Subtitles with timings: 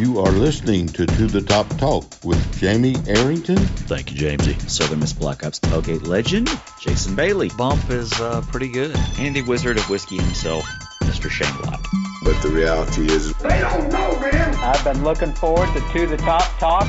[0.00, 3.58] You are listening to To the Top Talk with Jamie Arrington.
[3.58, 4.58] Thank you, Jamesy.
[4.70, 6.48] Southern Miss Black Ops tailgate legend,
[6.80, 7.50] Jason Bailey.
[7.50, 8.96] Bump is uh, pretty good.
[9.18, 10.64] And the Wizard of Whiskey himself,
[11.02, 11.28] Mr.
[11.28, 11.86] Shane Lott.
[12.24, 14.54] But the reality is, They don't know, man.
[14.54, 16.88] I've been looking forward to To the Top Talk.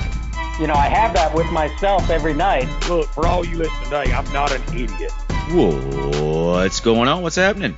[0.58, 2.70] You know, I have that with myself every night.
[2.88, 5.12] Look, for all you listen today, I'm not an idiot.
[5.52, 7.24] What's going on?
[7.24, 7.76] What's happening?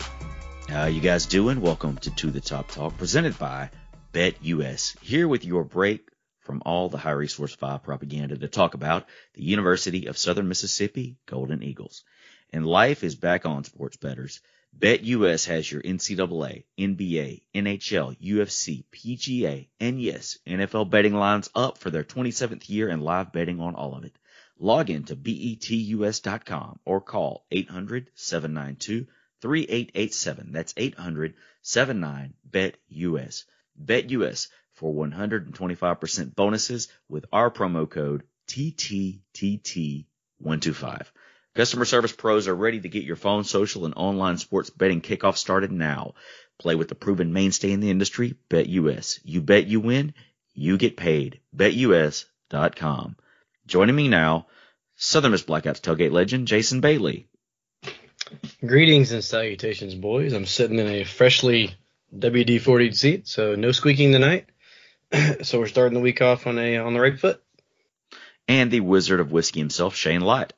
[0.70, 1.60] How you guys doing?
[1.60, 3.72] Welcome to To the Top Talk, presented by
[4.14, 4.98] BetUS.
[5.00, 6.08] Here with your break
[6.42, 11.18] from all the high resource five propaganda to talk about the University of Southern Mississippi
[11.26, 12.04] Golden Eagles.
[12.52, 14.40] And life is back on sports betters.
[14.78, 21.90] BetUS has your NCAA, NBA, NHL, UFC, PGA, and yes, NFL betting lines up for
[21.90, 24.16] their 27th year and live betting on all of it.
[24.60, 30.52] Log in to betus.com or call 800-792-3887.
[30.52, 33.46] That's 800-79-BET-US.
[33.82, 41.06] BetUS for 125% bonuses with our promo code TTTT125.
[41.56, 45.38] Customer service pros are ready to get your phone, social, and online sports betting kickoff
[45.38, 46.16] started now.
[46.58, 49.20] Play with the proven mainstay in the industry, BetUS.
[49.24, 50.16] You bet you win,
[50.54, 51.40] you get paid.
[51.56, 53.16] BetUS.com.
[53.68, 54.48] Joining me now,
[54.96, 57.28] Southern Miss Black Ops tailgate legend Jason Bailey.
[58.66, 60.34] Greetings and salutations, boys.
[60.34, 61.76] I'm sitting in a freshly
[62.18, 64.48] WD-40 seat, so no squeaking tonight.
[65.44, 67.42] so we're starting the week off on a on the right foot.
[68.48, 70.54] And the Wizard of Whiskey himself, Shane Light.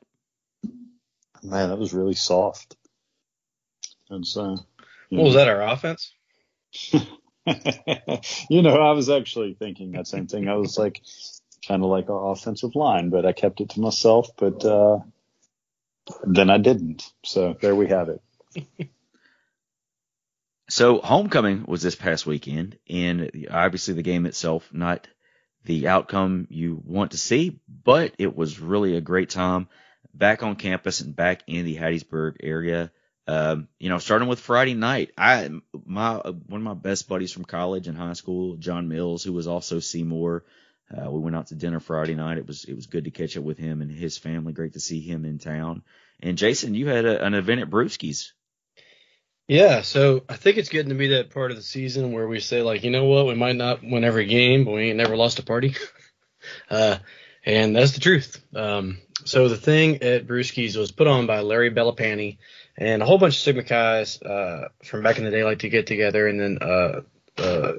[1.42, 2.76] Man, that was really soft.
[4.10, 4.58] And so,
[5.10, 5.48] What was that?
[5.48, 6.12] Our offense?
[6.92, 10.48] you know, I was actually thinking that same thing.
[10.48, 11.02] I was like,
[11.66, 14.30] kind of like our offensive line, but I kept it to myself.
[14.36, 14.98] But uh,
[16.24, 17.12] then I didn't.
[17.24, 18.88] So there we have it.
[20.68, 25.06] So homecoming was this past weekend, and obviously the game itself not
[25.64, 29.68] the outcome you want to see, but it was really a great time
[30.14, 32.90] back on campus and back in the Hattiesburg area.
[33.28, 35.50] Um, you know, starting with Friday night, I
[35.84, 39.48] my one of my best buddies from college and high school, John Mills, who was
[39.48, 40.44] also Seymour.
[40.96, 42.38] Uh, we went out to dinner Friday night.
[42.38, 44.52] It was it was good to catch up with him and his family.
[44.52, 45.82] Great to see him in town.
[46.20, 48.32] And Jason, you had a, an event at Brewski's.
[49.48, 52.40] Yeah, so I think it's getting to be that part of the season where we
[52.40, 55.16] say like, you know what, we might not win every game, but we ain't never
[55.16, 55.76] lost a party.
[56.70, 56.98] uh,
[57.44, 58.44] and that's the truth.
[58.56, 62.38] Um, so the thing at Brewski's was put on by Larry Bellapani
[62.76, 65.68] and a whole bunch of Sigma guys uh, from back in the day like to
[65.68, 67.00] get together, and then uh,
[67.38, 67.72] uh,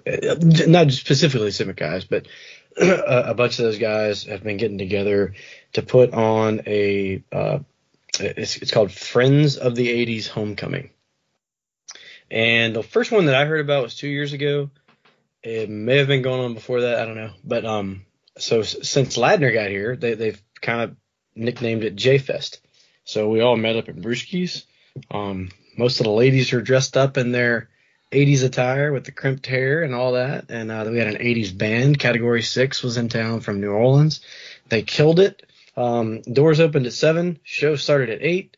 [0.67, 2.27] not specifically Sigma guys, but
[2.77, 5.33] a bunch of those guys have been getting together
[5.73, 7.59] to put on a uh,
[8.19, 10.91] it's, it's called Friends of the 80s Homecoming.
[12.29, 14.69] And the first one that I heard about was two years ago.
[15.43, 16.99] It may have been going on before that.
[16.99, 17.31] I don't know.
[17.43, 18.05] But um,
[18.37, 20.95] so since Ladner got here, they, they've kind of
[21.35, 22.59] nicknamed it J Fest.
[23.05, 24.65] So we all met up in Brewski's.
[25.09, 27.69] Um, most of the ladies are dressed up in their
[28.11, 30.45] 80s attire with the crimped hair and all that.
[30.49, 31.99] And uh, we had an 80s band.
[31.99, 34.21] Category 6 was in town from New Orleans.
[34.69, 35.43] They killed it.
[35.75, 37.39] Um, doors opened at 7.
[37.43, 38.57] Show started at 8.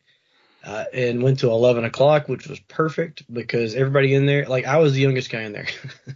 [0.62, 4.76] Uh, and went to 11 o'clock, which was perfect because everybody in there, like I
[4.76, 5.68] was the youngest guy in there.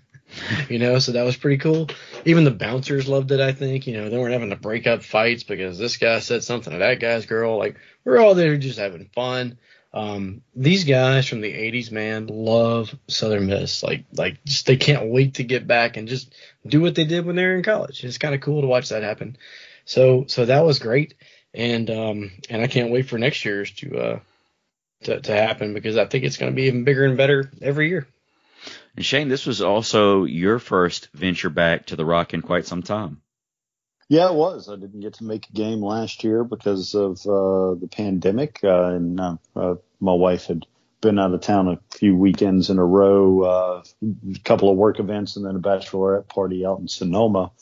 [0.69, 1.89] you know, so that was pretty cool.
[2.25, 3.87] Even the bouncers loved it, I think.
[3.87, 6.79] You know, they weren't having to break up fights because this guy said something to
[6.81, 7.59] that guy's girl.
[7.59, 9.59] Like, we're all there just having fun.
[9.93, 13.83] Um, these guys from the 80s, man, love Southern Miss.
[13.83, 16.35] Like, like just they can't wait to get back and just
[16.67, 18.03] do what they did when they were in college.
[18.03, 19.37] It's kind of cool to watch that happen.
[19.85, 21.15] So, so that was great.
[21.53, 24.21] And, um, and I can't wait for next year's to, uh,
[25.05, 27.89] to, to happen because I think it's going to be even bigger and better every
[27.89, 28.07] year.
[28.97, 32.83] And Shane, this was also your first venture back to the Rock in quite some
[32.83, 33.21] time.
[34.09, 34.69] Yeah, it was.
[34.69, 38.85] I didn't get to make a game last year because of uh, the pandemic, uh,
[38.85, 40.67] and uh, uh, my wife had
[41.01, 45.01] been out of town a few weekends in a row, uh, a couple of work
[45.01, 47.53] events, and then a bachelorette party out in Sonoma.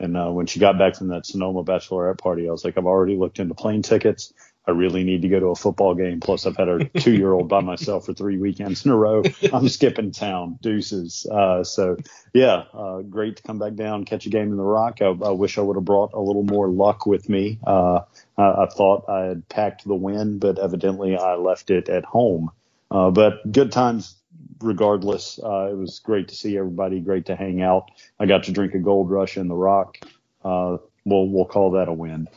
[0.00, 2.86] And uh, when she got back from that Sonoma bachelorette party, I was like, I've
[2.86, 4.32] already looked into plane tickets.
[4.66, 6.20] I really need to go to a football game.
[6.20, 9.22] Plus, I've had a two year old by myself for three weekends in a row.
[9.52, 10.58] I'm skipping town.
[10.62, 11.26] Deuces.
[11.26, 11.96] Uh, so,
[12.32, 15.02] yeah, uh, great to come back down, catch a game in the Rock.
[15.02, 17.58] I, I wish I would have brought a little more luck with me.
[17.66, 18.00] Uh,
[18.38, 22.50] I, I thought I had packed the win, but evidently I left it at home.
[22.90, 24.14] Uh, but good times
[24.60, 25.40] regardless.
[25.42, 27.90] Uh, it was great to see everybody, great to hang out.
[28.18, 29.98] I got to drink a Gold Rush in the Rock.
[30.44, 32.28] Uh, we'll we'll call that a win.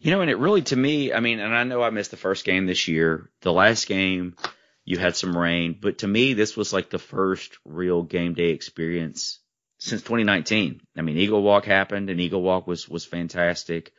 [0.00, 2.16] You know, and it really to me, I mean, and I know I missed the
[2.16, 3.30] first game this year.
[3.40, 4.36] The last game,
[4.84, 8.50] you had some rain, but to me, this was like the first real game day
[8.50, 9.40] experience
[9.78, 10.80] since 2019.
[10.96, 13.92] I mean, Eagle Walk happened, and Eagle Walk was was fantastic.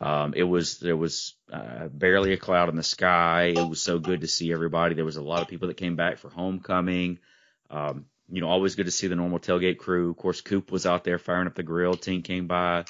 [0.00, 3.52] Um, it was there was uh, barely a cloud in the sky.
[3.56, 4.94] It was so good to see everybody.
[4.94, 7.18] There was a lot of people that came back for homecoming.
[7.70, 10.10] Um, you know, always good to see the normal tailgate crew.
[10.10, 11.94] Of course, Coop was out there firing up the grill.
[11.94, 12.84] Team came by.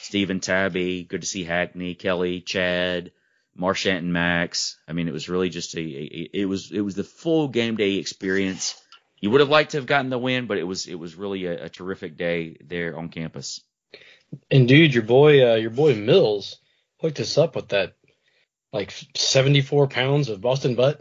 [0.00, 3.12] Stephen Tabby, good to see Hackney, Kelly, Chad,
[3.54, 4.78] Marchant, and Max.
[4.86, 7.76] I mean, it was really just a, a it was it was the full game
[7.76, 8.80] day experience.
[9.18, 11.46] You would have liked to have gotten the win, but it was it was really
[11.46, 13.60] a, a terrific day there on campus.
[14.50, 16.58] And dude, your boy, uh, your boy Mills
[17.00, 17.94] hooked us up with that
[18.72, 21.00] like 74 pounds of Boston butt.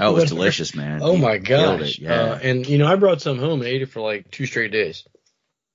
[0.00, 1.00] Oh, it was delicious, man.
[1.02, 1.98] Oh He my gosh!
[1.98, 2.12] it, yeah.
[2.14, 4.70] Uh, and you know, I brought some home and ate it for like two straight
[4.70, 5.04] days.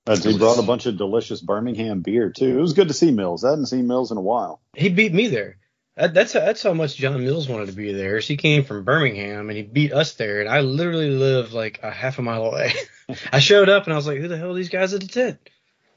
[0.06, 2.58] Uh, he brought a bunch of delicious Birmingham beer too.
[2.58, 3.44] It was good to see Mills.
[3.44, 4.60] I hadn't seen Mills in a while.
[4.76, 5.56] He beat me there.
[5.96, 8.20] That, that's that's how much John Mills wanted to be there.
[8.20, 11.80] So he came from Birmingham and he beat us there, and I literally live like
[11.82, 12.72] a half a mile away.
[13.32, 15.06] I showed up and I was like, "Who the hell are these guys at the
[15.06, 15.38] tent?"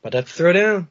[0.04, 0.88] But I have to throw down.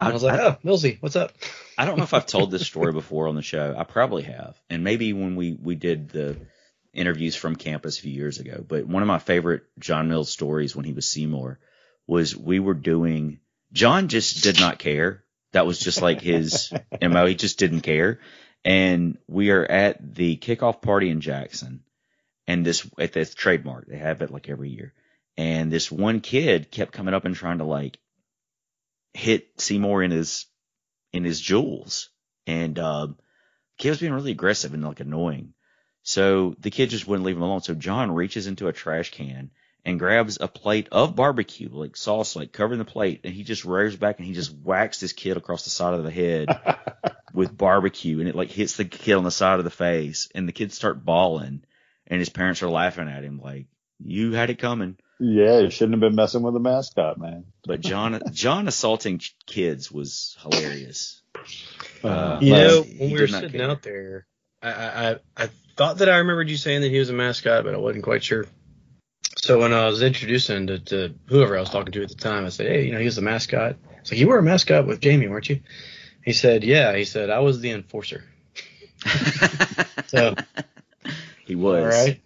[0.00, 1.32] And I was like, "Oh, Millsy, what's up?"
[1.78, 3.74] I don't know if I've told this story before on the show.
[3.76, 6.38] I probably have, and maybe when we we did the
[6.94, 8.64] interviews from campus a few years ago.
[8.66, 11.60] But one of my favorite John Mills stories when he was Seymour
[12.06, 13.40] was we were doing.
[13.72, 15.24] John just did not care.
[15.52, 16.72] That was just like his
[17.02, 17.26] mo.
[17.26, 18.20] He just didn't care.
[18.64, 21.82] And we are at the kickoff party in Jackson,
[22.46, 24.92] and this at this trademark they have it like every year.
[25.36, 27.98] And this one kid kept coming up and trying to like
[29.12, 30.46] hit Seymour in his
[31.12, 32.10] in his jewels.
[32.46, 33.18] And um,
[33.78, 35.54] kid was being really aggressive and like annoying.
[36.02, 37.62] So the kid just wouldn't leave him alone.
[37.62, 39.50] So John reaches into a trash can
[39.86, 43.64] and grabs a plate of barbecue, like sauce, like covering the plate, and he just
[43.64, 46.48] rears back and he just whacks this kid across the side of the head
[47.32, 50.48] with barbecue, and it like hits the kid on the side of the face, and
[50.48, 51.62] the kids start bawling,
[52.08, 53.66] and his parents are laughing at him like,
[54.04, 57.44] "You had it coming." Yeah, you shouldn't have been messing with the mascot, man.
[57.64, 61.22] But John John assaulting kids was hilarious.
[62.02, 63.70] Uh, You know, when we were sitting care.
[63.70, 64.26] out there,
[64.60, 67.62] I, I I I thought that I remembered you saying that he was a mascot,
[67.64, 68.46] but I wasn't quite sure.
[69.46, 72.44] So when I was introducing to, to whoever I was talking to at the time,
[72.44, 74.88] I said, "Hey, you know, he was the mascot." It's like you were a mascot
[74.88, 75.60] with Jamie, weren't you?
[76.24, 78.24] He said, "Yeah." He said, "I was the enforcer."
[80.08, 80.34] So
[81.46, 81.82] he was.
[81.82, 82.20] all right,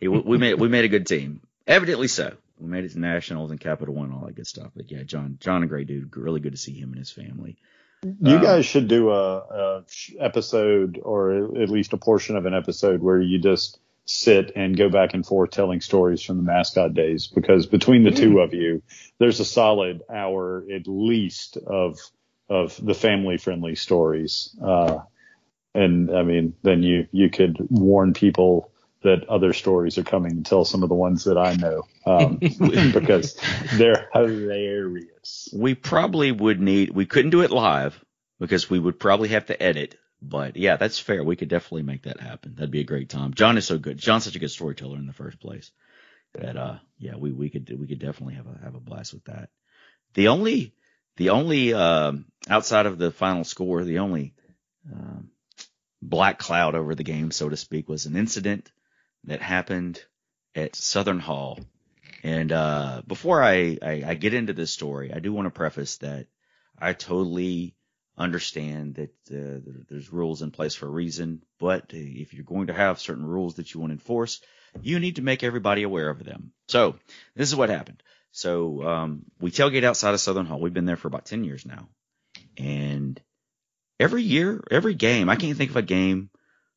[0.00, 1.40] He, we made we made a good team.
[1.66, 2.34] Evidently so.
[2.58, 4.70] We made it to nationals and Capital One, all that good stuff.
[4.74, 6.16] But yeah, John John a great dude.
[6.16, 7.56] Really good to see him and his family.
[8.02, 9.84] You Um, guys should do a, a
[10.18, 13.78] episode or at least a portion of an episode where you just
[14.10, 18.10] sit and go back and forth telling stories from the mascot days because between the
[18.10, 18.82] two of you,
[19.20, 21.98] there's a solid hour at least of
[22.48, 24.56] of the family friendly stories.
[24.60, 24.98] Uh,
[25.76, 28.72] and I mean, then you you could warn people
[29.02, 32.36] that other stories are coming and tell some of the ones that I know um,
[32.92, 33.38] because
[33.74, 35.48] they're hilarious.
[35.54, 36.90] We probably would need.
[36.90, 38.04] We couldn't do it live
[38.40, 39.96] because we would probably have to edit.
[40.22, 41.24] But yeah, that's fair.
[41.24, 42.54] We could definitely make that happen.
[42.54, 43.34] That'd be a great time.
[43.34, 43.98] John is so good.
[43.98, 45.70] John's such a good storyteller in the first place.
[46.34, 49.24] That uh, yeah, we we could we could definitely have a have a blast with
[49.24, 49.48] that.
[50.14, 50.74] The only
[51.16, 54.34] the only um, outside of the final score, the only
[54.92, 55.30] um,
[56.02, 58.70] black cloud over the game, so to speak, was an incident
[59.24, 60.02] that happened
[60.54, 61.60] at Southern Hall.
[62.22, 65.98] And uh, before I, I, I get into this story, I do want to preface
[65.98, 66.26] that
[66.78, 67.74] I totally
[68.20, 71.42] understand that uh, there's rules in place for a reason.
[71.58, 74.40] But if you're going to have certain rules that you want to enforce,
[74.82, 76.52] you need to make everybody aware of them.
[76.68, 76.96] So
[77.34, 78.02] this is what happened.
[78.32, 80.60] So um, we tailgate outside of Southern Hall.
[80.60, 81.88] We've been there for about 10 years now.
[82.56, 83.20] And
[83.98, 86.30] every year, every game, I can't think of a game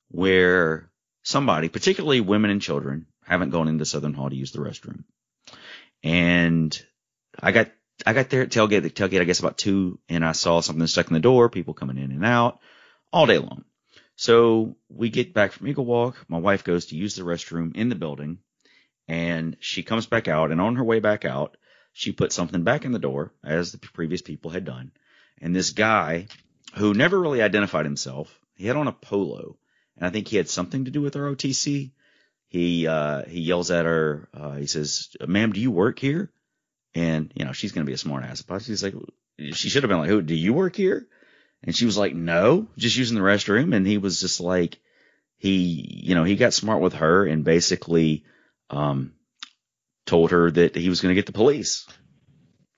[0.10, 0.90] where
[1.24, 5.04] somebody, particularly women and children, haven't gone into Southern Hall to use the restroom.
[6.04, 6.82] And
[7.40, 7.72] I got
[8.06, 10.88] I got there at tailgate, the tailgate I guess about two, and I saw something
[10.88, 12.60] stuck in the door, people coming in and out
[13.12, 13.66] all day long.
[14.16, 16.26] So we get back from Eagle Walk.
[16.28, 18.40] My wife goes to use the restroom in the building,
[19.08, 20.52] and she comes back out.
[20.52, 21.58] And on her way back out,
[21.94, 24.92] she put something back in the door, as the previous people had done.
[25.42, 26.28] And this guy,
[26.76, 29.58] who never really identified himself, he had on a polo,
[29.98, 31.92] and I think he had something to do with ROTC.
[32.48, 34.30] He uh, he yells at her.
[34.34, 36.32] Uh, he says, "Ma'am, do you work here?"
[36.96, 38.42] And you know she's gonna be a smart ass.
[38.42, 38.96] But she's like,
[39.38, 40.22] she should have been like, "Who?
[40.22, 41.08] Do you work here?"
[41.64, 44.80] And she was like, "No, just using the restroom." And he was just like,
[45.38, 48.26] he, you know, he got smart with her and basically
[48.70, 49.14] um,
[50.06, 51.88] told her that he was gonna get the police.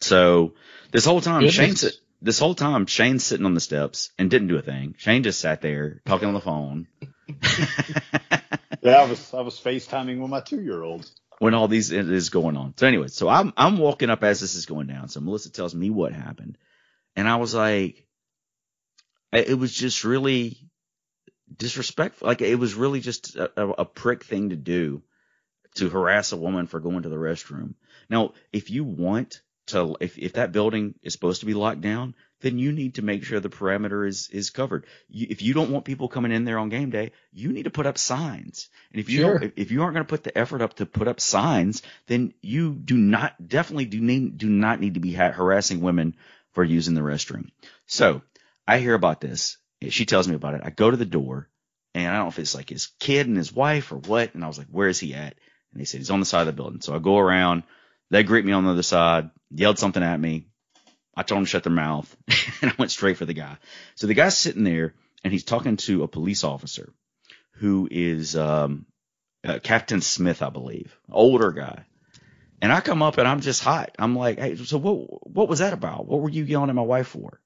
[0.01, 0.53] So
[0.91, 1.81] this whole time, Goodness.
[1.81, 1.91] Shane
[2.21, 4.95] this whole time Shane's sitting on the steps and didn't do a thing.
[4.97, 6.87] Shane just sat there talking on the phone.
[8.85, 11.09] Yeah, I was I was FaceTiming with my two year old.
[11.39, 12.73] When all these is going on.
[12.77, 15.09] So anyway, so I'm I'm walking up as this is going down.
[15.09, 16.57] So Melissa tells me what happened,
[17.15, 18.05] and I was like,
[19.31, 20.57] it was just really
[21.55, 22.27] disrespectful.
[22.27, 25.03] Like it was really just a, a prick thing to do
[25.75, 27.75] to harass a woman for going to the restroom.
[28.09, 32.15] Now, if you want to, if if that building is supposed to be locked down,
[32.41, 34.85] then you need to make sure the perimeter is is covered.
[35.09, 37.69] You, if you don't want people coming in there on game day, you need to
[37.71, 38.69] put up signs.
[38.91, 39.39] And if you Sure.
[39.39, 42.33] don't, if, you aren't going to put the effort up to put up signs, then
[42.41, 46.15] you do not definitely do need do not need to be ha- harassing women
[46.53, 47.49] for using the restroom.
[47.85, 48.21] So
[48.67, 49.57] I hear about this.
[49.89, 50.61] She tells me about it.
[50.63, 51.49] I go to the door,
[51.93, 54.33] and I don't know if it's like his kid and his wife or what.
[54.33, 55.35] And I was like, "Where is he at?"
[55.71, 56.81] And they said he's on the side of the building.
[56.81, 57.63] So I go around.
[58.11, 60.47] They greet me on the other side, yelled something at me.
[61.15, 62.15] I told them to shut their mouth,
[62.61, 63.57] and I went straight for the guy.
[63.95, 64.93] So the guy's sitting there,
[65.23, 66.93] and he's talking to a police officer
[67.53, 68.85] who is um,
[69.43, 71.85] uh, Captain Smith, I believe, older guy.
[72.61, 73.95] And I come up and I'm just hot.
[73.99, 75.27] I'm like, hey, so what?
[75.29, 76.07] What was that about?
[76.07, 77.41] What were you yelling at my wife for?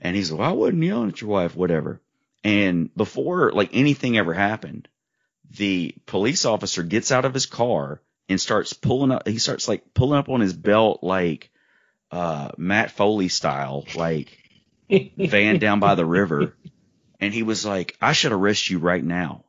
[0.00, 2.00] And he's like, well, I wasn't yelling at your wife, whatever.
[2.44, 4.88] And before like anything ever happened,
[5.50, 9.26] the police officer gets out of his car and starts pulling up.
[9.26, 11.50] He starts like pulling up on his belt like
[12.10, 14.38] uh, Matt Foley style, like
[15.16, 16.56] van down by the river.
[17.20, 19.44] And he was like, I should arrest you right now.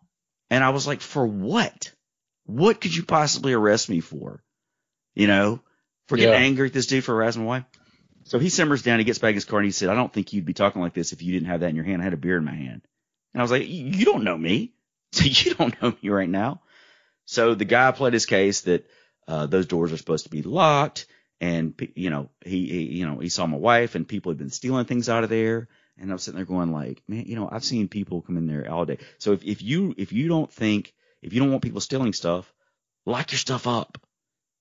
[0.50, 1.92] And I was like, for what?
[2.46, 4.44] What could you possibly arrest me for?
[5.14, 5.62] You know,
[6.08, 6.40] for getting Yeah.
[6.40, 7.66] angry at this dude for harassing my wife.
[8.24, 10.12] So he simmers down, he gets back in his car and he said, I don't
[10.12, 12.02] think you'd be talking like this if you didn't have that in your hand.
[12.02, 12.82] I had a beer in my hand.
[13.34, 14.74] And I was like, you don't know me.
[15.12, 16.62] So you don't know me right now.
[17.26, 18.88] So the guy pled his case that,
[19.28, 21.08] uh, those doors are supposed to be locked
[21.42, 24.50] and, you know, he, he, you know, he saw my wife and people had been
[24.50, 25.68] stealing things out of there.
[25.98, 28.48] And I was sitting there going like, man, you know, I've seen people come in
[28.48, 28.98] there all day.
[29.18, 32.54] So if, if you, if you don't think, if you don't want people stealing stuff,
[33.06, 33.98] lock your stuff up.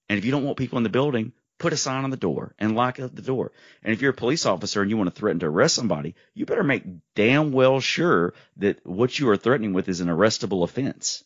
[0.09, 2.55] And if you don't want people in the building, put a sign on the door
[2.59, 3.53] and lock up the door.
[3.83, 6.47] And if you're a police officer and you want to threaten to arrest somebody, you
[6.47, 11.25] better make damn well sure that what you are threatening with is an arrestable offense.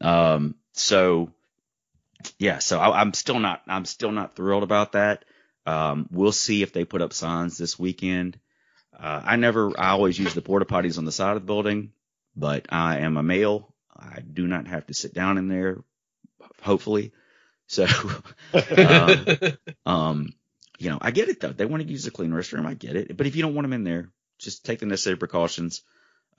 [0.00, 1.32] Um, so
[2.38, 5.24] yeah, so I, I'm still not, I'm still not thrilled about that.
[5.66, 8.38] Um, we'll see if they put up signs this weekend.
[8.98, 11.92] Uh, I never, I always use the porta potties on the side of the building,
[12.34, 13.74] but I am a male.
[13.94, 15.78] I do not have to sit down in there,
[16.62, 17.12] hopefully.
[17.66, 17.86] So,
[18.76, 19.26] um,
[19.84, 20.32] um,
[20.78, 21.52] you know, I get it though.
[21.52, 22.66] They want to use a clean restroom.
[22.66, 23.16] I get it.
[23.16, 25.82] But if you don't want them in there, just take the necessary precautions.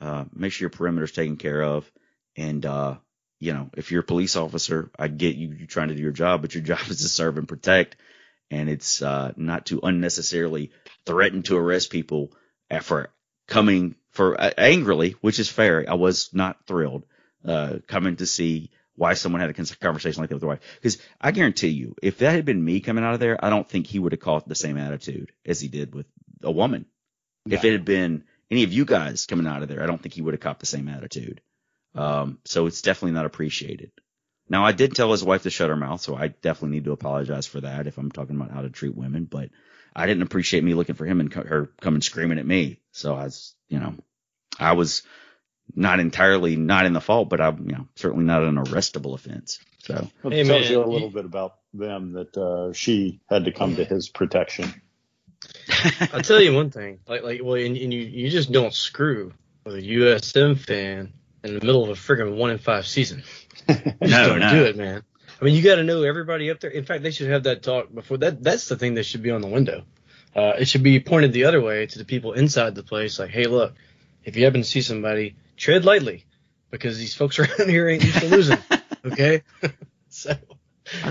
[0.02, 1.90] Uh, make sure your perimeter's taken care of.
[2.36, 2.96] And, uh,
[3.40, 6.12] you know, if you're a police officer, I get you, you're trying to do your
[6.12, 7.96] job, but your job is to serve and protect.
[8.52, 10.72] And it's, uh, not to unnecessarily
[11.06, 12.32] threaten to arrest people
[12.82, 13.12] for
[13.48, 15.86] coming for uh, angrily, which is fair.
[15.88, 17.06] I was not thrilled,
[17.46, 20.60] uh, coming to see why someone had a conversation like that with their wife.
[20.76, 23.68] Because I guarantee you, if that had been me coming out of there, I don't
[23.68, 26.06] think he would have caught the same attitude as he did with
[26.44, 26.86] a woman.
[27.48, 30.14] If it had been any of you guys coming out of there, I don't think
[30.14, 31.42] he would have caught the same attitude.
[31.96, 33.92] Um, so it's definitely not appreciated.
[34.48, 36.92] Now I did tell his wife to shut her mouth, so I definitely need to
[36.92, 39.26] apologize for that if I'm talking about how to treat women.
[39.26, 39.50] But
[39.96, 42.80] I didn't appreciate me looking for him and co- her coming screaming at me.
[42.92, 43.96] So I was, you know,
[44.60, 45.04] I was
[45.76, 49.60] not entirely not in the fault, but I'm, you know, certainly not an arrestable offense.
[49.80, 53.46] So Well, Hey, it tells you a little bit about them that uh, she had
[53.46, 54.82] to come to his protection.
[56.12, 57.00] I'll tell you one thing.
[57.08, 61.54] Like, like, well, and, and you, you just don't screw with a USM fan in
[61.58, 63.24] the middle of a friggin' one in five season.
[63.68, 64.50] You just No, don't no.
[64.52, 65.04] do it, man.
[65.42, 66.70] I mean, you got to know everybody up there.
[66.72, 68.18] In fact, they should have that talk before.
[68.18, 69.84] That that's the thing that should be on the window.
[70.36, 73.18] Uh, it should be pointed the other way to the people inside the place.
[73.20, 73.74] Like, hey, look,
[74.24, 76.26] if you happen to see somebody, tread lightly,
[76.72, 78.58] because these folks around here ain't used to losing.
[79.06, 79.44] Okay,
[80.10, 80.36] so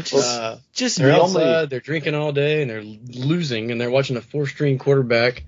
[0.03, 3.81] just, uh, just they're the outside, only- they're drinking all day, and they're losing, and
[3.81, 5.45] they're watching a four-string quarterback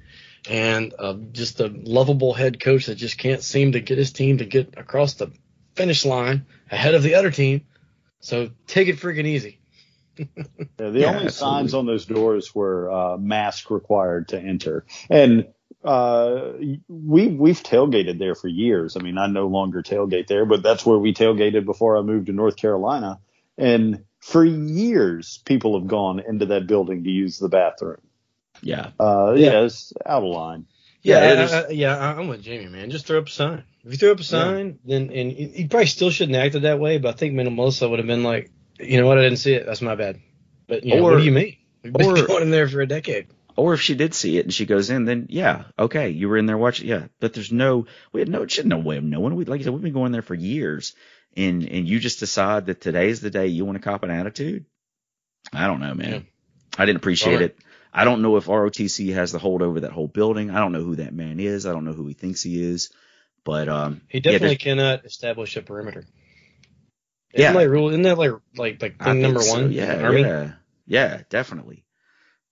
[0.48, 4.38] and uh, just a lovable head coach that just can't seem to get his team
[4.38, 5.32] to get across the
[5.76, 7.66] finish line ahead of the other team.
[8.20, 9.60] So take it freaking easy.
[10.78, 11.30] Yeah, the Yeah, only absolutely.
[11.30, 15.48] signs on those doors were uh, mask required to enter, and
[15.84, 16.52] uh,
[16.88, 18.96] we we've tailgated there for years.
[18.96, 22.26] I mean, I no longer tailgate there, but that's where we tailgated before I moved
[22.26, 23.20] to North Carolina,
[23.58, 28.00] and for years people have gone into that building to use the bathroom.
[28.62, 28.90] Yeah.
[28.98, 29.52] Uh, Yeah.
[29.52, 30.66] yeah, it's out of line.
[31.02, 32.90] Yeah, Yeah, it is- I, I, yeah, I- I'm with Jamie, man.
[32.90, 33.64] Just throw up a sign.
[33.84, 36.62] If you throw up a sign, then and you you probably still shouldn't have acted
[36.62, 36.98] that way.
[36.98, 39.54] But I think me Melissa would have been like, you know what, I didn't see
[39.54, 39.64] it.
[39.64, 40.20] That's my bad.
[40.66, 41.56] But you know, Or- what do you mean?
[41.82, 43.28] We've been or- going in there for a decade.
[43.56, 46.36] Or if she did see it and she goes in, then yeah, okay, you were
[46.38, 46.86] in there watching.
[46.88, 49.34] Yeah, but there's no, we had no, she had no way of knowing.
[49.34, 50.94] We, like you said, we've been going there for years,
[51.36, 54.66] and and you just decide that today's the day you want to cop an attitude.
[55.52, 56.10] I don't know, man.
[56.12, 56.20] Yeah.
[56.78, 57.50] I didn't appreciate Alright.
[57.50, 57.58] it.
[57.92, 60.50] I don't know if ROTC has the hold over that whole building.
[60.50, 61.66] I don't know who that man is.
[61.66, 62.90] I don't know who he thinks he is.
[63.44, 66.04] But um, He definitely there's- cannot establish a perimeter.
[67.34, 67.50] Yeah.
[67.50, 67.88] Isn't that rule?
[67.90, 69.72] Isn't that like like like thing number so, one?
[69.72, 70.22] Yeah, Army?
[70.22, 70.52] yeah,
[70.86, 71.84] yeah, definitely.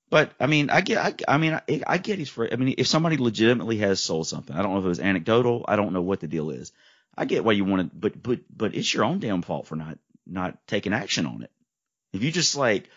[0.08, 2.50] But I mean, I get, I, I mean, I, I get he's for.
[2.50, 5.64] I mean, if somebody legitimately has sold something, I don't know if it was anecdotal.
[5.66, 6.72] I don't know what the deal is.
[7.16, 9.74] I get why you want to, but but but it's your own damn fault for
[9.74, 11.50] not not taking action on it.
[12.12, 12.88] If you just like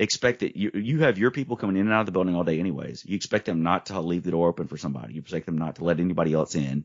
[0.00, 2.44] expect that you you have your people coming in and out of the building all
[2.44, 5.14] day anyways, you expect them not to leave the door open for somebody.
[5.14, 6.84] You expect them not to let anybody else in.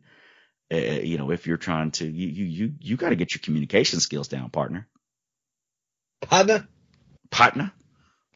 [0.74, 3.42] Uh, you know, if you're trying to, you you you you got to get your
[3.42, 4.88] communication skills down, partner
[6.22, 6.68] Partner?
[7.32, 7.72] partner.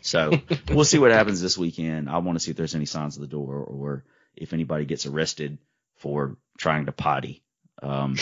[0.01, 2.09] So we'll see what happens this weekend.
[2.09, 4.05] I want to see if there's any signs of the door or
[4.35, 5.57] if anybody gets arrested
[5.97, 7.43] for trying to potty.
[7.81, 8.15] Um,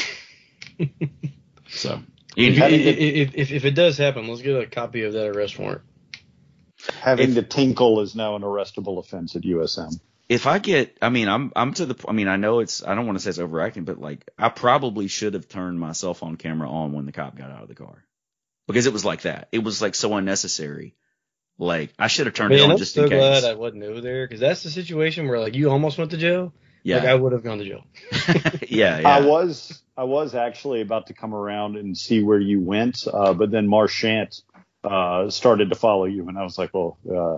[1.69, 2.01] so
[2.35, 5.83] If, if, if it does happen, let's get a copy of that arrest warrant.
[7.01, 9.99] Having If- to tinkle is now an arrestable offense at USM.
[10.29, 12.05] if I get, I mean, I'm I'm to the.
[12.07, 12.83] I mean, I know it's.
[12.83, 15.91] I don't want to say it's overacting, but like I probably should have turned my
[15.93, 18.03] cell phone camera on when the cop got out of the car
[18.67, 19.47] because it was like that.
[19.51, 20.95] It was like so unnecessary.
[21.59, 23.17] Like I should have turned it Man, on I'm just so in case.
[23.19, 26.17] glad I wasn't over there because that's the situation where like you almost went to
[26.17, 26.53] jail.
[26.83, 27.83] yeah, Like I would have gone to jail.
[28.69, 29.09] yeah, yeah.
[29.09, 33.33] I was I was actually about to come around and see where you went, uh,
[33.33, 34.41] but then Marchant
[34.87, 37.37] uh, started to follow you, and I was like, well, uh,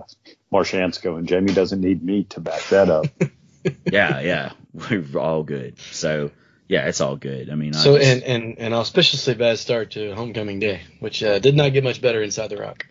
[0.50, 1.26] Marchant's going.
[1.26, 3.06] Jamie doesn't need me to back that up.
[3.90, 5.78] yeah, yeah, we're all good.
[5.80, 6.30] So
[6.68, 7.50] yeah, it's all good.
[7.50, 11.22] I mean, I So just- and and an auspiciously bad start to homecoming day, which
[11.22, 12.86] uh, did not get much better inside the rock.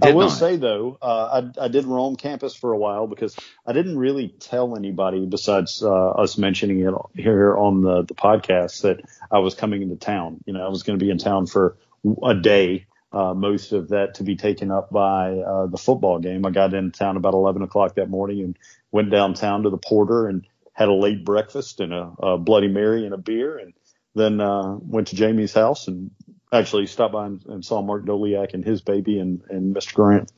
[0.00, 0.38] I will not.
[0.38, 3.36] say though, uh, I, I did roam campus for a while because
[3.66, 8.82] I didn't really tell anybody besides uh, us mentioning it here on the, the podcast
[8.82, 10.42] that I was coming into town.
[10.46, 11.76] You know, I was going to be in town for
[12.22, 16.46] a day, uh, most of that to be taken up by uh, the football game.
[16.46, 18.58] I got into town about 11 o'clock that morning and
[18.90, 23.04] went downtown to the Porter and had a late breakfast and a, a Bloody Mary
[23.04, 23.74] and a beer, and
[24.14, 26.10] then uh, went to Jamie's house and
[26.52, 29.94] actually stopped by and, and saw Mark Doliak and his baby and, and Mr.
[29.94, 30.32] Grant.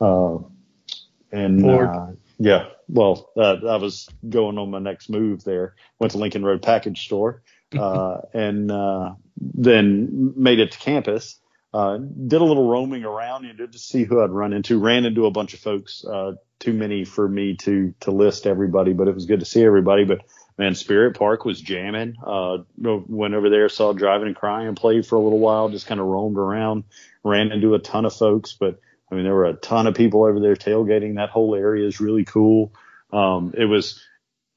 [0.00, 0.38] Uh,
[1.30, 2.06] and uh,
[2.38, 5.74] yeah, well, uh, I was going on my next move there.
[5.98, 7.42] Went to Lincoln Road Package Store,
[7.78, 11.38] uh, and uh, then made it to campus.
[11.74, 14.78] Uh, did a little roaming around, you know, to see who I'd run into.
[14.78, 16.04] Ran into a bunch of folks.
[16.04, 19.64] Uh, too many for me to to list everybody, but it was good to see
[19.64, 20.04] everybody.
[20.04, 20.20] But
[20.58, 22.16] man, Spirit Park was jamming.
[22.24, 26.00] Uh, went over there, saw Drivin N Cryin play for a little while, just kind
[26.00, 26.84] of roamed around,
[27.24, 28.52] ran into a ton of folks.
[28.52, 28.78] But
[29.10, 31.16] I mean, there were a ton of people over there tailgating.
[31.16, 32.72] That whole area is really cool.
[33.12, 34.02] Um, it was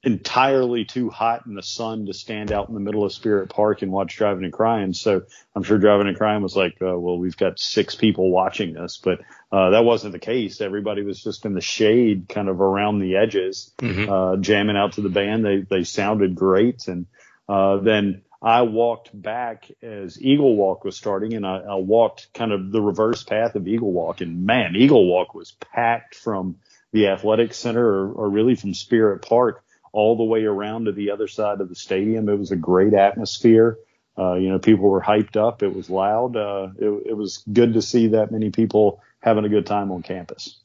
[0.06, 3.82] entirely too hot in the sun to stand out in the middle of Spirit Park
[3.82, 4.96] and watch Drivin N Cryin.
[4.96, 5.24] So
[5.56, 8.98] I'm sure Drivin N Cryin was like, uh, well, we've got six people watching this,
[9.04, 9.20] but
[9.52, 10.62] uh, that wasn't the case.
[10.62, 14.08] Everybody was just in the shade, kind of around the edges, Mhm.
[14.08, 15.44] uh, jamming out to the band.
[15.44, 17.08] They they sounded great, and
[17.50, 22.52] uh, then I walked back as Eagle Walk was starting, and I, I walked kind
[22.52, 26.58] of the reverse path of Eagle Walk, and man, Eagle Walk was packed from
[26.92, 29.64] the athletic center or, or really from Spirit Park
[29.96, 32.28] all the way around to the other side of the stadium.
[32.28, 33.78] It was a great atmosphere.
[34.18, 35.64] Uh, you know, people were hyped up.
[35.64, 36.36] It was loud.
[36.36, 40.04] Uh, it, it was good to see that many people having a good time on
[40.04, 40.60] campus.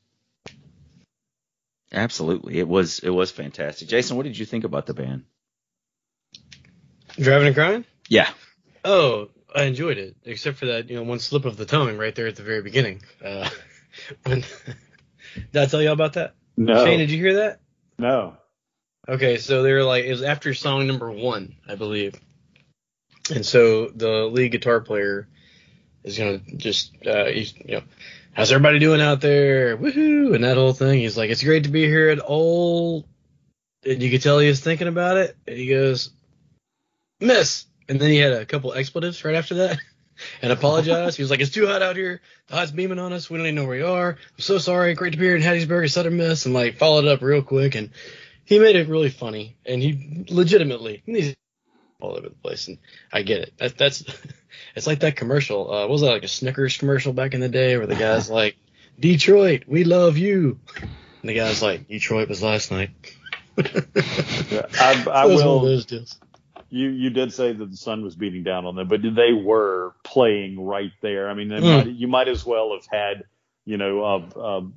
[1.93, 3.89] absolutely, it was it was fantastic.
[3.89, 5.25] Jason, what did you think about the band?
[7.17, 7.85] Drivin N Cryin?
[8.09, 8.31] Yeah,
[8.85, 12.15] Oh, I enjoyed it, except for that you know one slip of the tongue right
[12.15, 13.03] there at the very beginning.
[13.25, 13.49] Uh,
[14.27, 14.41] when
[15.53, 16.35] did I tell y'all about that?
[16.57, 17.61] No, Shane, did you hear that?
[17.99, 18.37] no.
[19.11, 22.15] Okay, so they were like it was after song number one, I believe,
[23.35, 25.29] and so the lead guitar player
[26.05, 27.83] is gonna just uh, he's you know
[28.33, 29.77] how's everybody doing out there?
[29.77, 30.35] Woohoo!
[30.35, 31.01] And that whole thing.
[31.01, 33.07] He's like, it's great to be here at all.
[33.85, 35.37] And you could tell he was thinking about it.
[35.47, 36.11] And he goes,
[37.21, 37.67] miss.
[37.89, 39.79] And then he had a couple expletives right after that
[40.43, 41.17] and apologized.
[41.17, 42.21] he was like, it's too hot out here.
[42.49, 43.29] The hot's beaming on us.
[43.29, 44.11] We don't even know where we are.
[44.11, 44.95] I'm so sorry.
[44.95, 46.47] Great to be here in Hattiesburg, a Southern Miss.
[46.47, 47.75] And like followed up real quick.
[47.75, 47.91] And
[48.51, 49.57] he made it really funny.
[49.65, 51.37] And he legitimately, he's
[52.01, 52.67] all over the place.
[52.69, 52.79] And
[53.13, 53.53] I get it.
[53.59, 54.05] That, that's,
[54.75, 55.73] it's like that commercial.
[55.73, 58.29] Uh, what was that like a Snickers commercial back in the day where the guy's
[58.41, 58.57] like,
[58.99, 60.59] Detroit, we love you.
[60.83, 62.91] And the guy's like, Detroit was last night.
[63.59, 65.63] I, I It was one of will.
[65.63, 66.19] those deals.
[66.73, 69.95] You you did say that the sun was beating down on them, but they were
[70.05, 71.29] playing right there.
[71.29, 71.63] I mean, Mm.
[71.63, 73.25] might, you might as well have had
[73.65, 74.71] you know a, a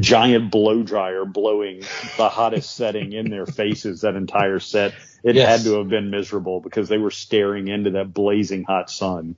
[0.00, 1.80] giant blow dryer blowing
[2.16, 4.94] the hottest setting in their faces that entire set.
[5.24, 5.48] It Yes.
[5.48, 9.36] had to have been miserable because they were staring into that blazing hot sun.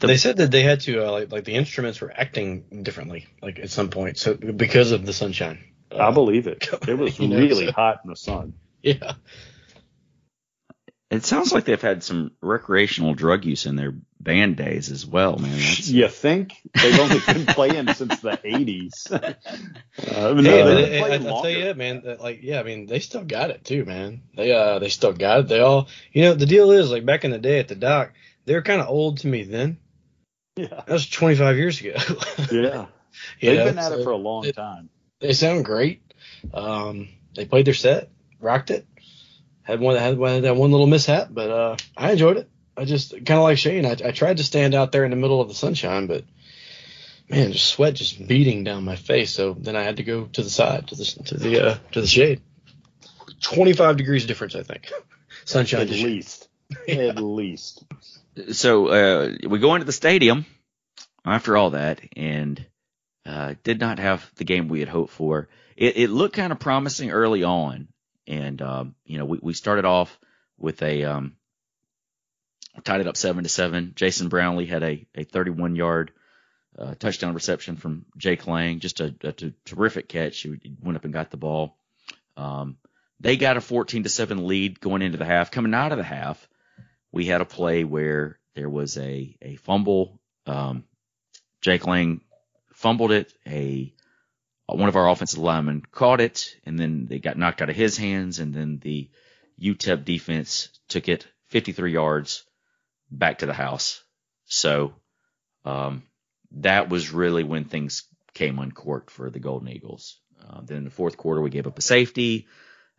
[0.00, 3.58] they said that they had to uh, like like the instruments were acting differently like
[3.58, 5.58] at some point so because of the sunshine.
[5.90, 6.68] I Uh, believe it.
[6.88, 8.52] It was You know, really so- hot in the sun.
[8.82, 9.14] Yeah.
[11.10, 15.36] It sounds like they've had some recreational drug use in their band days as well,
[15.36, 15.50] man.
[15.52, 19.10] That's, You think they've only been playing since the 80s?
[19.98, 22.02] Uh, no, Hey, they've but been it, playing I, I'll tell you, man.
[22.04, 24.22] That, like, yeah, I mean, they still got it too, man.
[24.36, 25.48] They uh, they still got it.
[25.48, 28.12] They all, you know, the deal is like back in the day at the dock,
[28.44, 29.78] they were kind of old to me then.
[30.56, 31.94] Yeah, That was 25 years ago.
[32.52, 32.86] yeah.
[33.40, 34.88] They've know, been at so it for a long it- time.
[35.20, 36.00] They sound great.
[36.54, 38.86] Um, they played their set, rocked it.
[39.62, 42.48] Had one had one that one little mishap, but uh, I enjoyed it.
[42.78, 43.84] I just kind of like Shane.
[43.84, 46.24] I, I tried to stand out there in the middle of the sunshine, but
[47.28, 49.32] man, just sweat just beating down my face.
[49.32, 52.00] So then I had to go to the side to the to the uh, to
[52.00, 52.40] the shade.
[53.42, 54.90] 25 degrees difference, I think.
[55.44, 56.04] Sunshine At to shade.
[56.04, 56.48] least.
[56.88, 57.84] At least.
[58.52, 60.44] so uh, we go into the stadium
[61.24, 62.64] after all that and
[63.24, 65.48] uh, did not have the game we had hoped for.
[65.76, 67.88] It, it looked kind of promising early on,
[68.26, 70.18] and um, you know we, we started off
[70.58, 71.36] with a um,
[72.84, 73.92] tied it up seven to seven.
[73.94, 76.12] Jason Brownlee had a, a 31 yard
[76.78, 79.14] uh, touchdown reception from Jake Lang, just a,
[79.64, 80.40] terrific catch.
[80.40, 81.76] He went up and got the ball.
[82.36, 82.76] Um,
[83.20, 85.50] they got a 14 to seven lead going into the half.
[85.50, 86.48] Coming out of the half,
[87.10, 90.20] we had a play where there was a a fumble.
[90.46, 90.84] Um,
[91.60, 92.20] Jake Lang
[92.72, 93.32] fumbled it.
[93.46, 93.92] A
[94.66, 97.96] one of our offensive linemen caught it, and then they got knocked out of his
[97.96, 99.10] hands, and then the
[99.60, 102.44] UTEP defense took it 53 yards
[103.10, 104.02] back to the house.
[104.46, 104.94] So
[105.64, 106.02] um,
[106.52, 110.18] that was really when things came uncorked for the Golden Eagles.
[110.46, 112.46] Uh, then in the fourth quarter, we gave up a safety.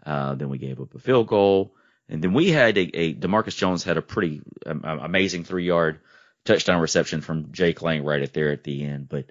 [0.06, 1.74] Uh, then we gave up a field goal.
[2.08, 6.00] And then we had a, a Demarcus Jones had a pretty um, amazing three yard
[6.44, 9.26] touchdown reception from Jake Lang right at there at the end, but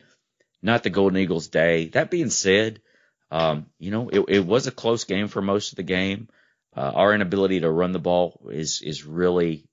[0.62, 1.88] not the Golden Eagles day.
[1.88, 2.81] That being said,
[3.31, 6.29] um, you know, it, it was a close game for most of the game.
[6.77, 9.67] Uh, our inability to run the ball is, is really,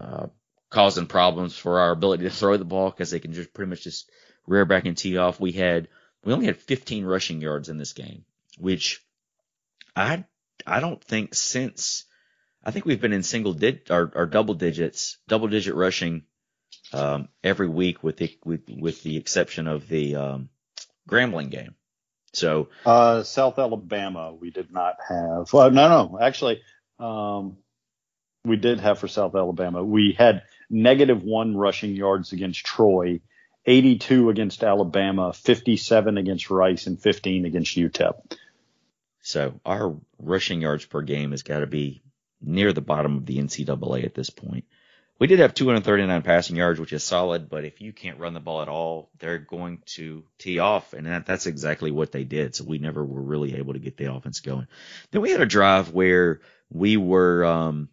[0.00, 0.26] uh,
[0.70, 3.82] causing problems for our ability to throw the ball because they can just pretty much
[3.82, 4.10] just
[4.46, 5.40] rear back and tee off.
[5.40, 5.88] We had,
[6.24, 8.24] we only had 15 rushing yards in this game,
[8.58, 9.04] which
[9.96, 10.24] I,
[10.66, 12.04] I don't think since,
[12.64, 16.24] I think we've been in single dig or, or double digits, double digit rushing
[16.92, 20.48] um, every week with the with, with the exception of the um,
[21.08, 21.74] Grambling game.
[22.32, 25.52] So Uh, South Alabama, we did not have.
[25.52, 26.62] Well, no, no, actually,
[26.98, 27.56] um,
[28.44, 29.84] we did have for South Alabama.
[29.84, 33.20] We had negative one rushing yards against Troy,
[33.66, 38.36] 82 against Alabama, 57 against Rice, and 15 against UTEP.
[39.22, 42.02] so our rushing yards per game has got to be
[42.40, 44.64] near the bottom of the NCAA at this point.
[45.18, 48.40] We did have 239 passing yards, which is solid, but if you can't run the
[48.40, 52.54] ball at all, they're going to tee off, and that, that's exactly what they did.
[52.54, 54.66] So we never were really able to get the offense going.
[55.10, 57.90] Then we had a drive where we were, um,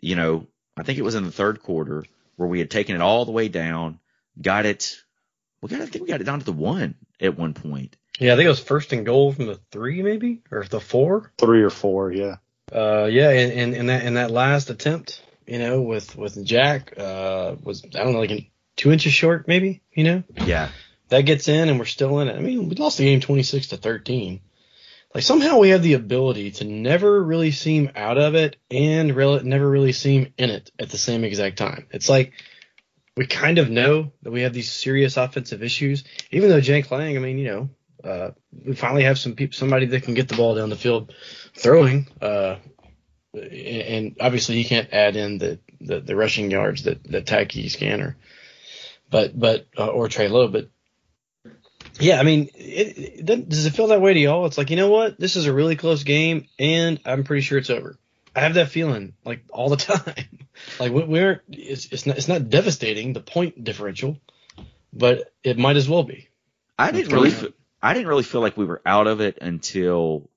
[0.00, 2.04] you know, I think it was in the third quarter
[2.36, 3.98] where we had taken it all the way down,
[4.40, 5.00] got it.
[5.62, 7.96] We got, I think we got it down to the one at one point.
[8.18, 11.32] Yeah, I think it was first and goal from the three, maybe or the four.
[11.38, 12.36] Three or four, yeah.
[12.72, 16.94] Uh, yeah, and, and, and that in that last attempt, you know, with with Jack,
[16.98, 19.82] uh, was I don't know, like two inches short, maybe.
[19.92, 20.68] You know, Yeah.
[21.08, 22.36] that gets in, and we're still in it.
[22.36, 24.40] I mean, we lost the game twenty six to thirteen.
[25.14, 29.42] Like somehow we have the ability to never really seem out of it and really
[29.42, 31.86] never really seem in it at the same exact time.
[31.90, 32.32] It's like
[33.16, 37.16] we kind of know that we have these serious offensive issues, even though Jake Lang,
[37.16, 37.70] I mean, you know,
[38.04, 41.12] uh, we finally have some people, somebody that can get the ball down the field
[41.54, 42.06] throwing.
[42.22, 42.56] Uh,
[43.34, 48.16] and obviously he can't add in the, the, the rushing yards that that Tacky Scanner,
[49.08, 50.68] but but uh, or Trey Lowe, but
[52.00, 54.46] yeah, I mean, it, it doesn't- it feel that way to y'all?
[54.46, 57.58] It's like you know what, this is a really close game, and I'm pretty sure
[57.58, 57.96] it's over.
[58.34, 60.14] I have that feeling like all the time.
[60.78, 64.18] like we- we're it's it's not it's not devastating the point differential,
[64.92, 66.28] but it might as well be.
[66.78, 70.30] I didn't really, fe- I didn't really feel like we were out of it until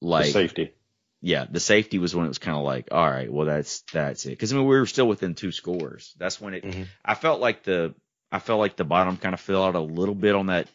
[0.00, 0.72] The like safety.
[1.20, 4.26] yeah, the safety was when it was kind of like, all right, well that's that's
[4.26, 4.30] it.
[4.30, 6.14] Because I mean, we were still within two scores.
[6.18, 6.64] That's when it.
[6.64, 6.86] Mhm.
[7.04, 7.94] I felt like the
[8.32, 10.68] I felt like the bottom kind of fell out a little bit on that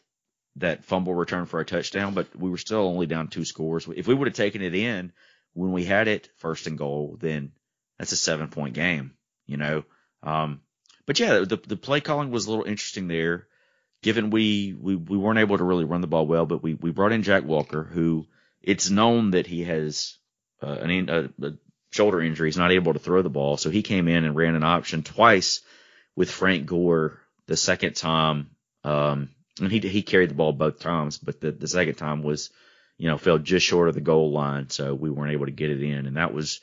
[0.57, 3.87] that fumble return for a touchdown, but we were still only down two scores.
[3.95, 5.11] If we would have taken it in
[5.53, 7.51] when we had it first and goal, then
[7.99, 9.13] that's a seven point game,
[9.45, 9.83] you know.
[10.23, 10.61] Um,
[11.05, 13.47] but yeah, the the play calling was a little interesting there.
[14.05, 16.91] given we, we, we weren't able to really run the ball well, but we, we
[16.91, 18.27] brought in Jack Walker, who
[18.61, 20.17] it's known that he has
[20.61, 21.53] uh, an, a, a
[21.91, 22.47] shoulder injury.
[22.47, 23.57] He's not able to throw the ball.
[23.57, 25.61] So he came in and ran an option twice
[26.15, 27.19] with Frank Gore.
[27.47, 28.51] The second time,
[28.83, 32.49] um, and he, he carried the ball both times, but the, the second time was,
[32.97, 34.69] you know, fell just short of the goal line.
[34.69, 36.05] So we weren't able to get it in.
[36.05, 36.61] And that was,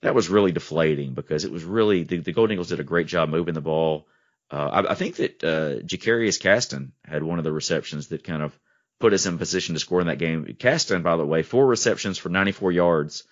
[0.00, 3.06] that was really deflating because it was really, the, the Golden Eagles did a great
[3.06, 4.06] job moving the ball.
[4.50, 8.42] Uh, I, I think that, uh, Jakarius Caston had one of the receptions that kind
[8.42, 8.58] of
[9.00, 10.56] put us in position to score in that game.
[10.58, 13.24] Caston, by the way, four receptions for 94 yards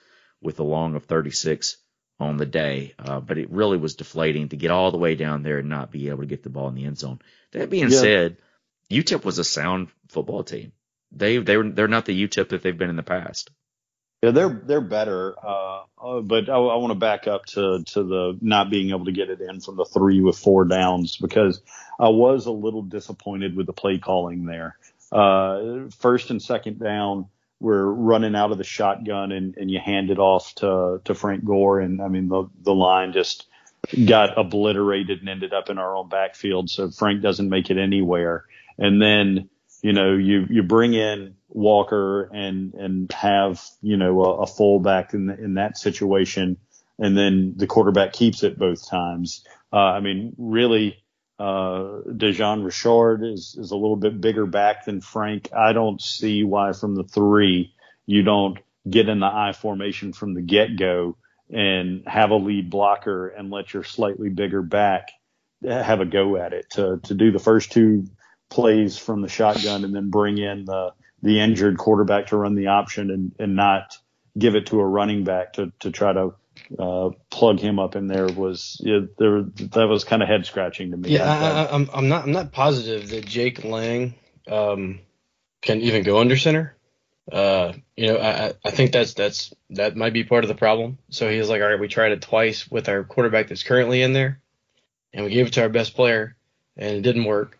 [0.42, 1.76] with a long of 36
[2.18, 2.94] on the day.
[2.98, 5.90] Uh, but it really was deflating to get all the way down there and not
[5.90, 7.20] be able to get the ball in the end zone.
[7.52, 8.00] That being Yeah.
[8.00, 8.36] said,
[8.90, 10.72] UTEP was a sound football team.
[11.12, 13.50] They they were they're not the UTEP that they've been in the past.
[14.22, 18.02] Yeah, they're they're better, uh, uh, but I, I want to back up to to
[18.02, 21.62] the not being able to get it in from the three with four downs because
[21.98, 24.76] I was a little disappointed with the play calling there.
[25.10, 27.26] Uh, first and second down,
[27.60, 31.44] we're running out of the shotgun and, and you hand it off to to Frank
[31.44, 33.46] Gore, and I mean the the line just
[34.06, 38.44] got obliterated and ended up in our own backfield, so Frank doesn't make it anywhere,
[38.80, 39.48] and then
[39.82, 45.14] you know, you, you bring in Walker and, and have, you know, a, a fullback
[45.14, 46.58] in, in that situation.
[46.98, 49.44] And then the quarterback keeps it both times.
[49.72, 51.02] Uh, I mean, really,
[51.38, 55.48] uh, Dejan Richard is, is a little bit bigger back than Frank.
[55.56, 57.72] I don't see why from the three
[58.04, 61.16] you don't get in the I formation from the get go
[61.50, 65.08] and have a lead blocker and let your slightly bigger back
[65.64, 68.06] have a go at it to, to do the first two
[68.50, 72.68] plays from the shotgun and then bring in the the injured quarterback to run the
[72.68, 73.96] option and, and not
[74.38, 76.32] give it to a running back to, to try to
[76.78, 80.90] uh, plug him up in there was yeah, there that was kind of head scratching
[80.90, 81.10] to me.
[81.10, 84.14] Yeah, I- I, I'm I'm not I'm not positive that Jake Lang
[84.48, 85.00] um,
[85.62, 86.76] can even go under center.
[87.30, 90.98] Uh, you know, I I- think that's that's that might be part of the problem.
[91.10, 94.02] So he was like, all right, we tried it twice with our quarterback that's currently
[94.02, 94.40] in there,
[95.12, 96.36] and we gave it to our best player,
[96.76, 97.56] and it didn't work.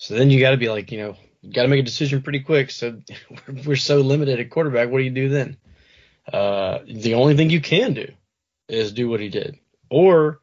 [0.00, 2.22] So then you got to be like, you know, you got to make a decision
[2.22, 2.70] pretty quick.
[2.70, 4.88] So we're, we're so limited at quarterback.
[4.88, 5.58] What do you do then?
[6.32, 8.08] Uh, the only thing you can do
[8.66, 9.58] is do what he did,
[9.90, 10.40] or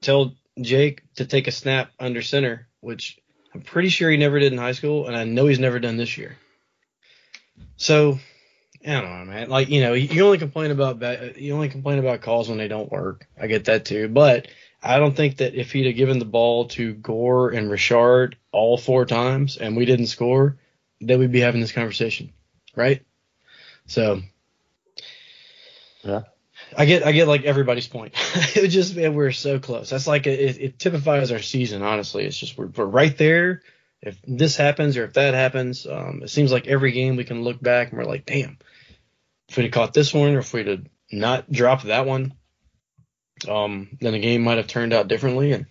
[0.00, 3.18] tell Jake to take a snap under center, which
[3.52, 5.98] I'm pretty sure he never did in high school, and I know he's never done
[5.98, 6.38] this year.
[7.76, 8.18] So
[8.86, 9.50] I don't know, man.
[9.50, 12.90] Like you know, you only complain about you only complain about calls when they don't
[12.90, 13.26] work.
[13.38, 14.48] I get that too, but
[14.82, 18.78] I don't think that if he'd have given the ball to Gore and Richard all
[18.78, 20.56] four times and we didn't score,
[21.00, 22.32] then we'd be having this conversation,
[22.74, 23.04] right?
[23.86, 24.22] So
[26.02, 26.22] Yeah.
[26.76, 28.14] I get I get like everybody's point.
[28.56, 29.90] it was just man, we're so close.
[29.90, 31.82] That's like it, it typifies our season.
[31.82, 33.62] Honestly, it's just we're, we're right there.
[34.00, 37.42] If this happens or if that happens, um, it seems like every game we can
[37.42, 38.58] look back and we're like, damn,
[39.48, 42.34] if we'd have caught this one or if we'd have not dropped that one,
[43.48, 45.52] um, then the game might have turned out differently.
[45.52, 45.66] And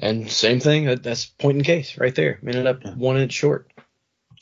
[0.00, 2.38] and same thing, that, that's point in case right there.
[2.42, 3.70] We ended up one inch short.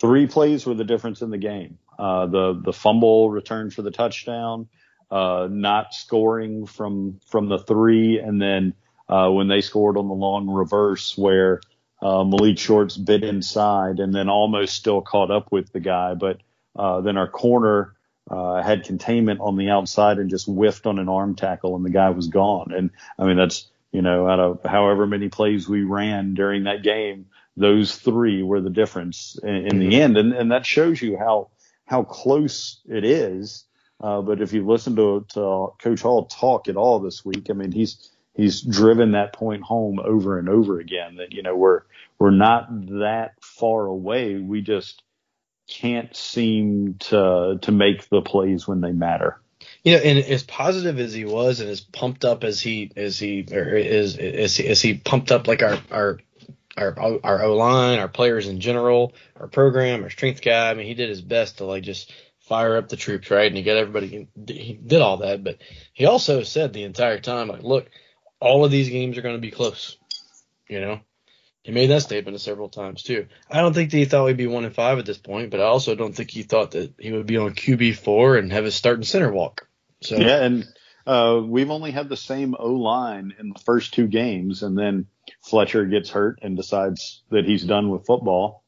[0.00, 1.78] three plays were the difference in the game.
[1.98, 4.68] Uh, the the fumble return for the touchdown,
[5.10, 8.72] uh, not scoring from from the three, and then
[9.08, 11.60] uh, when they scored on the long reverse where
[12.02, 16.38] uh, Malik Shorts bit inside and then almost still caught up with the guy, but
[16.76, 17.94] uh, then our corner
[18.30, 21.90] uh, had containment on the outside and just whiffed on an arm tackle and the
[21.90, 22.72] guy was gone.
[22.72, 26.82] And I mean that's you know out of however many plays we ran during that
[26.82, 31.16] game, those three were the difference in, in the end, and and that shows you
[31.16, 31.50] how
[31.84, 33.64] how close it is.
[34.00, 37.54] Uh, but if you listen to, to Coach Hall talk at all this week, I
[37.54, 41.16] mean, he's he's driven that point home over and over again.
[41.16, 41.82] That you know we're
[42.18, 42.68] we're not
[43.00, 44.36] that far away.
[44.36, 45.02] We just
[45.68, 49.40] can't seem to to make the plays when they matter.
[49.84, 53.18] You know, and as positive as he was, and as pumped up as he as
[53.18, 56.18] he or is as he, as he pumped up like our our
[56.76, 60.70] our our O line, our players in general, our program, our strength guy.
[60.70, 63.46] I mean, he did his best to like just fire up the troops, right?
[63.46, 64.28] And he got everybody.
[64.46, 65.58] He did all that, but
[65.92, 67.88] he also said the entire time, like, look,
[68.40, 69.96] all of these games are going to be close.
[70.68, 71.00] You know,
[71.62, 73.26] he made that statement several times too.
[73.50, 75.60] I don't think that he thought we'd be one and five at this point, but
[75.60, 78.64] I also don't think he thought that he would be on QB four and have
[78.64, 79.67] his starting center walk.
[80.02, 80.66] So Yeah, and
[81.06, 85.06] uh, we've only had the same O line in the first two games, and then
[85.42, 88.64] Fletcher gets hurt and decides that he's done with football.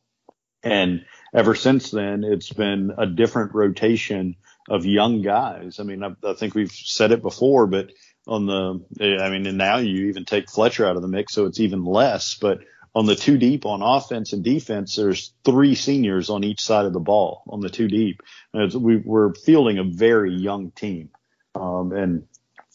[0.62, 4.36] And ever since then, it's been a different rotation
[4.68, 5.80] of young guys.
[5.80, 7.90] I mean, I, I think we've said it before, but
[8.26, 11.46] on the, I mean, and now you even take Fletcher out of the mix, so
[11.46, 12.34] it's even less.
[12.34, 12.60] But
[12.94, 16.92] on the two deep on offense and defense, there's three seniors on each side of
[16.92, 18.20] the ball on the two deep.
[18.52, 21.10] We, we're fielding a very young team.
[21.54, 22.26] Um, and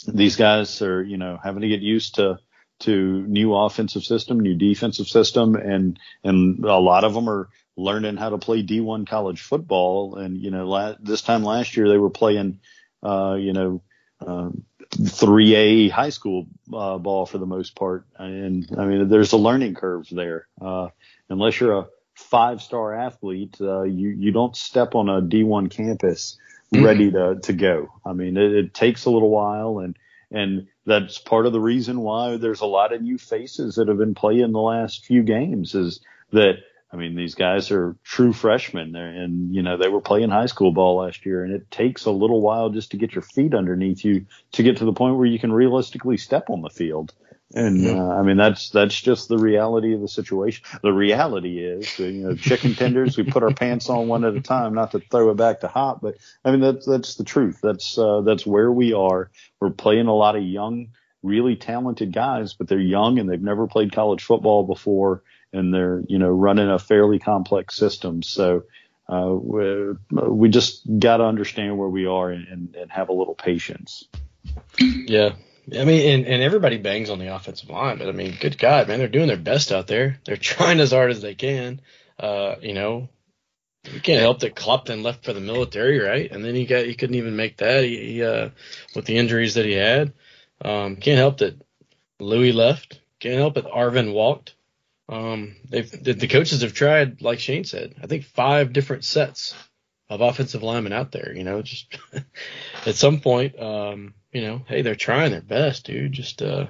[0.07, 2.39] these guys are, you know, having to get used to,
[2.81, 8.17] to new offensive system, new defensive system, and and a lot of them are learning
[8.17, 10.15] how to play D1 college football.
[10.15, 12.59] And you know, la- this time last year they were playing,
[13.01, 13.81] uh, you know,
[14.19, 14.49] uh,
[14.93, 18.05] 3A high school uh, ball for the most part.
[18.17, 20.47] And I mean, there's a learning curve there.
[20.59, 20.89] Uh,
[21.29, 26.37] unless you're a five star athlete, uh, you you don't step on a D1 campus
[26.73, 26.85] Mm-hmm.
[26.85, 27.89] ready to to go.
[28.05, 29.97] I mean, it, it takes a little while and
[30.31, 33.97] and that's part of the reason why there's a lot of new faces that have
[33.97, 35.99] been playing the last few games is
[36.31, 36.55] that
[36.91, 40.71] I mean these guys are true freshmen and you know they were playing high school
[40.71, 44.03] ball last year and it takes a little while just to get your feet underneath
[44.03, 47.13] you to get to the point where you can realistically step on the field.
[47.53, 50.65] And uh, I mean that's that's just the reality of the situation.
[50.81, 53.17] The reality is, you know, chicken tenders.
[53.17, 55.67] we put our pants on one at a time, not to throw it back to
[55.67, 57.59] hot, but I mean that's that's the truth.
[57.61, 59.29] That's uh, that's where we are.
[59.59, 60.89] We're playing a lot of young,
[61.21, 65.21] really talented guys, but they're young and they've never played college football before,
[65.53, 68.23] and they're you know running a fairly complex system.
[68.23, 68.63] So
[69.07, 73.35] uh, we, we just got to understand where we are and, and have a little
[73.35, 74.05] patience.
[74.79, 75.35] Yeah.
[75.73, 78.87] I mean, and, and everybody bangs on the offensive line, but I mean, good God,
[78.87, 80.19] man, they're doing their best out there.
[80.25, 81.81] They're trying as hard as they can.
[82.19, 83.09] Uh, you know,
[83.91, 86.31] you can't help that Clopton left for the military, right?
[86.31, 87.83] And then he got he couldn't even make that.
[87.83, 88.49] He, he uh,
[88.95, 90.13] with the injuries that he had.
[90.61, 91.61] Um, can't help that
[92.19, 93.01] Louis left.
[93.19, 94.55] Can't help that Arvin walked.
[95.07, 99.53] Um, they've the, the coaches have tried, like Shane said, I think five different sets
[100.09, 101.33] of offensive linemen out there.
[101.35, 101.97] You know, just
[102.85, 106.11] at some point, um, you know, hey, they're trying their best, dude.
[106.11, 106.67] Just uh,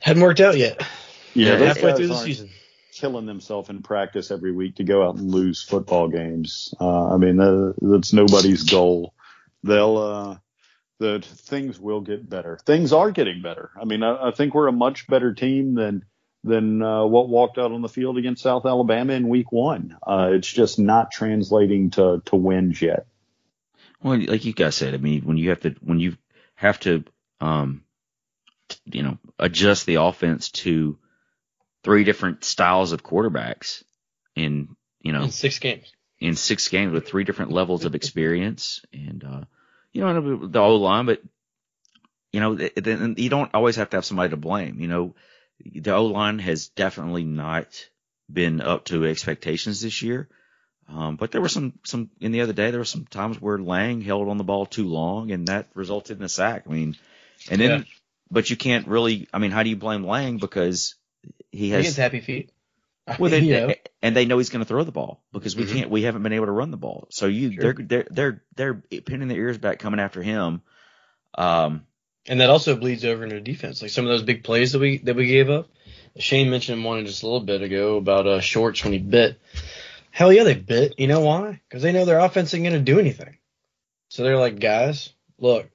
[0.00, 0.82] hadn't worked out yet.
[1.34, 2.48] Yeah, those halfway through the season.
[2.94, 6.74] Killing themselves in practice every week to go out and lose football games.
[6.80, 9.12] Uh, I mean, that, that's nobody's goal.
[9.64, 10.36] They'll, uh,
[10.98, 12.58] the things will get better.
[12.64, 13.70] Things are getting better.
[13.78, 16.06] I mean, I, I think we're a much better team than
[16.42, 19.98] than uh, what walked out on the field against South Alabama in Week One.
[20.02, 23.06] Uh, it's just not translating to to wins yet.
[24.02, 26.16] Well, like you guys said, I mean, when you have to when you
[26.54, 27.04] have to
[27.40, 27.84] um
[28.84, 30.98] you know adjust the offense to
[31.84, 33.82] three different styles of quarterbacks
[34.36, 35.92] in you know In six games.
[36.20, 39.40] in six games with three different levels of experience and uh
[39.92, 41.22] you know the O line, but
[42.32, 44.80] you know then you don't always have to have somebody to blame.
[44.80, 45.14] You know
[45.64, 47.66] the O line has definitely not
[48.32, 50.28] been up to expectations this year.
[50.88, 53.58] Um, but there were some, some, in the other day, there were some times where
[53.58, 56.64] Lang held on the ball too long and that resulted in a sack.
[56.68, 56.96] I mean,
[57.50, 57.82] and then, Yeah.
[58.30, 60.36] but you can't really, I mean, how do you blame Lang?
[60.38, 60.96] Because
[61.50, 62.50] he He has, gets happy feet.
[63.18, 63.74] well, they, you know.
[64.02, 65.72] and they know he's going to throw the ball because we Mhm.
[65.72, 67.06] can't, we haven't been able to run the ball.
[67.10, 67.72] So you, Sure.
[67.74, 68.42] they're, they're, they're,
[68.90, 70.62] they're pinning their ears back coming after him.
[71.36, 71.86] Um,
[72.28, 73.82] And that also bleeds over into defense.
[73.82, 75.68] Like some of those big plays that we that we gave up.
[76.18, 79.40] Shane mentioned one just a little bit ago about uh, Shorts when he bit.
[80.12, 80.94] Hell yeah, they bit.
[80.98, 81.60] You know why?
[81.68, 83.38] Because they know their offense isn't going to do anything.
[84.10, 85.70] So they're like, guys, look,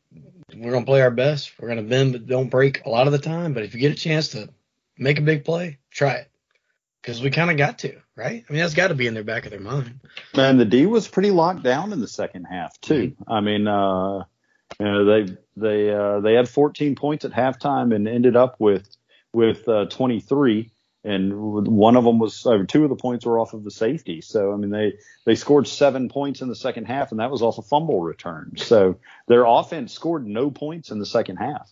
[0.55, 1.51] we're going to play our best.
[1.59, 3.53] We're going to bend but don't break a lot of the time.
[3.53, 4.49] But if you get a chance to
[4.95, 6.31] make a big play, try it.
[7.01, 8.45] Because we kind of got to, right?
[8.47, 10.01] I mean, that's got to be in their back of their mind.
[10.35, 13.15] And the D was pretty locked down in the second half too.
[13.27, 14.25] I mean, uh,
[14.79, 18.87] you know, they they uh, they had 14 points at halftime and ended up with
[19.33, 20.71] with uh, 23,
[21.03, 24.21] and one of them was uh, two of the points were off of the safety.
[24.21, 24.93] So I mean, they
[25.25, 28.53] they scored seven points in the second half, and that was off a fumble return.
[28.57, 31.71] So their offense scored no points in the second half.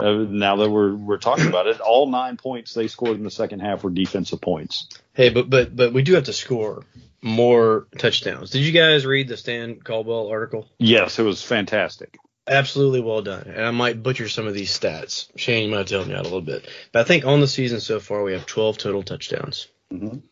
[0.00, 3.30] Uh, now that we're we're talking about it, all nine points they scored in the
[3.30, 4.88] second half were defensive points.
[5.12, 6.84] Hey, but but but we do have to score
[7.22, 8.50] more touchdowns.
[8.50, 10.68] Did you guys read the Stan Caldwell article?
[10.78, 12.18] Yes, it was fantastic.
[12.48, 13.44] Absolutely well done.
[13.46, 15.28] And I might butcher some of these stats.
[15.36, 16.68] Shane, you might help me out a little bit.
[16.90, 19.68] But I think on the season so far, we have 12 total touchdowns.
[19.92, 20.22] Mhm.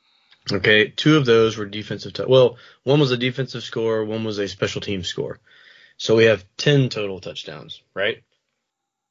[0.50, 2.12] Okay, two of those were defensive.
[2.14, 5.38] tou- well, one was a defensive score, one was a special team score.
[5.98, 8.22] So we have 10 total touchdowns, right?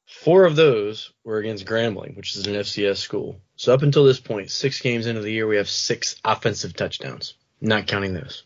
[0.06, 3.40] Four of those were against Grambling, which is an FCS school.
[3.56, 7.34] So up until this point, six games into the year, we have six offensive touchdowns,
[7.60, 8.42] not counting those.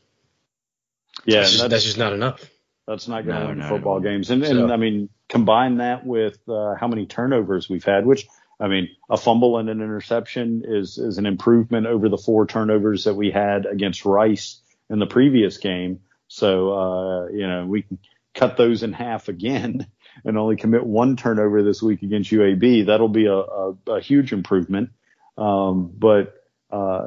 [1.24, 2.48] Yeah, that's, and just, that's just not enough.
[2.86, 4.00] That's not going to No, win at football all.
[4.00, 4.30] games.
[4.30, 8.26] And, and I mean, combine that with uh, how many turnovers we've had, which
[8.60, 13.04] I mean, a fumble and an interception is is an improvement over the four turnovers
[13.04, 14.60] that we had against Rice
[14.90, 16.00] in the previous game.
[16.28, 17.98] So uh, you know, we can
[18.34, 19.86] cut those in half again
[20.24, 22.86] and only commit one turnover this week against UAB.
[22.86, 24.90] That'll be a, a, a huge improvement.
[25.36, 26.34] Um, but
[26.70, 27.06] uh,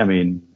[0.00, 0.48] I mean,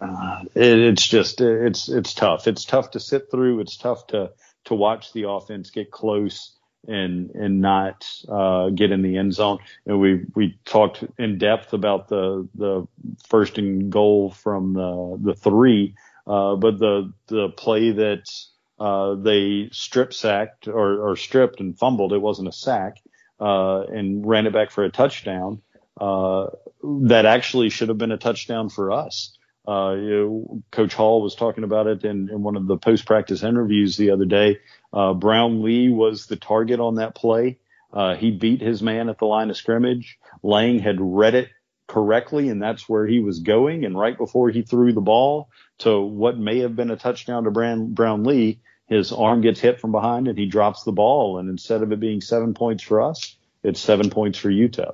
[0.00, 2.46] uh, it, it's just it's it's tough.
[2.46, 3.60] It's tough to sit through.
[3.60, 4.30] It's tough to
[4.66, 9.58] to watch the offense get close and and not uh, get in the end zone.
[9.86, 12.86] And we we talked in depth about the the
[13.28, 15.94] first and goal from the the three,
[16.26, 18.30] uh, but the the play that
[18.78, 22.98] uh, they strip sacked or, or stripped and fumbled, it wasn't a sack,
[23.40, 25.60] uh, and ran it back for a touchdown.
[26.00, 26.46] Uh,
[26.82, 29.36] that actually should have been a touchdown for us.
[29.68, 33.04] Uh, you know, Coach Hall was talking about it in, in one of the post
[33.04, 34.60] practice interviews the other day.
[34.92, 37.58] Uh, Brownlee was the target on that play.
[37.92, 40.18] Uh, he beat his man at the line of scrimmage.
[40.42, 41.48] Lang had read it
[41.86, 43.84] correctly, and that's where he was going.
[43.84, 47.50] And right before he threw the ball to what may have been a touchdown to
[47.50, 51.38] Brown, Brownlee, his arm gets hit from behind and he drops the ball.
[51.38, 54.92] And instead of it being seven points for us, it's seven points for UTEP.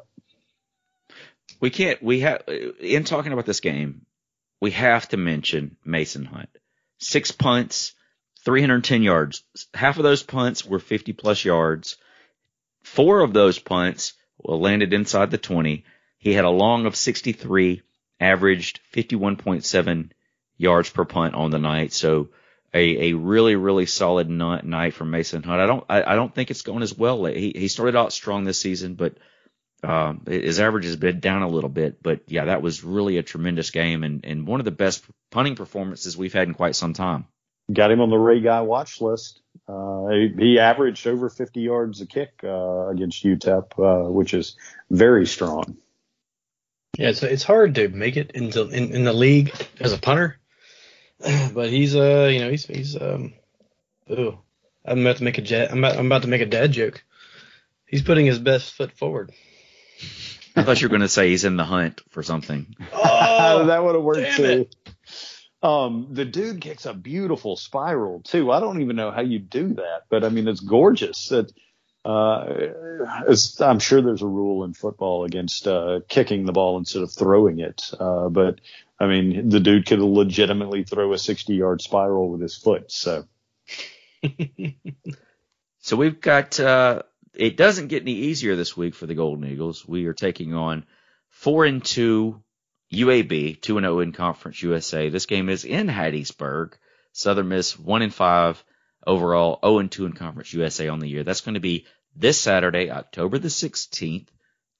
[1.60, 2.42] We can't, we have,
[2.80, 4.04] in talking about this game,
[4.60, 6.48] we have to mention Mason Hunt.
[6.98, 7.94] Six punts,
[8.44, 9.42] 310 yards.
[9.72, 11.96] Half of those punts were 50 plus yards.
[12.82, 15.84] Four of those punts landed inside the 20.
[16.18, 17.82] He had a long of 63,
[18.20, 20.10] averaged 51.7
[20.56, 21.92] yards per punt on the night.
[21.92, 22.28] So
[22.72, 25.60] a, a really, really solid night for Mason Hunt.
[25.60, 27.24] I don't, I, I don't think it's going as well.
[27.26, 29.16] He, he started out strong this season, but
[29.84, 33.22] um, his average has been down a little bit, but yeah, that was really a
[33.22, 36.94] tremendous game and, and one of the best punting performances we've had in quite some
[36.94, 37.26] time.
[37.72, 39.40] Got him on the Ray Guy watch list.
[39.68, 44.56] Uh, he, he, averaged over 50 yards a kick uh, against UTEP, uh, which is
[44.90, 45.78] very strong.
[46.98, 50.38] Yeah, it's it's hard to make it into in, in the league as a punter,
[51.52, 53.32] but he's uh you know he's he's um
[54.10, 54.38] ooh
[54.84, 57.02] I'm about to make a jet I'm about, I'm about to make a dad joke.
[57.86, 59.32] He's putting his best foot forward.
[60.56, 62.76] I thought you were going to say he's in the hunt for something.
[62.92, 64.68] Oh, that would have worked too.
[65.62, 68.52] Um, the dude kicks a beautiful spiral too.
[68.52, 71.32] I don't even know how you do that, but I mean, it's gorgeous.
[71.32, 71.52] It,
[72.04, 72.46] uh,
[73.60, 77.60] I'm sure there's a rule in football against uh, kicking the ball instead of throwing
[77.60, 77.90] it.
[77.98, 78.60] Uh, but
[79.00, 82.92] I mean, the dude could legitimately throw a 60 yard spiral with his foot.
[82.92, 83.24] So,
[85.80, 87.02] so we've got uh,
[87.34, 89.86] it doesn't get any easier this week for the Golden Eagles.
[89.86, 90.84] We are taking on
[91.30, 92.42] four and two
[92.92, 95.08] UAB, two and zero oh in Conference USA.
[95.08, 96.74] This game is in Hattiesburg.
[97.12, 98.62] Southern Miss one and five
[99.06, 101.24] overall, zero and two in Conference USA on the year.
[101.24, 104.28] That's going to be this Saturday, October the 16th,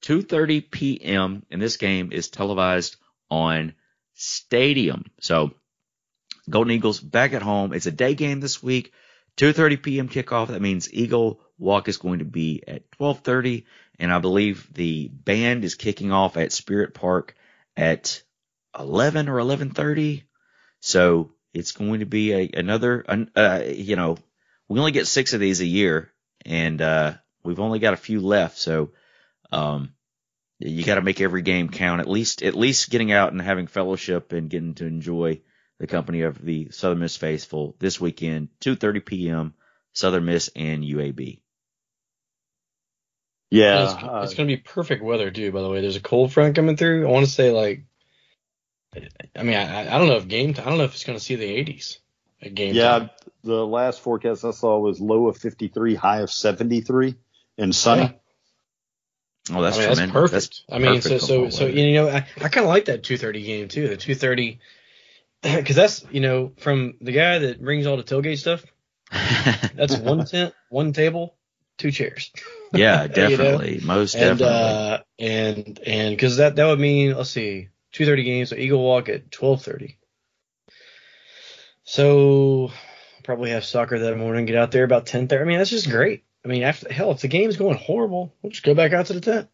[0.02, 1.44] 2:30 p.m.
[1.50, 2.96] And this game is televised
[3.30, 3.74] on
[4.14, 5.06] Stadium.
[5.20, 5.52] So
[6.48, 7.72] Golden Eagles back at home.
[7.72, 8.92] It's a day game this week.
[9.36, 10.08] 2:30 p.m.
[10.08, 10.48] kickoff.
[10.48, 13.64] That means Eagle walk is going to be at 12:30,
[13.98, 17.34] and I believe the band is kicking off at Spirit Park
[17.76, 18.22] at
[18.78, 20.22] 11 or 11:30.
[20.80, 23.04] So it's going to be a, another,
[23.36, 24.18] uh, you know,
[24.68, 26.12] we only get six of these a year,
[26.44, 28.58] and uh, we've only got a few left.
[28.58, 28.90] So
[29.52, 29.94] um,
[30.58, 32.00] you got to make every game count.
[32.00, 35.40] At least, at least getting out and having fellowship and getting to enjoy
[35.78, 39.54] the company of the Southern Miss faithful this weekend, 2:30 p.m.
[39.92, 41.40] Southern Miss and UAB.
[43.50, 45.52] Yeah, it's, uh, it's going to be perfect weather too.
[45.52, 47.06] By the way, there's a cold front coming through.
[47.06, 47.84] I want to say like,
[49.36, 50.54] I mean, I, I don't know if game.
[50.54, 50.66] time.
[50.66, 51.98] I don't know if it's going to see the 80s
[52.42, 52.74] at game.
[52.74, 53.10] Yeah, time.
[53.42, 57.14] the last forecast I saw was low of 53, high of 73,
[57.58, 58.02] and sunny.
[58.02, 59.56] Yeah.
[59.56, 60.30] Oh, that's I mean, tremendous.
[60.30, 60.62] That's perfect.
[60.68, 63.44] That's I mean, so so so you know, I, I kind of like that 2:30
[63.44, 63.88] game too.
[63.88, 64.58] The 2:30
[65.56, 68.64] because that's you know from the guy that brings all the tailgate stuff.
[69.76, 71.36] That's one tent, one table,
[71.78, 72.32] two chairs.
[72.72, 73.86] Yeah, definitely, you know?
[73.86, 74.54] most and, definitely.
[74.54, 78.82] Uh, and and because that that would mean let's see, two thirty games, so Eagle
[78.82, 79.98] Walk at twelve thirty.
[81.84, 82.72] So
[83.22, 84.46] probably have soccer that morning.
[84.46, 85.42] Get out there about ten thirty.
[85.42, 86.23] I mean, that's just great.
[86.44, 89.14] I mean, after hell, if the game's going horrible, we'll just go back out to
[89.14, 89.48] the tent,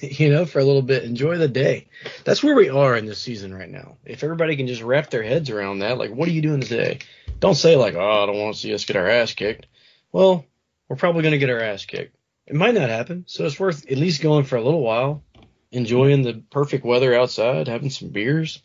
[0.00, 1.88] you know, for a little bit, enjoy the day.
[2.24, 3.96] That's where we are in this season right now.
[4.04, 7.00] If everybody can just wrap their heads around that, like, what are you doing today?
[7.40, 9.66] Don't say like, oh, I don't want to see us get our ass kicked.
[10.12, 10.44] Well,
[10.88, 12.14] we're probably going to get our ass kicked.
[12.46, 15.24] It might not happen, so it's worth at least going for a little while,
[15.72, 18.62] enjoying the perfect weather outside, having some beers.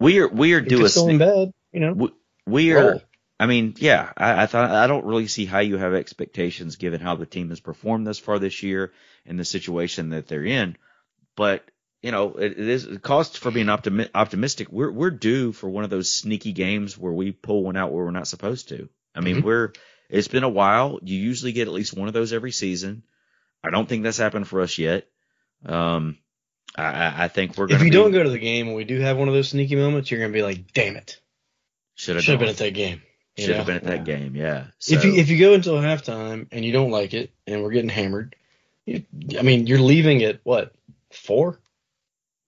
[0.00, 1.92] We are we are doing still in bed, you know.
[1.92, 2.08] We,
[2.46, 3.00] we are.
[3.40, 7.00] I mean, yeah, I, I thought I don't really see how you have expectations given
[7.00, 8.92] how the team has performed thus far this year
[9.24, 10.76] and the situation that they're in.
[11.36, 11.64] But
[12.02, 14.70] you know, it, it is it costs for being optimi- optimistic.
[14.70, 18.04] We're we're due for one of those sneaky games where we pull one out where
[18.04, 18.90] we're not supposed to.
[19.14, 19.46] I mean, mm-hmm.
[19.46, 19.72] we're
[20.10, 20.98] it's been a while.
[21.02, 23.04] You usually get at least one of those every season.
[23.64, 25.06] I don't think that's happened for us yet.
[25.64, 26.18] Um,
[26.76, 28.76] I, I think we're going to, If you be, don't go to the game and
[28.76, 31.18] we do have one of those sneaky moments, you're gonna be like, damn it,
[31.94, 33.00] should have been at that game.
[33.40, 34.34] You should have been at that game.
[34.36, 34.66] Yeah.
[34.88, 37.90] if you if you go until halftime and you don't like it and we're getting
[37.90, 38.36] hammered,
[38.84, 39.04] you,
[39.38, 40.74] I mean you're leaving at what
[41.12, 41.60] four?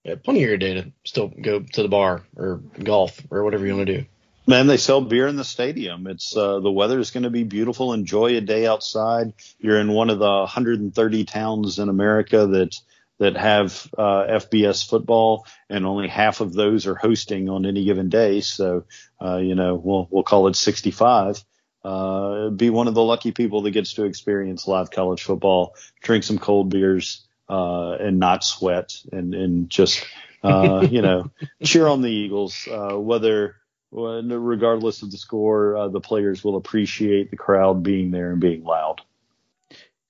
[0.04, 3.66] Yeah, plenty of your day to still go to the bar or golf or whatever
[3.66, 4.06] you want to do.
[4.44, 6.08] Man, they sell beer in the stadium.
[6.08, 7.92] It's uh, the weather is going to be beautiful.
[7.92, 9.34] Enjoy a day outside.
[9.60, 12.76] You're in one of the 130 towns in America that
[13.22, 18.08] that have uh, FBS football, and only half of those are hosting on any given
[18.08, 18.40] day.
[18.40, 18.84] So,
[19.24, 21.44] uh, you know, we'll we'll call it 65.
[21.84, 26.24] Uh, be one of the lucky people that gets to experience live college football, drink
[26.24, 30.04] some cold beers, uh, and not sweat, and and just
[30.42, 31.30] uh, you know
[31.62, 33.54] cheer on the Eagles, uh, whether
[33.92, 38.40] well, regardless of the score, uh, the players will appreciate the crowd being there and
[38.40, 39.00] being loud.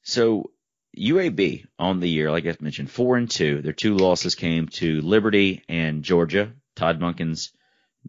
[0.03, 0.51] So
[0.99, 3.63] UAB on the year, like I mentioned, four and two.
[3.63, 6.53] Their two losses came to Liberty and Georgia.
[6.77, 7.53] Todd Monken's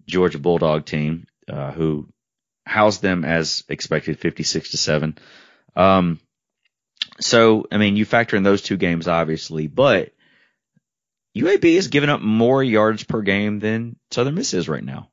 [0.06, 2.10] Georgia Bulldog team, uh, who
[2.66, 5.18] housed them as expected, 56 to seven.
[5.76, 6.20] Um,
[7.20, 10.12] so I mean, you factor in those two games, obviously, but
[11.38, 15.10] UAB is giving up more yards per game than Southern Miss is right now.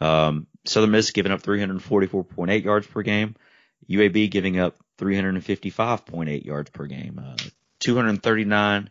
[0.00, 3.36] Um, Southern Miss giving up 344.8 yards per game.
[3.88, 7.36] UAB giving up 355.8 yards per game, uh,
[7.80, 8.90] 239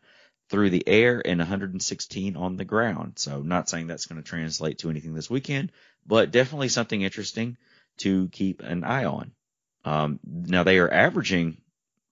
[0.50, 3.14] through the air and 116 on the ground.
[3.16, 5.72] So not saying that's going to translate to anything this weekend,
[6.06, 7.58] but definitely something interesting
[7.98, 9.32] to keep an eye on.
[9.84, 11.58] Um, now they are averaging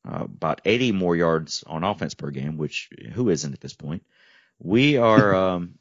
[0.07, 4.03] uh, about 80 more yards on offense per game, which who isn't at this point?
[4.59, 5.75] We are, um,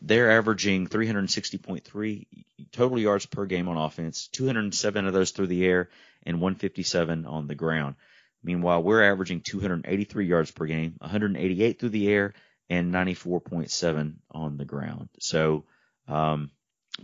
[0.00, 2.26] they're averaging 360.3
[2.72, 5.88] total yards per game on offense, 207 of those through the air
[6.24, 7.96] and 157 on the ground.
[8.42, 12.34] Meanwhile, we're averaging 283 yards per game, 188 through the air
[12.70, 15.08] and 94.7 on the ground.
[15.20, 15.64] So,
[16.06, 16.50] um,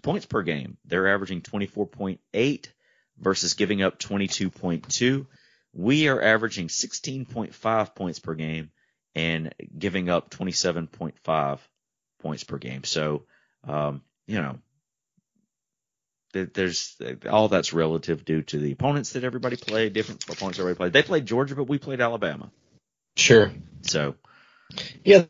[0.02, 2.66] points per game, they're averaging 24.8
[3.18, 5.26] versus giving up 22.2.
[5.72, 8.70] We are averaging 16.5 points per game
[9.14, 11.58] and giving up 27.5
[12.20, 12.84] points per game.
[12.84, 13.24] So,
[13.64, 14.58] um, you know,
[16.34, 16.96] there's
[17.30, 20.92] all that's relative due to the opponents that everybody played, different opponents that everybody played.
[20.92, 22.50] They played Georgia, but we played Alabama.
[23.16, 23.52] Sure.
[23.82, 24.16] So,
[25.04, 25.24] Yeah,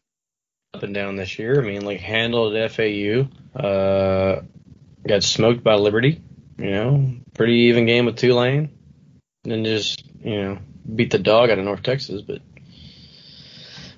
[0.73, 1.61] up and down this year.
[1.61, 3.29] I mean, like handled FAU,
[3.59, 4.43] uh,
[5.07, 6.21] got smoked by Liberty.
[6.57, 8.71] You know, pretty even game with Tulane,
[9.43, 10.59] and then just you know
[10.95, 12.23] beat the dog out of North Texas.
[12.23, 12.43] But,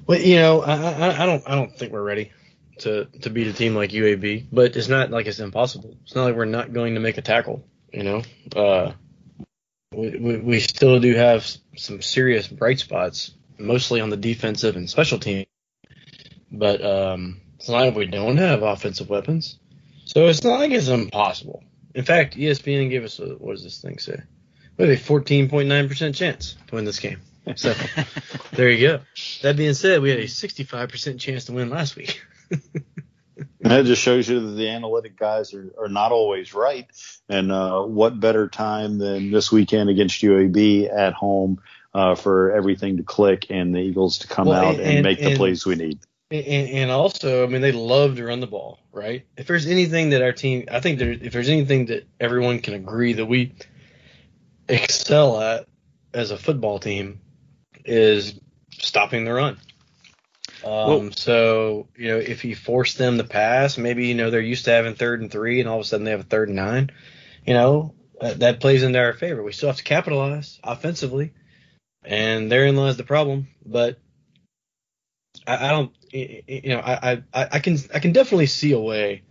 [0.07, 2.33] well, you know, I, I, I don't I don't think we're ready
[2.79, 4.47] to to beat a team like UAB.
[4.53, 5.97] But it's not like it's impossible.
[6.05, 7.64] It's not like we're not going to make a tackle.
[7.93, 8.22] You know,
[8.55, 8.93] uh,
[9.93, 11.47] we, we we still do have
[11.77, 15.47] some serious bright spots, mostly on the defensive and special team
[16.51, 19.59] but um, it's not like we don't have offensive weapons.
[20.05, 21.64] So it's not like it's impossible.
[21.95, 24.20] In fact, ESPN gave us a what does this thing say?
[24.77, 27.20] We have a 14.9% chance to win this game.
[27.57, 27.74] So
[28.53, 29.01] there you go.
[29.43, 32.20] That being said, we had a 65% chance to win last week.
[32.51, 36.86] And that just shows you that the analytic guys are, are not always right.
[37.28, 41.61] And uh, what better time than this weekend against UAB at home
[41.92, 45.18] uh, for everything to click and the Eagles to come Well, out and- and, make
[45.18, 45.99] the plays we need.
[46.30, 49.24] And, and also, I mean, they love to run the ball, right?
[49.36, 52.74] If there's anything that our team, I think there, if there's anything that everyone can
[52.74, 53.55] agree that we
[54.68, 55.66] excel at
[56.12, 57.20] as a football team,
[57.84, 58.40] is
[58.72, 59.59] stopping the run.
[60.65, 64.65] Um, so you know, if you force them to pass, maybe you know they're used
[64.67, 66.57] to having third and three, and all of a sudden they have a third and
[66.57, 66.91] nine.
[67.45, 69.43] You know, uh, that plays into our favor.
[69.43, 71.33] We still have to capitalize offensively,
[72.05, 73.49] and therein lies the problem.
[73.65, 73.99] But
[75.47, 79.23] I, I don't, you know, I, I, I can, I can definitely see a way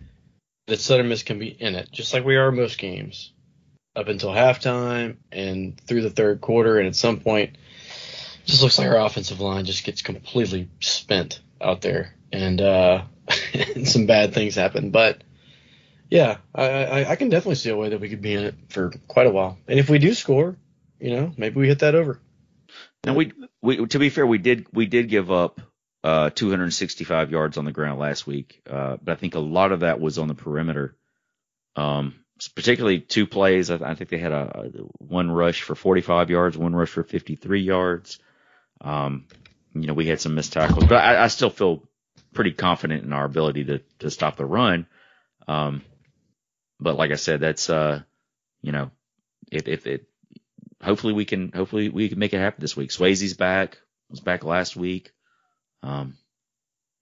[0.67, 3.31] that Southern Miss can be in it, just like we are most games,
[3.95, 7.57] up until halftime and through the third quarter, and at some point,
[8.45, 13.03] just looks like our offensive line just gets completely spent out there, and uh,
[13.53, 14.91] and some bad things happen.
[14.91, 15.23] But
[16.09, 18.55] yeah, I, I, I can definitely see a way that we could be in it
[18.69, 20.57] for quite a while, and if we do score,
[20.99, 22.19] you know, maybe we hit that over.
[23.03, 23.31] and we,
[23.61, 25.61] we, to be fair, we did, we did give up,
[26.03, 28.61] uh, 265 yards on the ground last week.
[28.69, 30.95] Uh, but I think a lot of that was on the perimeter.
[31.75, 32.15] Um,
[32.55, 33.71] particularly two plays.
[33.71, 34.69] I, I think they had a
[34.99, 38.19] one rush for 45 yards, one rush for 53 yards.
[38.81, 39.25] Um,
[39.73, 41.83] you know, we had some missed tackles, but I, I still feel
[42.33, 44.87] pretty confident in our ability to, to stop the run.
[45.47, 45.83] Um,
[46.79, 48.01] but like I said, that's, uh,
[48.61, 48.91] you know,
[49.51, 50.07] if, if it,
[50.81, 52.89] hopefully we can, hopefully we can make it happen this week.
[52.89, 53.77] Swayze's back,
[54.09, 55.11] was back last week.
[55.83, 56.17] Um,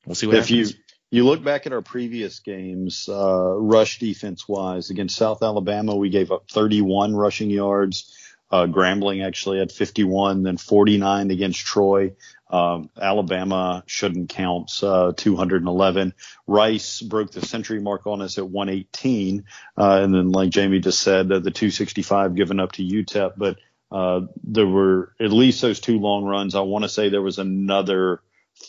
[0.06, 0.52] we'll see what if happens.
[0.52, 0.78] you if you
[1.14, 6.10] you look back at our previous games, uh, rush defense wise against South Alabama, we
[6.10, 8.18] gave up 31 rushing yards.
[8.54, 12.14] Uh, Grambling actually had 51, then 49 against Troy.
[12.52, 16.14] Um, Alabama shouldn't count, uh, 211.
[16.46, 19.46] Rice broke the century mark on us at 118.
[19.76, 23.58] Uh, and then like Jamie just said, uh, the 265 given up to UTEP, but,
[23.92, 26.54] uh, there were at least those two long runs.
[26.54, 28.22] I want to say there was another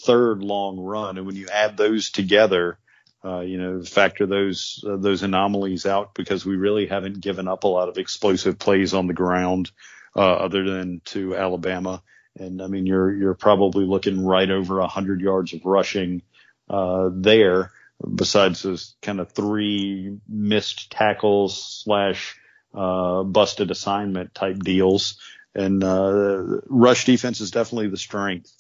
[0.07, 1.19] third long run.
[1.19, 2.79] And when you add those together,
[3.25, 7.65] uh, you know, factor those uh, those anomalies out because we really haven't given up
[7.65, 9.71] a lot of explosive plays on the ground,
[10.15, 12.03] uh, other than to Alabama.
[12.39, 16.21] And I mean, you're you're probably looking right over a hundred yards of rushing
[16.69, 17.73] uh, there,
[18.15, 22.37] besides those kind of three missed tackles slash
[22.75, 25.19] uh, busted assignment type deals.
[25.55, 28.53] And uh, rush defense is definitely the strength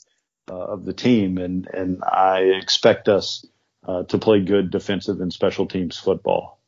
[0.46, 3.44] of the team, and and I expect us
[3.86, 6.60] uh, to play good defensive and special teams football.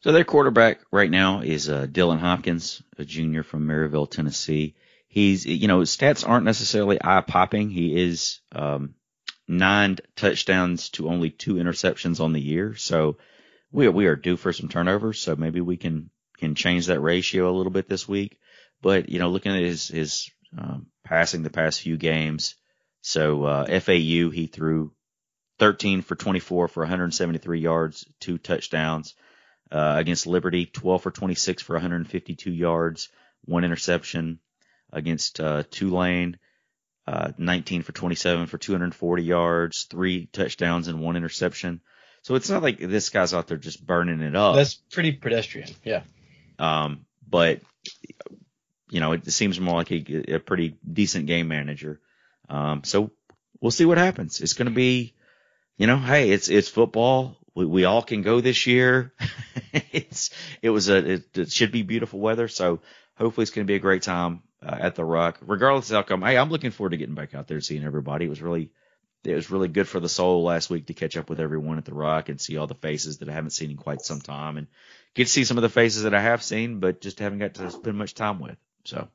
[0.00, 4.76] So their quarterback right now is uh, Dylan Hopkins, a junior from Maryville, Tennessee.
[5.08, 7.70] He's, you know, stats aren't necessarily eye popping.
[7.70, 8.94] He is um,
[9.48, 12.74] nine touchdowns to only two interceptions on the year.
[12.76, 13.16] So
[13.72, 15.20] we are, we are due for some turnovers.
[15.20, 18.38] So maybe we can can change that ratio a little bit this week.
[18.82, 22.54] But you know, looking at his his um, passing the past few games,
[23.06, 24.90] so uh, FAU he threw
[25.60, 29.14] 13 for 24 for 173 yards, two touchdowns.
[29.70, 33.08] Uh, against Liberty, 12 for 26 for 152 yards,
[33.44, 34.40] one interception.
[34.92, 36.38] Against uh, Tulane,
[37.06, 41.82] uh, 19 for 27 for 240 yards, three touchdowns and one interception.
[42.22, 44.56] So it's not like this guy's out there just burning it up.
[44.56, 45.68] That's pretty pedestrian.
[45.84, 46.02] Yeah.
[46.58, 47.60] Um, but
[48.90, 52.00] you know, it seems more like a, a pretty decent game manager.
[52.48, 53.10] Um, so
[53.60, 54.40] we'll see what happens.
[54.40, 55.14] It's going to be,
[55.76, 57.36] you know, hey, it's it's football.
[57.54, 59.12] We, we all can go this year.
[59.72, 60.30] it's
[60.62, 62.48] it was a it, it should be beautiful weather.
[62.48, 62.80] So
[63.16, 66.22] hopefully it's going to be a great time uh, at the Ruck, regardless of outcome.
[66.22, 68.26] Hey, I'm looking forward to getting back out there and seeing everybody.
[68.26, 68.70] It was really
[69.24, 71.84] it was really good for the soul last week to catch up with everyone at
[71.84, 74.56] the Ruck and see all the faces that I haven't seen in quite some time
[74.56, 74.68] and
[75.14, 77.54] get to see some of the faces that I have seen, but just haven't got
[77.54, 78.56] to spend much time with.
[78.84, 79.08] So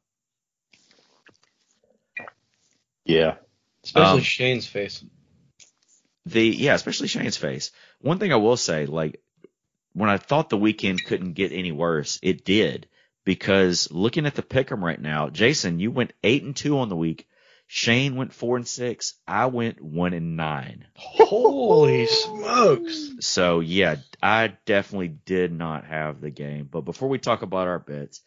[3.06, 3.36] Yeah.
[3.84, 5.04] Especially Um, Shane's face.
[6.26, 7.72] the yeah, especially Shane's face.
[8.00, 9.22] One thing I will say, like
[9.94, 12.88] when I thought the weekend couldn't get any worse, it did.
[13.24, 16.96] Because looking at the pick'em right now, Jason, you went eight and two on the
[16.96, 17.28] week.
[17.68, 19.14] Shane went four and six.
[19.28, 20.86] I went one and nine.
[20.96, 23.12] Holy smokes.
[23.22, 26.68] So yeah, I definitely did not have the game.
[26.70, 28.22] But before we talk about our bets,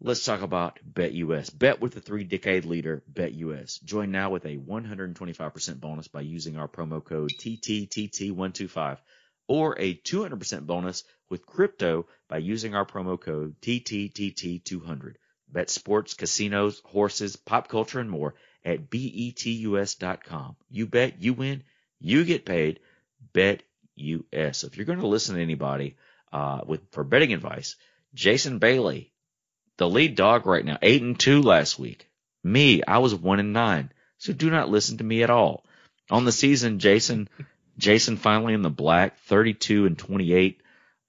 [0.00, 1.56] let's talk about BetUS.
[1.56, 3.82] Bet with the three decade leader, BetUS.
[3.82, 8.98] Join now with a 125% bonus by using our promo code TTTT125
[9.46, 15.14] or a 200% bonus with crypto by using our promo code TTTT200.
[15.48, 18.34] Bet sports, casinos, horses, pop culture, and more
[18.64, 20.56] at betus.com.
[20.70, 21.62] You bet, you win,
[22.00, 22.80] you get paid.
[23.32, 23.62] Bet
[23.96, 24.58] US.
[24.58, 25.96] So if you're going to listen to anybody
[26.32, 27.76] uh, with for betting advice,
[28.14, 29.12] Jason Bailey,
[29.76, 32.08] the lead dog right now, eight and two last week.
[32.42, 33.90] Me, I was one and nine.
[34.18, 35.64] So do not listen to me at all.
[36.10, 37.28] On the season, Jason,
[37.78, 40.60] Jason finally in the black, 32 and 28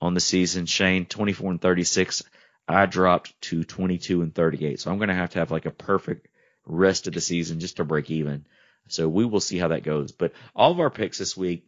[0.02, 0.66] on the season.
[0.66, 2.24] Shane, 24 and 36.
[2.68, 4.80] I dropped to 22 and 38.
[4.80, 6.28] So I'm going to have to have like a perfect
[6.66, 8.46] rest of the season just to break even.
[8.88, 10.12] So we will see how that goes.
[10.12, 11.68] But all of our picks this week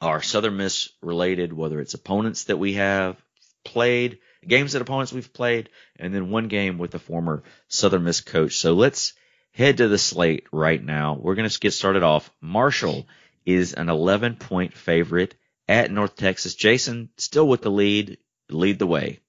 [0.00, 3.16] are Southern Miss related, whether it's opponents that we have
[3.64, 5.68] played, games that opponents we've played,
[5.98, 8.56] and then one game with the former Southern Miss coach.
[8.56, 9.14] So let's
[9.52, 11.18] head to the slate right now.
[11.20, 12.30] We're going to get started off.
[12.40, 13.06] Marshall
[13.44, 15.34] is an 11 point favorite
[15.68, 16.54] at North Texas.
[16.54, 18.18] Jason still with the lead.
[18.48, 19.20] Lead the way.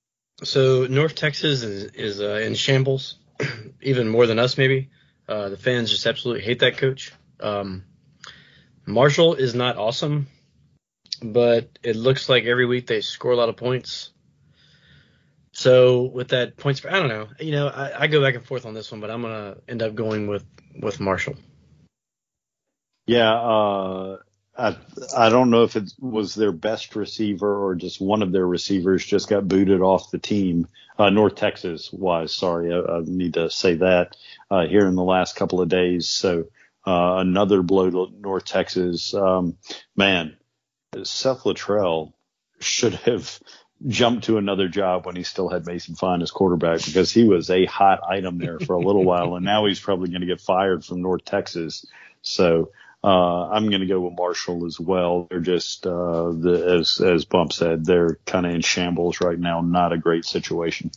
[0.43, 3.17] So North Texas is, is uh, in shambles,
[3.81, 4.89] even more than us maybe.
[5.27, 7.11] Uh, the fans just absolutely hate that coach.
[7.39, 7.83] Um,
[8.85, 10.27] Marshall is not awesome,
[11.21, 14.10] but it looks like every week they score a lot of points.
[15.61, 17.27] So with that points, I don't know.
[17.39, 19.83] You know, I, I go back and forth on this one, but I'm gonna end
[19.83, 20.43] up going with
[20.79, 21.35] with Marshall.
[23.05, 24.17] Yeah, uh,
[24.57, 24.75] I
[25.15, 29.05] I don't know if it was their best receiver or just one of their receivers
[29.05, 30.67] just got booted off the team.
[30.97, 34.17] Uh, North Texas was sorry, I, I need to say that
[34.49, 36.09] uh, here in the last couple of days.
[36.09, 36.45] So
[36.87, 39.13] uh, another blow to North Texas.
[39.13, 39.57] Um,
[39.95, 40.37] man,
[41.03, 42.13] Seth Littrell
[42.59, 43.39] should have
[43.87, 47.49] jumped to another job when he still had Mason Fine as quarterback because he was
[47.49, 50.41] a hot item there for a little while, and now he's probably going to get
[50.41, 51.85] fired from North Texas.
[52.21, 52.71] So
[53.03, 55.27] uh, I'm going to go with Marshall as well.
[55.29, 59.61] They're just uh, the, as as Bump said, they're kind of in shambles right now.
[59.61, 60.91] Not a great situation.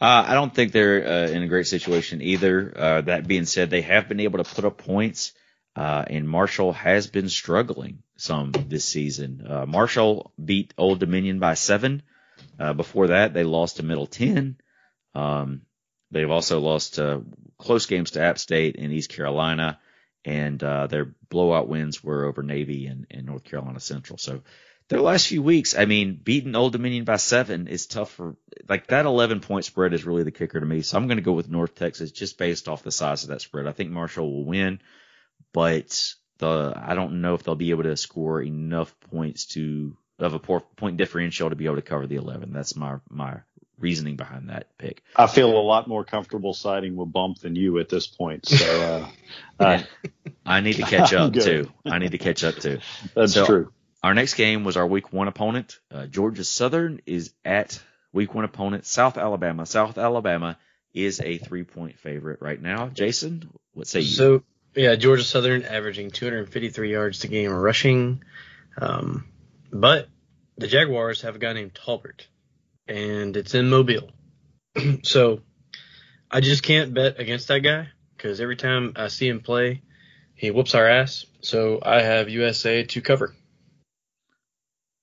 [0.00, 2.72] Uh, I don't think they're uh, in a great situation either.
[2.74, 5.32] Uh, that being said, they have been able to put up points,
[5.76, 9.44] uh, and Marshall has been struggling some this season.
[9.48, 12.02] Uh, Marshall beat Old Dominion by seven.
[12.58, 14.56] Uh, before that, they lost to Middle Ten.
[15.14, 15.62] Um,
[16.10, 16.98] they've also lost
[17.58, 19.78] close games to App State and East Carolina,
[20.24, 24.18] and their blowout wins were over Navy and, and North Carolina Central.
[24.18, 24.42] So
[24.92, 28.36] their last few weeks, I mean, beating Old Dominion by seven is tough for
[28.68, 30.82] like that 11 point spread is really the kicker to me.
[30.82, 33.40] So I'm going to go with North Texas just based off the size of that
[33.40, 33.66] spread.
[33.66, 34.80] I think Marshall will win,
[35.54, 40.34] but the I don't know if they'll be able to score enough points to of
[40.34, 42.52] a point differential to be able to cover the 11.
[42.52, 43.40] That's my my
[43.78, 45.02] reasoning behind that pick.
[45.16, 48.46] I feel a lot more comfortable siding with Bump than you at this point.
[48.46, 49.10] So
[49.58, 49.82] uh, uh,
[50.46, 51.70] I need to catch up too.
[51.84, 52.78] I need to catch up too.
[53.14, 53.72] That's so, true.
[54.02, 55.78] Our next game was our week one opponent.
[55.90, 57.80] Uh, Georgia Southern is at
[58.12, 59.66] week one opponent, South Alabama.
[59.66, 60.58] South Alabama
[60.94, 62.88] is a three point favorite right now.
[62.88, 64.06] Jason, what say you?
[64.06, 64.42] So,
[64.74, 68.22] yeah, Georgia Southern averaging 253 yards to game rushing.
[68.80, 69.26] Um,
[69.72, 70.08] but
[70.56, 72.26] the Jaguars have a guy named Tolbert,
[72.86, 74.10] and it's in Mobile.
[75.02, 75.40] so
[76.30, 79.82] I just can't bet against that guy because every time I see him play,
[80.34, 81.26] he whoops our ass.
[81.42, 83.34] So I have USA to cover.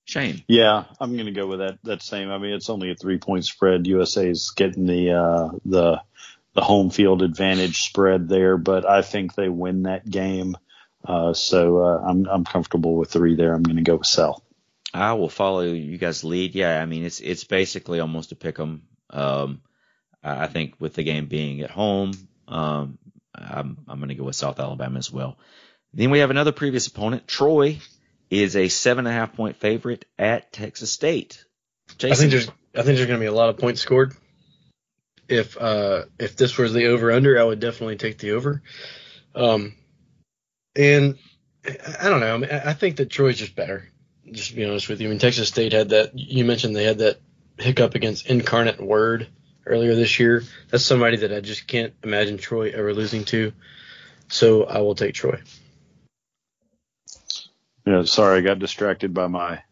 [0.04, 0.42] Shane.
[0.48, 1.78] Yeah, I'm going to go with that.
[1.84, 2.30] That same.
[2.30, 3.86] I mean, it's only a three point spread.
[3.86, 6.00] USA's getting the uh, the
[6.54, 10.56] the home field advantage spread there, but I think they win that game.
[11.04, 13.54] Uh, so uh, I'm I'm comfortable with three there.
[13.54, 14.42] I'm going to go with Sell.
[14.92, 16.54] I will follow you guys' lead.
[16.54, 18.82] Yeah, I mean it's it's basically almost a pick 'em.
[19.08, 19.62] Um,
[20.22, 22.12] I think with the game being at home,
[22.48, 22.98] um,
[23.34, 25.38] I'm I'm going to go with South Alabama as well.
[25.94, 27.78] Then we have another previous opponent, Troy
[28.28, 31.44] is a seven and a half point favorite at Texas State.
[31.98, 32.12] Jason?
[32.12, 34.14] I think there's I think there's going to be a lot of points scored.
[35.30, 38.62] If uh, if this was the over under, I would definitely take the over.
[39.34, 39.74] Um,
[40.76, 41.18] and
[42.00, 42.34] I don't know.
[42.34, 43.88] I, mean, I think that Troy's just better.
[44.30, 46.18] Just to be honest with you, I mean Texas State had that.
[46.18, 47.20] You mentioned they had that
[47.58, 49.28] hiccup against Incarnate Word
[49.66, 50.42] earlier this year.
[50.68, 53.52] That's somebody that I just can't imagine Troy ever losing to.
[54.28, 55.40] So I will take Troy.
[57.86, 59.62] Yeah, sorry, I got distracted by my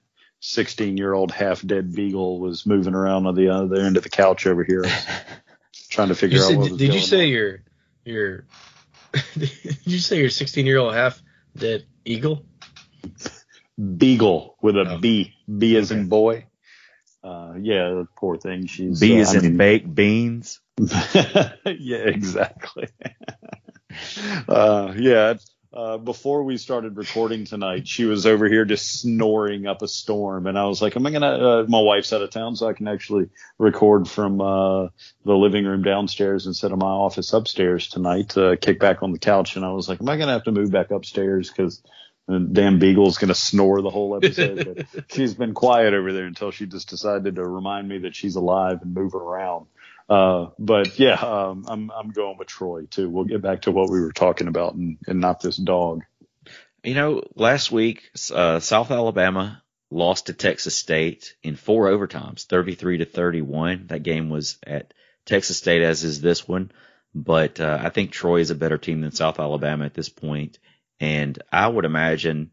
[0.40, 4.08] 16 year old half dead beagle was moving around on the other end of the
[4.08, 4.84] couch over here,
[5.88, 7.28] trying to figure out what was Did you say on.
[7.28, 7.62] your
[8.04, 8.44] your
[9.38, 11.20] did you say your 16 year old half
[11.56, 12.44] dead eagle?
[13.78, 14.98] Beagle with a oh.
[14.98, 16.00] B, B as okay.
[16.00, 16.46] in boy.
[17.22, 18.66] Uh, yeah, poor thing.
[18.66, 20.60] She's B uh, as in mean, baked beans.
[20.78, 22.88] yeah, exactly.
[24.48, 25.34] uh, yeah,
[25.72, 30.46] uh, before we started recording tonight, she was over here just snoring up a storm,
[30.46, 32.72] and I was like, "Am I gonna?" Uh, my wife's out of town, so I
[32.72, 34.88] can actually record from uh,
[35.24, 38.30] the living room downstairs instead of my office upstairs tonight.
[38.30, 40.52] To kick back on the couch, and I was like, "Am I gonna have to
[40.52, 41.82] move back upstairs because?"
[42.52, 44.86] damn beagle's gonna snore the whole episode.
[44.92, 48.36] But she's been quiet over there until she just decided to remind me that she's
[48.36, 49.64] alive and move around.
[50.08, 53.10] Uh, but yeah, um, I'm I'm going with Troy too.
[53.10, 56.02] We'll get back to what we were talking about and, and not this dog.
[56.82, 62.98] You know, last week uh, South Alabama lost to Texas State in four overtimes, 33
[62.98, 63.88] to 31.
[63.88, 64.94] That game was at
[65.26, 66.70] Texas State, as is this one.
[67.14, 70.58] But uh, I think Troy is a better team than South Alabama at this point.
[71.00, 72.52] and I would imagine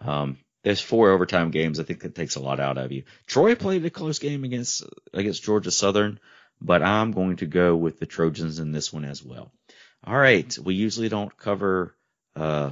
[0.00, 1.78] um, there's four overtime games.
[1.78, 3.04] I think that takes a lot out of you.
[3.26, 6.18] Troy played a close game against against Georgia Southern
[6.60, 9.52] but I'm going to go with the Trojans in this one as well.
[10.06, 11.96] All right, we usually don't cover
[12.36, 12.70] uh,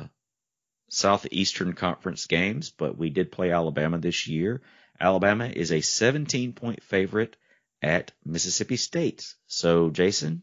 [0.89, 4.61] Southeastern Conference games, but we did play Alabama this year.
[5.01, 7.37] Alabama is a 17 point favorite
[7.81, 9.35] at Mississippi State.
[9.47, 10.43] So, Jason?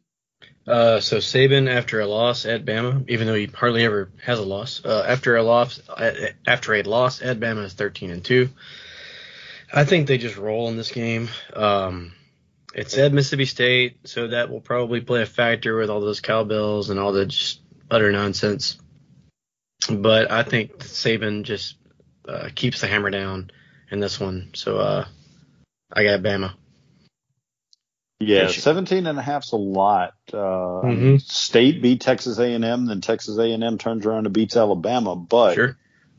[0.68, 4.44] Uh, so Saban after a loss at Bama, even though he hardly ever has a
[4.44, 5.82] loss, uh, after a loss,
[6.46, 8.50] after a loss at Bama is 13 and two.
[9.72, 11.30] I think they just roll in this game.
[11.54, 12.14] Um,
[12.74, 16.90] it's at Mississippi State, so that will probably play a factor with all those cowbells
[16.90, 18.78] and all the just utter nonsense.
[19.90, 21.78] But I think Saban just
[22.28, 23.50] uh, keeps the hammer down
[23.92, 24.52] in this one.
[24.54, 25.06] So uh,
[25.92, 26.54] I got Bama.
[28.22, 30.14] Yeah, 17 and a half's a lot.
[30.32, 31.18] Uh, mm-hmm.
[31.18, 35.16] State beat Texas A&M, then Texas A&M turns around and beats Alabama.
[35.16, 35.78] But sure.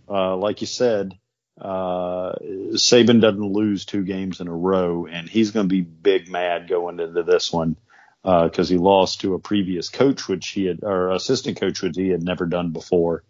[0.08, 1.18] uh, like you said,
[1.58, 2.32] uh,
[2.72, 6.68] Saban doesn't lose two games in a row, and he's going to be big mad
[6.68, 7.76] going into this one
[8.22, 11.96] because uh, he lost to a previous coach, which he had, or assistant coach, which
[11.96, 13.24] he had never done before.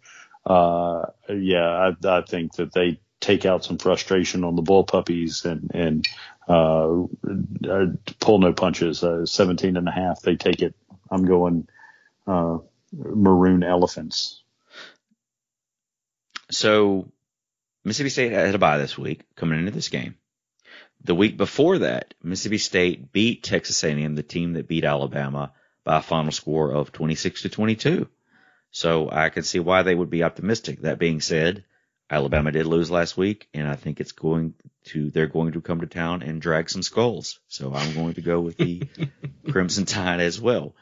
[0.45, 5.45] Uh, yeah, I, I think that they take out some frustration on the bull puppies
[5.45, 6.05] and, and,
[6.47, 7.03] uh,
[7.69, 7.85] uh
[8.19, 9.03] pull no punches.
[9.03, 10.75] Uh, 17 and a half, they take it.
[11.09, 11.67] I'm going,
[12.27, 12.57] uh,
[12.91, 14.41] maroon elephants.
[16.49, 17.11] So
[17.83, 20.15] Mississippi State had a bye this week coming into this game.
[21.03, 25.51] The week before that, Mississippi State beat Texas A&M, the team that beat Alabama
[25.83, 28.07] by a final score of 26 to 22.
[28.69, 30.81] So I can see why they would be optimistic.
[30.81, 31.63] That being said,
[32.09, 34.53] Alabama did lose last week, and I think it's going
[34.85, 37.39] to they're going to come to town and drag some skulls.
[37.47, 38.83] So I'm going to go with the
[39.51, 40.75] Crimson Tide as well.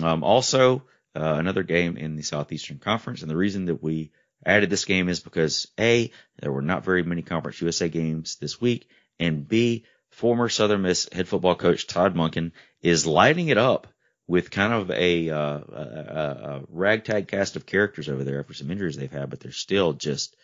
[0.00, 0.84] Um, also,
[1.14, 4.12] uh, another game in the Southeastern Conference, and the reason that we
[4.44, 6.10] added this game is because A,
[6.40, 11.08] there were not very many Conference USA games this week, and B, former Southern Miss
[11.12, 13.86] head football coach Todd Monken is lighting it up
[14.26, 18.70] with kind of a, uh, a, a, ragtag cast of characters over there after some
[18.70, 20.36] injuries they've had, but they're still just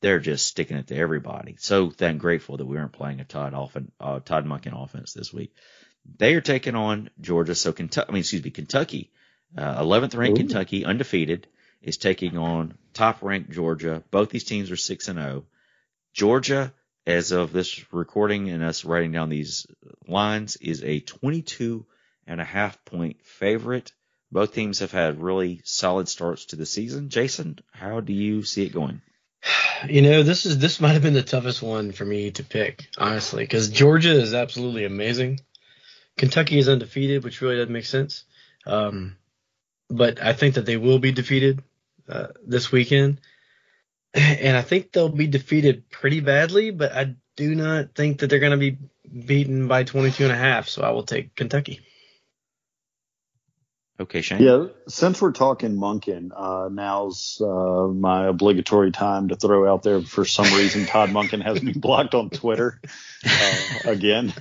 [0.00, 1.54] they're just sticking it to everybody.
[1.60, 5.32] So thank grateful that we aren't playing a Todd often uh, Todd Monken offense this
[5.32, 5.54] week.
[6.18, 7.54] They are taking on Georgia.
[7.54, 9.12] So Kentucky, I mean, excuse me, Kentucky,
[9.56, 10.42] uh, 11th ranked Ooh.
[10.42, 11.46] Kentucky, undefeated,
[11.80, 14.02] is taking on top ranked Georgia.
[14.10, 15.44] Both these teams are six and zero.
[15.44, 15.46] Oh.
[16.14, 16.72] Georgia,
[17.06, 19.66] as of this recording and us writing down these
[20.06, 21.86] lines, is a 22
[22.26, 23.92] and a half point favorite.
[24.30, 27.08] Both teams have had really solid starts to the season.
[27.08, 29.00] Jason, how do you see it going?
[29.88, 32.86] You know, this is this might have been the toughest one for me to pick,
[32.96, 35.40] honestly, because Georgia is absolutely amazing.
[36.16, 38.22] Kentucky is undefeated, which really doesn't make sense.
[38.64, 39.16] Um,
[39.90, 41.64] but I think that they will be defeated
[42.08, 43.20] uh, this weekend,
[44.14, 46.70] and I think they'll be defeated pretty badly.
[46.70, 48.78] But I do not think that they're going to be
[49.26, 50.68] beaten by 22 and a half.
[50.68, 51.80] So I will take Kentucky.
[54.00, 54.42] Okay, Shane.
[54.42, 60.00] Yeah, since we're talking Monken, uh, now's uh, my obligatory time to throw out there.
[60.00, 62.80] For some reason, Todd Monken has me blocked on Twitter.
[63.24, 64.32] Uh, again,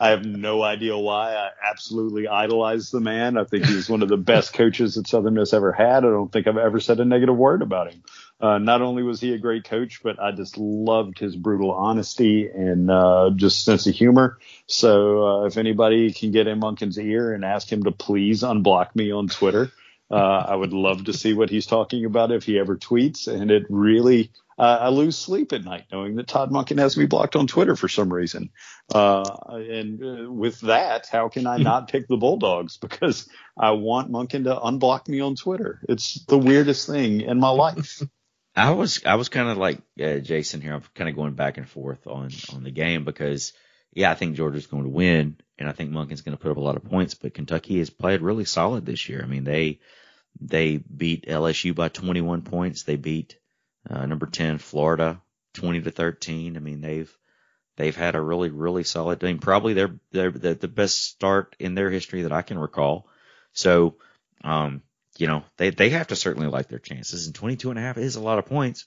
[0.00, 1.34] I have no idea why.
[1.34, 3.36] I absolutely idolize the man.
[3.36, 5.98] I think he's one of the best coaches that Southern Miss ever had.
[5.98, 8.02] I don't think I've ever said a negative word about him.
[8.40, 12.48] Uh, not only was he a great coach, but I just loved his brutal honesty
[12.48, 14.38] and uh, just sense of humor.
[14.66, 18.96] So uh, if anybody can get in Monken's ear and ask him to please unblock
[18.96, 19.70] me on Twitter,
[20.10, 23.28] uh, I would love to see what he's talking about if he ever tweets.
[23.28, 27.04] And it really, uh, I lose sleep at night knowing that Todd Monken has me
[27.04, 28.50] blocked on Twitter for some reason.
[28.92, 32.78] Uh, and with that, how can I not pick the Bulldogs?
[32.78, 35.80] Because I want Monken to unblock me on Twitter.
[35.88, 38.02] It's the weirdest thing in my life.
[38.60, 40.74] I was I was kind of like uh, Jason here.
[40.74, 43.52] I'm kind of going back and forth on on the game because
[43.92, 46.56] yeah, I think Georgia's going to win, and I think Monken's going to put up
[46.56, 47.14] a lot of points.
[47.14, 49.22] But Kentucky has played really solid this year.
[49.22, 49.80] I mean they
[50.40, 52.84] they beat LSU by 21 points.
[52.84, 53.38] They beat
[53.88, 55.20] uh, number 10 Florida
[55.54, 56.56] 20 to 13.
[56.56, 57.12] I mean they've
[57.76, 59.38] they've had a really really solid team.
[59.38, 63.08] Probably they're they're the best start in their history that I can recall.
[63.52, 63.96] So
[64.44, 64.82] um,
[65.20, 67.26] you know, they, they have to certainly like their chances.
[67.26, 68.86] And 22 and a half is a lot of points,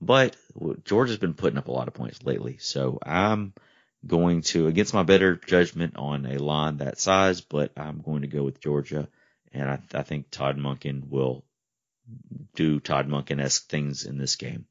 [0.00, 0.36] but
[0.84, 2.58] Georgia's been putting up a lot of points lately.
[2.58, 3.54] So I'm
[4.06, 8.28] going to, against my better judgment on a line that size, but I'm going to
[8.28, 9.08] go with Georgia.
[9.52, 11.44] And I, I think Todd Monken will
[12.54, 14.66] do Todd Monken esque things in this game.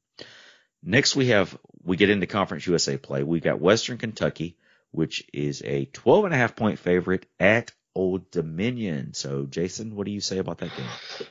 [0.84, 3.24] Next we have, we get into Conference USA play.
[3.24, 4.57] We've got Western Kentucky,
[4.91, 9.14] which is a 12 and a half point favorite at Old Dominion.
[9.14, 10.88] So, Jason, what do you say about that game?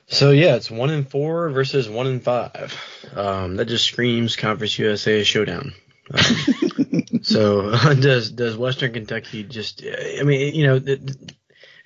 [0.06, 2.78] So, yeah, it's one in four versus one in five.
[3.14, 5.72] Um, that just screams Conference USA showdown.
[6.12, 9.82] Um, so, does does Western Kentucky just?
[9.82, 10.80] I mean, you know,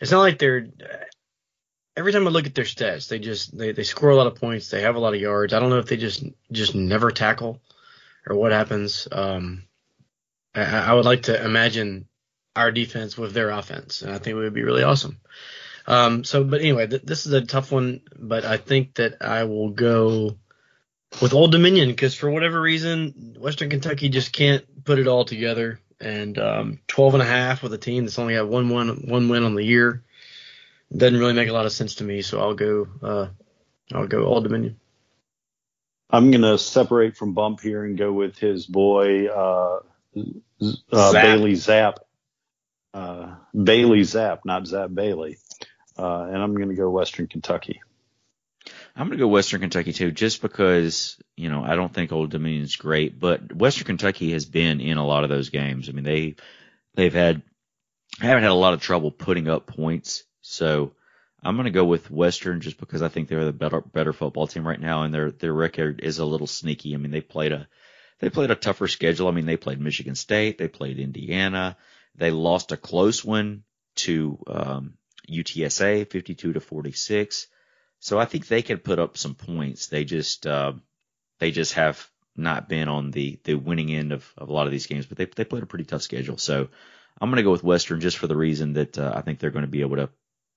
[0.01, 0.67] it's not like they're.
[1.97, 4.35] Every time I look at their stats, they just they, they score a lot of
[4.35, 4.69] points.
[4.69, 5.53] They have a lot of yards.
[5.53, 7.61] I don't know if they just just never tackle
[8.27, 9.07] or what happens.
[9.13, 9.63] Um,
[10.57, 12.09] I, I would like to imagine
[12.55, 15.19] our defense with their offense, and I think it would be really awesome.
[15.87, 19.45] Um, so, but anyway, th- this is a tough one, but I think that I
[19.45, 20.37] will go
[21.21, 25.81] with Old Dominion because for whatever reason, Western Kentucky just can't put it all together.
[26.01, 29.29] And um, 12 and a half with a team that's only got one, one, one
[29.29, 30.03] win on the year
[30.95, 32.23] doesn't really make a lot of sense to me.
[32.23, 33.27] So I'll go, uh,
[33.93, 34.79] I'll go Old Dominion.
[36.11, 39.81] I'm gonna separate from Bump here and go with his boy uh,
[40.93, 41.97] uh, Bailey Zappe
[42.95, 45.39] uh, Bailey Zappe, not Zap Bailey.
[45.99, 47.81] Uh, and I'm going to go Western Kentucky.
[48.95, 52.31] I'm going to go Western Kentucky too, just because you know I don't think Old
[52.31, 55.89] Dominion's great, but Western Kentucky has been in a lot of those games.
[55.89, 56.37] I mean they
[56.95, 57.43] they've had
[58.21, 60.93] haven't had a lot of trouble putting up points, so
[61.43, 64.47] I'm going to go with Western just because I think they're the better better football
[64.47, 66.95] team right now, and their their record is a little sneaky.
[66.95, 67.67] I mean they played a
[68.21, 69.27] they played a tougher schedule.
[69.29, 71.77] I mean they played Michigan State, they played Indiana,
[72.15, 73.65] they lost a close one
[73.97, 74.95] to um,
[75.31, 77.47] UTSA, 52 to 46.
[78.01, 79.87] So I think they can put up some points.
[79.87, 80.73] They just uh,
[81.39, 84.73] they just have not been on the the winning end of, of a lot of
[84.73, 86.39] these games, but they they played a pretty tough schedule.
[86.39, 86.69] So
[87.21, 89.51] I'm going to go with Western just for the reason that uh, I think they're
[89.51, 90.11] going to be able to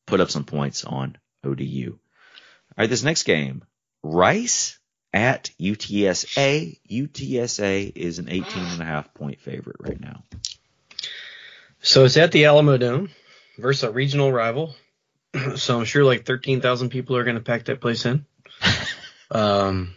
[0.07, 1.91] put up some points on ODU.
[1.91, 3.63] All right, this next game,
[4.01, 4.79] Rice
[5.13, 6.79] at UTSA.
[6.89, 10.23] UTSA is an 18 and a half point favorite right now.
[11.85, 13.11] So it's at the Alamodome
[13.59, 14.75] versus a regional rival.
[15.55, 18.25] so I'm sure like 13,000 people are going to pack that place in.
[19.31, 19.93] um,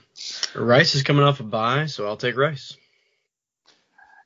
[0.54, 2.76] Rice is coming off a bye, so I'll take Rice.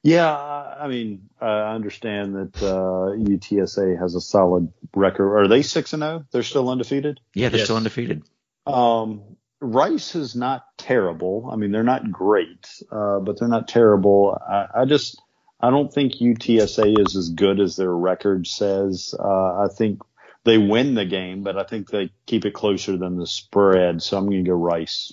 [0.02, 5.36] Yeah, I mean, I understand that uh, UTSA has a solid record.
[5.38, 6.24] Are they six and zero?
[6.32, 7.20] They're still undefeated.
[7.32, 7.66] Yeah, they're Yes.
[7.66, 8.24] still undefeated.
[8.66, 11.48] Um, Rice is not terrible.
[11.52, 14.36] I mean, they're not great, uh, but they're not terrible.
[14.48, 15.22] I, I just,
[15.62, 19.14] I don't think UTSA is as good as their record says.
[19.16, 20.00] Uh, I think
[20.44, 24.02] they win the game, but I think they keep it closer than the spread.
[24.02, 25.12] So I'm going to go Rice.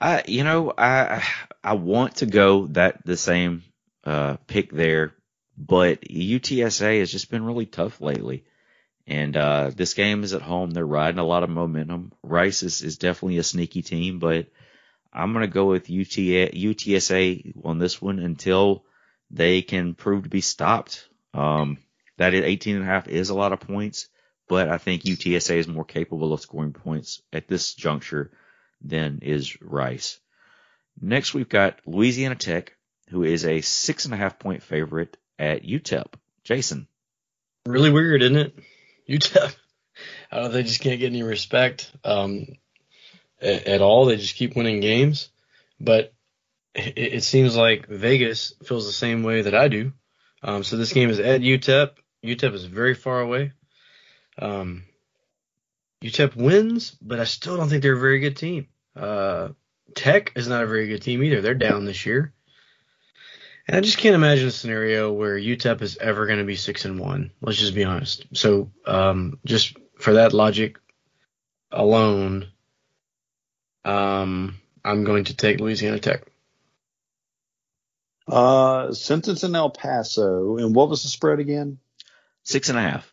[0.00, 1.22] I, you know, I,
[1.62, 3.64] I want to go that the same,
[4.04, 5.12] uh, pick there,
[5.58, 8.44] but UTSA has just been really tough lately.
[9.06, 10.70] And, uh, this game is at home.
[10.70, 12.12] They're riding a lot of momentum.
[12.22, 14.46] Rice is, is definitely a sneaky team, but
[15.12, 18.84] I'm going to go with UT, UTSA on this one until
[19.30, 21.08] they can prove to be stopped.
[21.34, 21.78] Um,
[22.16, 24.08] that is 18 and a half is a lot of points,
[24.48, 28.30] but I think UTSA is more capable of scoring points at this juncture
[28.82, 30.18] than is Rice.
[31.00, 32.76] Next, we've got Louisiana Tech,
[33.08, 36.14] who is a six and a half point favorite at UTEP.
[36.44, 36.86] Jason.
[37.66, 38.58] Really weird, isn't it?
[39.08, 39.56] UTEP.
[40.30, 40.50] I don't know.
[40.50, 42.46] They just can't get any respect um,
[43.40, 44.06] at, all.
[44.06, 45.30] They just keep winning games.
[45.80, 46.12] But
[46.74, 49.92] it, it seems like Vegas feels the same way that I do.
[50.42, 51.90] Um, so this game is at UTEP.
[52.24, 53.52] UTEP is very far away.
[54.38, 54.84] Um,
[56.02, 58.68] UTEP wins, but I still don't think they're a very good team.
[58.96, 59.48] Uh,
[59.94, 61.40] Tech is not a very good team either.
[61.40, 62.32] They're down this year.
[63.66, 66.84] And I just can't imagine a scenario where UTEP is ever going to be six
[66.84, 67.30] and one.
[67.40, 68.26] Let's just be honest.
[68.32, 70.78] So, um, just for that logic
[71.70, 72.48] alone,
[73.84, 76.26] um, I'm going to take Louisiana Tech.
[78.28, 81.78] Uh, since in El Paso, and what was the spread again?
[82.44, 83.12] Six and a half.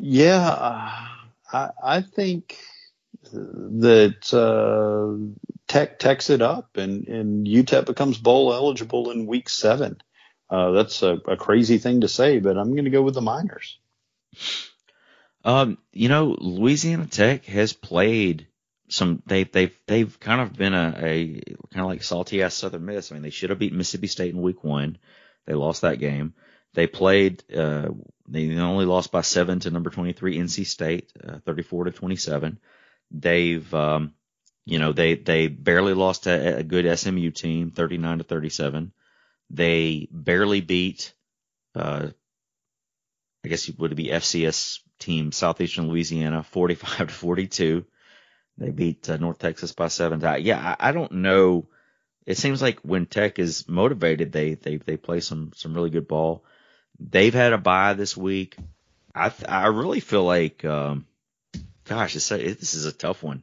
[0.00, 1.08] Yeah, uh,
[1.52, 2.58] I, I think
[3.32, 10.00] that uh, Tech techs it up and, and UTEP becomes bowl eligible in week seven.
[10.50, 13.20] Uh, that's a, a crazy thing to say, but I'm going to go with the
[13.20, 13.78] Miners.
[15.44, 18.46] Um, you know, Louisiana Tech has played
[18.92, 19.22] some.
[19.26, 21.34] They they've they've kind of been a, a
[21.72, 23.10] kind of like salty ass Southern Miss.
[23.10, 24.98] I mean, they should have beaten Mississippi State in week one.
[25.46, 26.34] They lost that game.
[26.74, 27.42] They played.
[27.52, 27.88] Uh,
[28.28, 32.58] they only lost by seven to number 23 NC State, uh, 34 to 27.
[33.10, 34.14] They've, um,
[34.64, 38.92] you know, they they barely lost to a good SMU team, 39 to 37.
[39.50, 41.12] They barely beat.
[41.74, 42.08] Uh,
[43.44, 47.84] I guess it would be FCS team Southeastern Louisiana 45 to 42.
[48.58, 50.20] They beat uh, North Texas by seven.
[50.42, 51.66] Yeah, I, I don't know.
[52.26, 56.06] It seems like when Tech is motivated, they they they play some some really good
[56.06, 56.44] ball.
[57.00, 58.56] They've had a bye this week.
[59.14, 61.06] I I really feel like, um,
[61.84, 63.42] gosh, it's a, it, this is a tough one.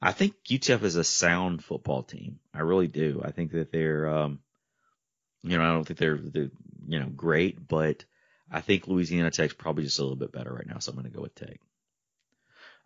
[0.00, 2.38] I think UTEP is a sound football team.
[2.52, 3.22] I really do.
[3.24, 4.40] I think that they're, um,
[5.42, 6.50] you know, I don't think they're, they're
[6.86, 8.04] you know, great, but
[8.50, 11.10] I think Louisiana Tech's probably just a little bit better right now, so I'm going
[11.10, 11.58] to go with Tech.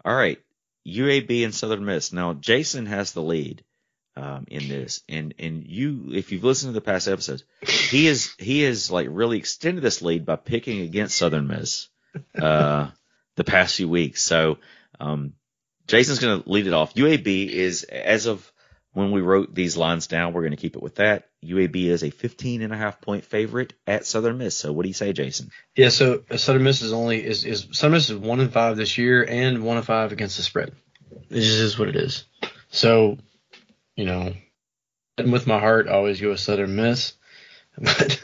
[0.05, 0.39] All right,
[0.87, 2.13] UAB and Southern Miss.
[2.13, 3.65] Now Jason has the lead
[4.17, 8.35] um, in this, and and you, if you've listened to the past episodes, he is
[8.39, 11.89] he has like really extended this lead by picking against Southern Miss
[12.41, 12.89] uh,
[13.37, 14.23] the past few weeks.
[14.23, 14.59] So
[14.99, 15.35] um,
[15.87, 16.95] Jason's going to lead it off.
[16.95, 18.50] UAB is as of
[18.93, 21.29] when we wrote these lines down, we're going to keep it with that.
[21.45, 24.57] UAB is a 15 and a half point favorite at Southern Miss.
[24.57, 25.51] So what do you say, Jason?
[25.77, 28.77] Yeah, so uh, Southern Miss is only is is Southern Miss is one and five
[28.77, 30.73] this year and one and five against the spread.
[31.31, 32.25] Just is what it is.
[32.71, 33.19] So,
[33.97, 34.35] you know,
[35.17, 37.15] betting with my heart, I always go with Southern Miss,
[37.79, 38.21] but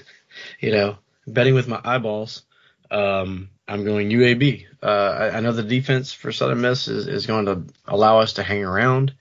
[0.60, 2.42] you know, betting with my eyeballs,
[2.90, 4.66] um, I'm going UAB.
[4.82, 8.34] Uh, I, I, know the defense for Southern Miss is, is going to allow us
[8.34, 9.14] to hang around.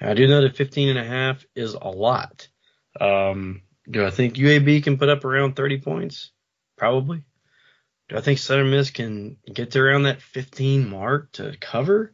[0.00, 2.48] I do know that 15 and a half is a lot.
[3.00, 6.30] Um, do I think UAB can put up around 30 points?
[6.76, 7.22] Probably.
[8.08, 12.12] Do I think Southern Miss can get to around that 15 mark to cover?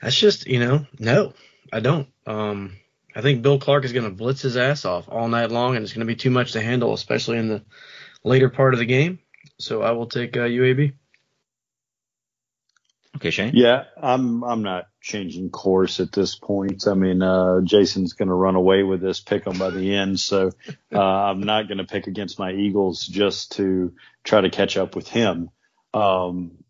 [0.00, 1.34] That's just, you know, no,
[1.72, 2.08] I don't.
[2.26, 2.76] Um,
[3.14, 5.82] I think Bill Clark is going to blitz his ass off all night long, and
[5.82, 7.64] it's going to be too much to handle, especially in the
[8.22, 9.18] later part of the game.
[9.58, 10.92] So I will take uh, UAB.
[13.16, 13.52] Okay, Shane.
[13.54, 16.86] Yeah, I'm I'm not changing course at this point.
[16.86, 20.20] I mean, uh, Jason's going to run away with this pick on by the end,
[20.20, 20.50] so
[20.92, 23.94] uh, I'm not going to pick against my Eagles just to
[24.24, 25.50] try to catch up with him.
[25.94, 26.64] Um,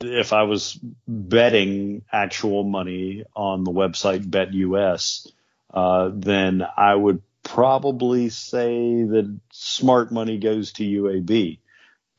[0.00, 5.30] if I was betting actual money on the website BetUS,
[5.72, 11.58] uh, then I would probably say that smart money goes to UAB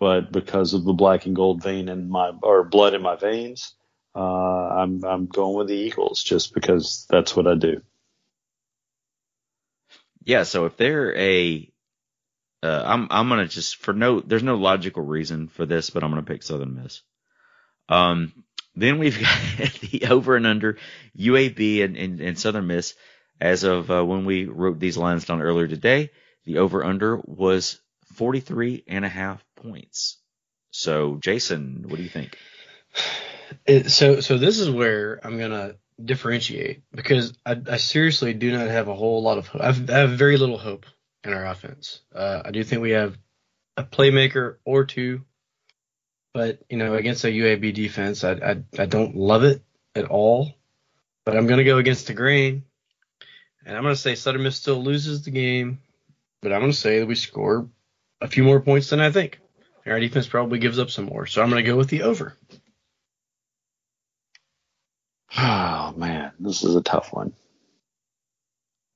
[0.01, 3.75] but because of the black and gold vein in my or blood in my veins,
[4.15, 7.81] uh, I'm I'm going with the Eagles just because that's what I do.
[10.23, 11.71] Yeah, so if they're a,
[12.61, 16.11] uh, I'm I'm gonna just for no, there's no logical reason for this, but I'm
[16.11, 17.01] gonna pick Southern Miss.
[17.89, 18.31] Um,
[18.75, 20.77] then we've got the over and under
[21.17, 22.95] UAB and, and, and Southern Miss.
[23.39, 26.11] As of uh, when we wrote these lines down earlier today,
[26.45, 27.79] the over under was
[28.13, 30.17] 43 and a half points.
[30.69, 32.37] So, Jason, what do you think?
[33.87, 38.87] So, so this is where I'm gonna differentiate because I, I seriously do not have
[38.87, 39.61] a whole lot of hope.
[39.61, 40.85] I've, I have very little hope
[41.23, 42.01] in our offense.
[42.13, 43.17] Uh, I do think we have
[43.77, 45.21] a playmaker or two,
[46.33, 49.61] but you know, against a UAB defense, I, I, I don't love it
[49.95, 50.53] at all.
[51.23, 52.63] But I'm gonna go against the grain,
[53.63, 55.79] and I'm gonna say Southern Miss still loses the game,
[56.41, 57.69] but I'm gonna say that we score
[58.19, 59.39] a few more points than I think.
[59.85, 61.25] Our defense probably gives up some more.
[61.25, 62.37] So I'm to go with the over.
[65.37, 67.33] Oh man, this is a tough one.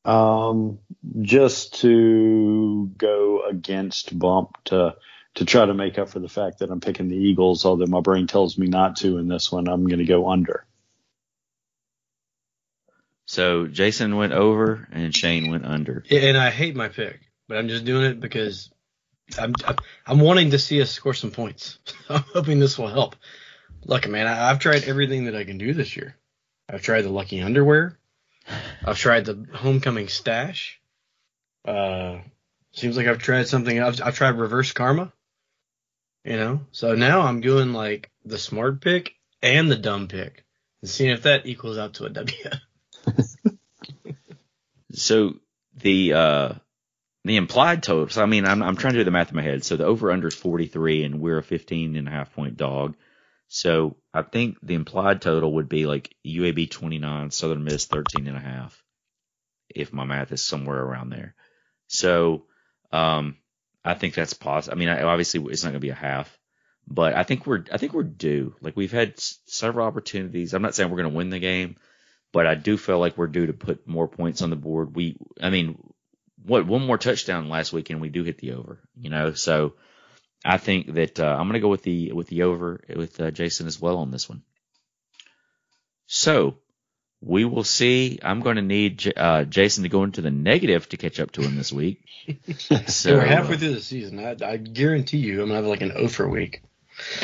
[0.04, 0.80] Um,
[1.22, 4.96] just to go against bump to
[5.36, 8.02] to try to make up for the fact that I'm picking the Eagles, although my
[8.02, 10.66] brain tells me not to in this one, I'm going to go under.
[13.26, 16.04] So Jason went over and Shane went under.
[16.10, 18.70] And I hate my pick, but I'm just doing it because
[19.38, 19.54] I'm
[20.06, 21.80] I'm wanting to see us score some points.
[22.10, 23.16] I'm hoping this will help.
[23.84, 26.16] Look, man, I, have tried everything that I can do this year.
[26.70, 27.98] I've tried the lucky underwear.
[28.86, 30.80] I've tried the homecoming stash.
[31.64, 32.20] Uh,
[32.74, 34.02] seems like I've tried something else.
[34.02, 35.12] I've tried reverse karma.
[36.24, 39.14] You know, so now I'm doing like the smart pick
[39.44, 40.44] and the dumb pick,
[40.82, 42.50] and seeing if that equals out to a W.
[44.92, 45.36] so
[45.78, 46.54] the uh
[47.26, 48.10] the implied total.
[48.10, 49.64] So I mean, I'm I'm trying to do the math in my head.
[49.64, 52.96] So the over under is 43, and we're a 15 and a half point dog.
[53.56, 58.36] So I think the implied total would be like UAB 29, Southern Miss 13 and
[58.36, 58.84] a half,
[59.70, 61.36] if my math is somewhere around there.
[61.88, 62.48] So
[62.92, 63.38] um,
[63.82, 64.76] I think that's possible.
[64.76, 66.38] I mean, obviously it's not going to be a half,
[66.86, 68.56] but I think we're I think we're due.
[68.60, 70.54] Like we've had several opportunities.
[70.54, 71.78] I'm not saying we're going to win the game,
[72.34, 74.98] but I do feel like we're due to put more points on the board.
[74.98, 75.82] We, I mean,
[76.44, 79.32] what one more touchdown last week and we do hit the over, you know.
[79.32, 79.76] So
[80.46, 83.32] I think that uh, I'm going to go with the with the over with uh,
[83.32, 84.44] Jason as well on this one.
[86.08, 86.58] So
[87.20, 88.20] we will see.
[88.22, 91.32] I'm going to need J- uh, Jason to go into the negative to catch up
[91.32, 92.06] to him this week.
[92.88, 94.20] so we're halfway through the season.
[94.20, 96.62] I, I guarantee you, I'm gonna have like an over week.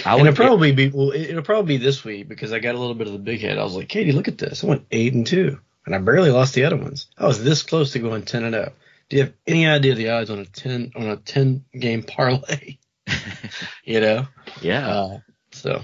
[0.05, 1.11] I and it'll probably be well.
[1.11, 3.57] It'll probably be this week because I got a little bit of the big head.
[3.57, 4.63] I was like, Katie, look at this.
[4.63, 7.07] I went eight and two, and I barely lost the other ones.
[7.17, 8.69] I was this close to going ten and zero.
[8.71, 8.75] Oh.
[9.09, 12.77] Do you have any idea the odds on a ten on a ten game parlay?
[13.83, 14.27] you know.
[14.61, 14.87] Yeah.
[14.87, 15.19] Uh,
[15.51, 15.81] so.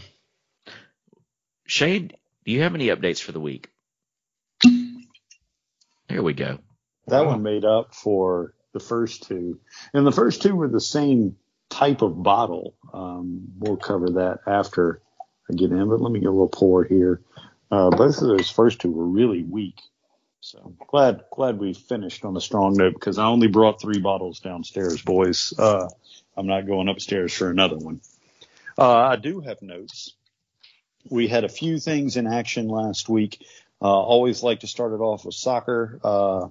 [1.65, 2.15] Shade,
[2.45, 3.69] do you have any updates for the week?
[4.63, 6.59] Here we go.
[7.07, 9.59] That one made up for the first two,
[9.93, 11.35] and the first two were the same
[11.69, 12.75] type of bottle.
[12.93, 15.01] Um, we'll cover that after
[15.49, 17.21] I get in, but let me get a little pour here.
[17.69, 19.79] Uh, both of those first two were really weak.
[20.39, 24.39] So glad glad we finished on a strong note because I only brought three bottles
[24.39, 25.53] downstairs, boys.
[25.57, 25.89] Uh,
[26.37, 28.01] I'm not going upstairs for another one.
[28.77, 30.13] Uh, I do have notes.
[31.09, 33.43] We had a few things in action last week.
[33.81, 35.99] Uh, always like to start it off with soccer.
[36.03, 36.47] Uh,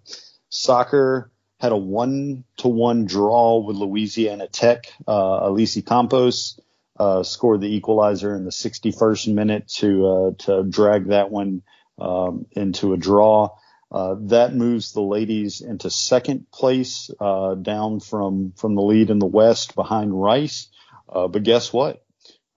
[0.48, 1.30] soccer
[1.60, 4.92] had a one to one draw with Louisiana Tech.
[5.06, 6.60] Uh, Alisi Campos
[6.98, 11.62] uh, scored the equalizer in the 61st minute to uh, to drag that one
[11.98, 13.50] um, into a draw.
[13.90, 19.18] Uh, that moves the ladies into second place, uh, down from from the lead in
[19.18, 20.68] the West behind Rice.
[21.08, 22.04] Uh, but guess what?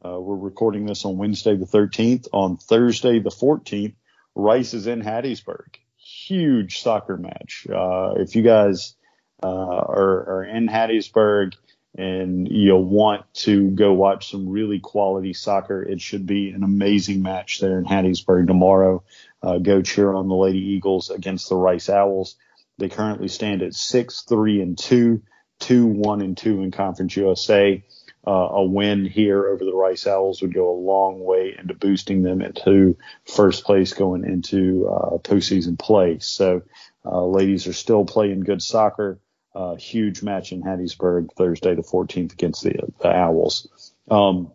[0.03, 2.27] Uh, we're recording this on Wednesday the 13th.
[2.33, 3.93] On Thursday the 14th,
[4.33, 5.75] Rice is in Hattiesburg.
[5.97, 7.67] Huge soccer match.
[7.69, 8.95] Uh, if you guys
[9.43, 11.53] are, are in Hattiesburg
[11.99, 17.21] and you'll want to go watch some really quality soccer, it should be an amazing
[17.21, 19.03] match there in Hattiesburg tomorrow.
[19.43, 22.37] Uh, go cheer on the Lady Eagles against the Rice Owls.
[22.77, 25.23] They currently stand at six, three, and two,
[25.59, 27.83] two, one, and two in Conference USA.
[28.25, 32.23] Uh, a win here over the Rice Owls would go a long way into boosting
[32.23, 32.95] them into
[33.25, 36.19] first place going into uh, postseason play.
[36.19, 36.61] So,
[37.05, 39.19] uh, ladies are still playing good soccer.
[39.53, 43.93] Uh, huge match in Hattiesburg Thursday the 14th against the, the Owls.
[44.09, 44.51] Um,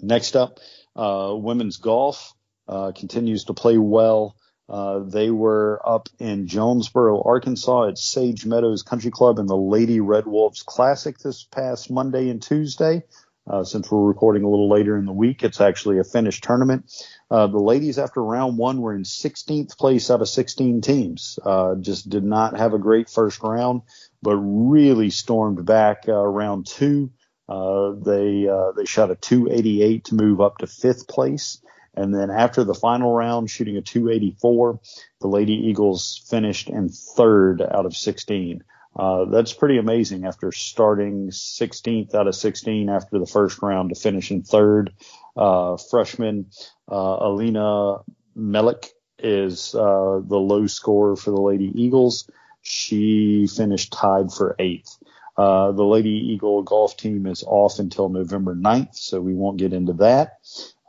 [0.00, 0.60] next up,
[0.94, 2.34] uh, women's golf
[2.68, 4.36] uh, continues to play well.
[4.68, 10.00] Uh, they were up in Jonesboro, Arkansas at Sage Meadows Country Club in the Lady
[10.00, 13.02] Red Wolves Classic this past Monday and Tuesday.
[13.48, 16.92] Uh, since we're recording a little later in the week, it's actually a finished tournament.
[17.30, 21.38] Uh, the ladies after round one were in 16th place out of 16 teams.
[21.42, 23.82] Uh, just did not have a great first round,
[24.22, 27.10] but really stormed back uh, round two.
[27.48, 31.62] Uh, they uh, they shot a 288 to move up to fifth place.
[31.94, 34.78] And then after the final round, shooting a 284,
[35.20, 38.62] the Lady Eagles finished in third out of 16.
[38.94, 43.94] Uh, that's pretty amazing after starting 16th out of 16 after the first round to
[43.94, 44.92] finish in third.
[45.36, 46.46] Uh, freshman
[46.90, 47.98] uh, Alina
[48.36, 52.28] Melik is uh, the low scorer for the Lady Eagles.
[52.62, 54.98] She finished tied for eighth.
[55.36, 59.72] Uh, the Lady Eagle golf team is off until November 9th, so we won't get
[59.72, 60.38] into that.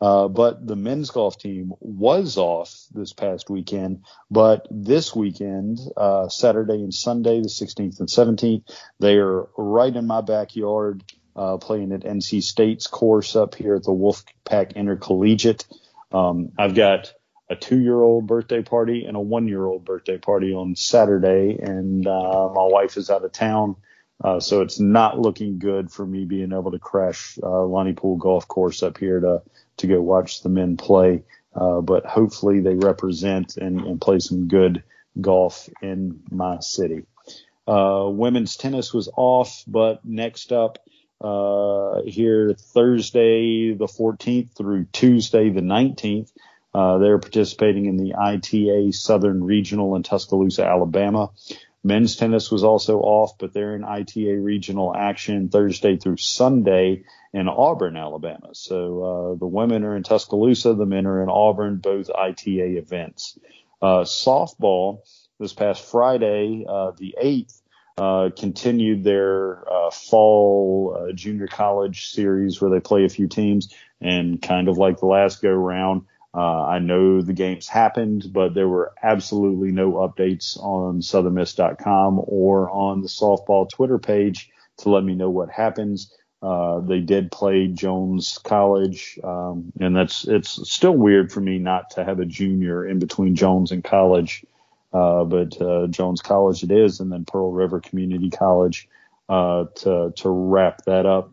[0.02, 4.06] Uh, but the men's golf team was off this past weekend.
[4.32, 8.64] But this weekend, uh, Saturday and Sunday, the 16th and 17th,
[9.00, 11.04] they are right in my backyard,
[11.36, 15.68] uh, playing at NC State's course up here at the Wolfpack Intercollegiate.
[16.12, 17.14] Um, I've got
[17.50, 22.98] a two-year-old birthday party and a one-year-old birthday party on Saturday, and uh, my wife
[22.98, 23.76] is out of town.
[24.24, 28.18] Uh, so it's not looking good for me being able to crash uh, Lonnie Poole
[28.18, 29.42] Golf Course up here to
[29.78, 31.24] to go watch the men play.
[31.56, 34.84] Uh, but hopefully they represent and, and, play some good
[35.20, 37.06] golf in my city.
[37.68, 40.78] Uh, women's tennis was off, but next up
[41.22, 46.32] uh, here Thursday the 14th through Tuesday the 19th,
[46.74, 51.32] uh, they're participating in the ITA Southern Regional in Tuscaloosa, Alabama.
[51.84, 57.48] Men's tennis was also off, but they're in ITA regional action Thursday through Sunday in
[57.48, 58.50] Auburn, Alabama.
[58.54, 63.40] So uh, the women are in Tuscaloosa, the men are in Auburn, both ITA events.
[63.82, 65.02] Uh, softball
[65.40, 67.62] this past Friday, uh, the 8th,
[67.98, 74.42] uh, continued their uh, fall junior college series where they play a few teams and
[74.42, 76.04] kind of like the last go round,
[76.34, 82.70] uh, I know the games happened, but there were absolutely no updates on southernmiss.com or
[82.70, 86.14] on the softball Twitter page to let me know what happens.
[86.42, 91.90] Uh, they did play Jones College, um, and that's it's still weird for me not
[91.92, 94.46] to have a junior in between Jones and college,
[94.94, 98.88] uh, but uh, Jones College it is, and then Pearl River Community College
[99.28, 101.32] uh, to to wrap that up.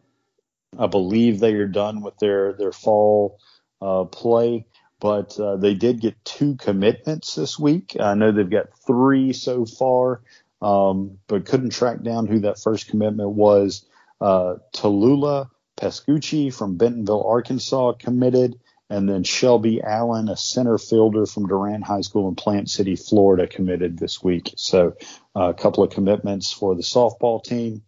[0.77, 3.39] I believe they are done with their their fall
[3.81, 4.67] uh, play
[5.01, 7.97] but uh, they did get two commitments this week.
[8.01, 10.23] I know they've got three so far,
[10.63, 13.87] um, but couldn't track down who that first commitment was.
[14.21, 18.59] Uh, Tallulah Pascucci from Bentonville, Arkansas, committed,
[18.89, 23.47] and then Shelby Allen, a center fielder from Durant High School in Plant City, Florida,
[23.47, 24.55] committed this week.
[24.57, 24.95] So
[25.35, 27.83] uh, a couple of commitments for the softball team.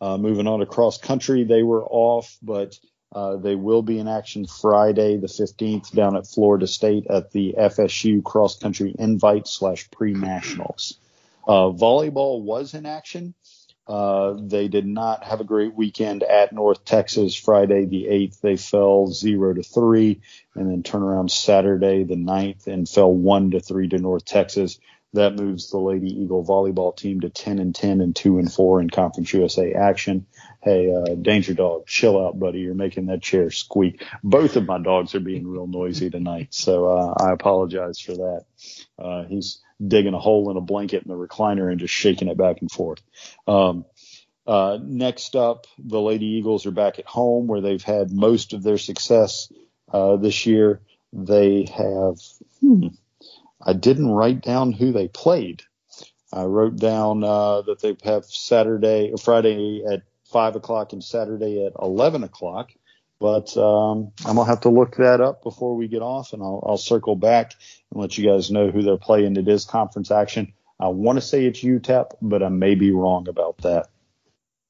[0.00, 2.78] Uh, moving on to cross country, they were off, but
[3.14, 7.54] uh, they will be in action Friday, the 15th, down at Florida State at the
[7.58, 10.98] FSU Cross Country Invite slash Pre Nationals.
[11.46, 13.34] Uh, volleyball was in action.
[13.86, 17.36] Uh, they did not have a great weekend at North Texas.
[17.36, 20.20] Friday the 8th, they fell 0 to 3,
[20.54, 24.80] and then turn around Saturday the 9th and fell 1 to 3 to North Texas.
[25.14, 28.80] That moves the Lady Eagle volleyball team to 10 and 10 and 2 and 4
[28.82, 30.26] in Conference USA action.
[30.60, 32.60] Hey, uh, Danger Dog, chill out, buddy.
[32.60, 34.02] You're making that chair squeak.
[34.22, 38.44] Both of my dogs are being real noisy tonight, so uh, I apologize for that.
[38.98, 42.36] Uh, he's digging a hole in a blanket in the recliner and just shaking it
[42.36, 43.00] back and forth.
[43.46, 43.84] Um,
[44.46, 48.62] uh, next up, the Lady Eagles are back at home where they've had most of
[48.62, 49.50] their success
[49.92, 50.80] uh, this year.
[51.12, 52.18] They have.
[52.60, 52.88] Hmm,
[53.64, 55.62] I didn't write down who they played.
[56.32, 61.64] I wrote down uh, that they have Saturday or Friday at five o'clock and Saturday
[61.64, 62.70] at eleven o'clock.
[63.20, 66.62] but um, I'm gonna have to look that up before we get off, and I'll,
[66.66, 67.54] I'll circle back
[67.90, 69.36] and let you guys know who they're playing.
[69.36, 70.52] It is conference action.
[70.78, 73.86] I want to say it's UTEP, but I may be wrong about that.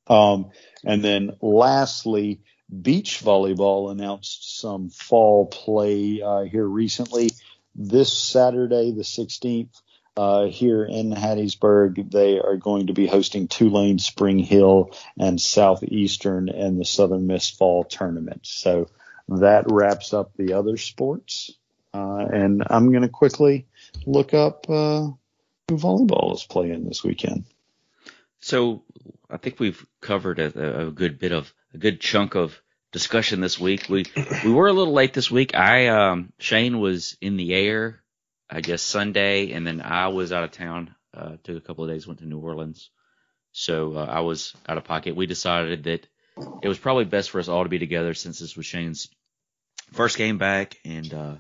[0.07, 0.51] Um,
[0.85, 2.43] and then lastly,
[2.83, 7.31] beach volleyball announced some fall play uh, here recently.
[7.75, 9.81] This Saturday, the 16th,
[10.17, 16.49] uh, here in Hattiesburg, they are going to be hosting Tulane, Spring Hill, and Southeastern
[16.49, 18.41] in the Southern Miss Fall Tournament.
[18.45, 18.89] So
[19.29, 21.51] that wraps up the other sports.
[21.93, 23.67] Uh, and I'm going to quickly
[24.07, 25.09] look up uh,
[25.69, 27.45] who volleyball is playing this weekend.
[28.41, 28.83] So
[29.31, 32.61] I think we've covered a, a good bit of a good chunk of
[32.95, 33.89] discussion this week.
[33.89, 34.07] We
[34.45, 35.55] we were a little late this week.
[35.55, 38.01] I um Shane was in the air,
[38.49, 40.95] I guess Sunday, and then I was out of town.
[41.13, 42.91] Uh, took a couple of days, went to New Orleans,
[43.53, 45.17] so uh, I was out of pocket.
[45.17, 46.07] We decided that
[46.63, 49.09] it was probably best for us all to be together since this was Shane's
[49.93, 51.35] first game back, and uh,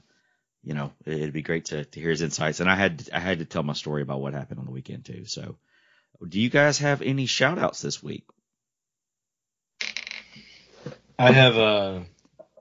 [0.64, 2.59] you know it'd be great to, to hear his insights.
[2.59, 5.05] And I had I had to tell my story about what happened on the weekend
[5.05, 5.24] too.
[5.24, 5.56] So,
[6.28, 8.24] do you guys have any shout outs this week?
[11.19, 12.01] I have uh,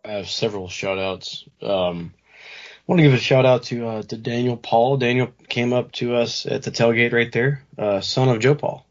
[0.06, 1.46] I have several shout outs.
[1.62, 4.98] Um, I want to give a shout out to uh, to Daniel Paul.
[4.98, 8.86] Daniel came up to us at the tailgate right there, uh, son of Joe Paul,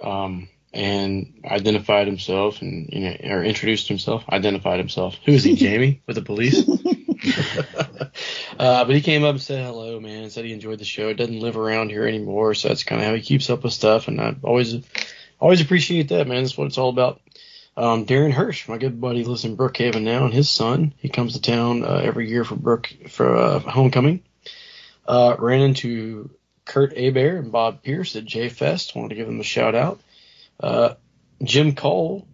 [0.00, 4.24] um, and identified himself and you know or introduced himself.
[4.28, 5.16] Identified himself.
[5.24, 6.68] Who is he, Jamie, with the police?
[8.58, 10.30] uh, but he came up and said hello, man.
[10.30, 11.12] Said he enjoyed the show.
[11.12, 14.08] Doesn't live around here anymore, so that's kind of how he keeps up with stuff.
[14.08, 14.76] And I always
[15.40, 16.42] always appreciate that, man.
[16.42, 17.20] That's what it's all about.
[17.78, 21.34] Um, Darren Hirsch, my good buddy, lives in Brookhaven now, and his son, he comes
[21.34, 24.24] to town uh, every year for Brook for uh, homecoming.
[25.06, 26.28] Uh, ran into
[26.64, 28.96] Kurt Abear and Bob Pierce at J Fest.
[28.96, 30.00] Wanted to give them a shout out.
[30.58, 30.94] Uh,
[31.40, 32.26] Jim Cole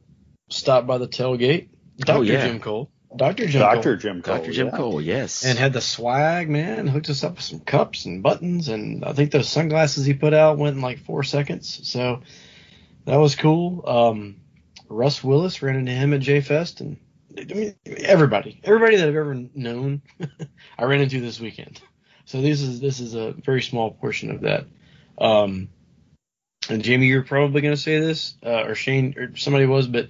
[0.49, 1.69] stopped by the tailgate.
[1.99, 2.19] Dr.
[2.19, 2.47] Oh, yeah.
[2.47, 2.91] Jim Cole.
[3.15, 3.47] Dr.
[3.47, 3.83] Jim Dr.
[3.83, 3.97] Cole.
[3.97, 4.37] Jim Cole.
[4.39, 4.51] Dr.
[4.51, 4.77] Jim yeah.
[4.79, 5.45] Cole, yes.
[5.45, 6.87] And had the swag, man.
[6.87, 10.33] Hooked us up with some cups and buttons, and I think those sunglasses he put
[10.33, 11.87] out went in like four seconds.
[11.87, 12.23] So
[13.05, 13.85] that was cool.
[13.87, 14.37] Um,
[14.95, 16.97] Russ Willis ran into him at J Fest, and
[17.37, 20.03] I mean everybody, everybody that I've ever known,
[20.79, 21.81] I ran into this weekend.
[22.27, 24.67] So this is this is a very small portion of that.
[25.19, 25.69] Um,
[26.69, 30.09] and Jamie, you're probably going to say this, uh, or Shane, or somebody was, but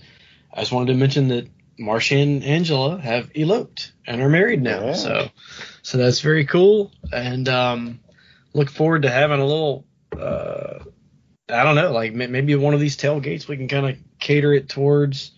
[0.53, 1.49] I just wanted to mention that
[1.79, 4.87] Marcia and Angela have eloped and are married now.
[4.87, 4.93] Yeah.
[4.93, 5.29] So,
[5.83, 8.01] so that's very cool, and um,
[8.53, 9.85] look forward to having a little.
[10.17, 10.85] Uh,
[11.49, 14.69] I don't know, like maybe one of these tailgates we can kind of cater it
[14.69, 15.31] towards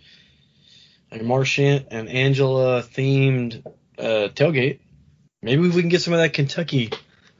[1.11, 3.67] a Marchant and Angela themed
[3.99, 4.81] uh, tailgate.
[5.43, 6.91] Maybe we can get some of that Kentucky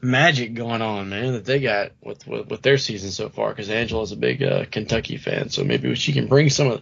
[0.01, 3.49] magic going on, man, that they got with with, with their season so far.
[3.49, 6.81] Because Angela's a big uh, Kentucky fan, so maybe she can bring some of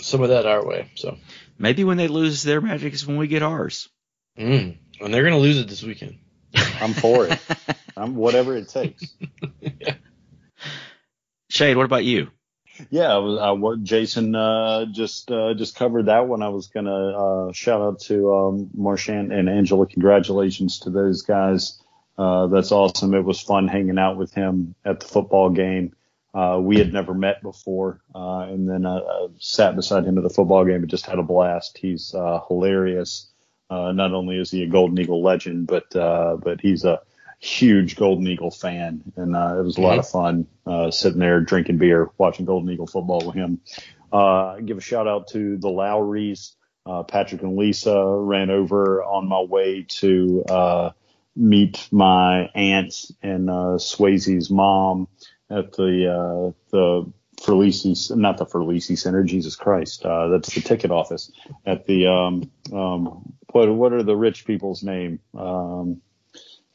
[0.00, 0.90] some of that our way.
[0.94, 1.16] So,
[1.58, 3.88] Maybe when they lose their magic is when we get ours.
[4.38, 4.76] mm.
[5.00, 6.18] and they're gonna lose it this weekend.
[6.80, 7.38] I'm for it.
[7.96, 9.04] I'm whatever it takes.
[11.50, 12.30] Shade, what about you?
[12.90, 16.42] Yeah, I was, I, wa- Jason uh, just uh, just covered that one.
[16.42, 19.86] I was gonna uh, shout out to um, Marchant and Angela.
[19.86, 21.82] Congratulations to those guys.
[22.16, 23.14] Uh, that's awesome.
[23.14, 25.94] It was fun hanging out with him at the football game.
[26.32, 30.22] Uh, we had never met before, uh, and then I, I sat beside him at
[30.22, 31.78] the football game and just had a blast.
[31.78, 32.14] He's
[32.48, 33.26] hilarious.
[33.68, 37.00] Not only is he a Golden Eagle legend, but but he's a
[37.40, 41.40] huge Golden Eagle fan, and uh, it was a lot of fun uh, sitting there
[41.40, 43.60] drinking beer, watching Golden Eagle football with him.
[44.12, 46.54] Uh, give a shout out to the Lowrys.
[46.84, 50.90] Uh, Patrick and Lisa ran over on my way to uh,
[51.34, 55.08] meet my aunt and uh, Swayze's mom
[55.48, 60.90] at the uh, the Ferlisi, not the Ferlisi Center, Jesus Christ, uh, that's the ticket
[60.90, 61.32] office
[61.64, 65.20] at the um, um, what what are the rich people's name?
[65.36, 66.02] Um,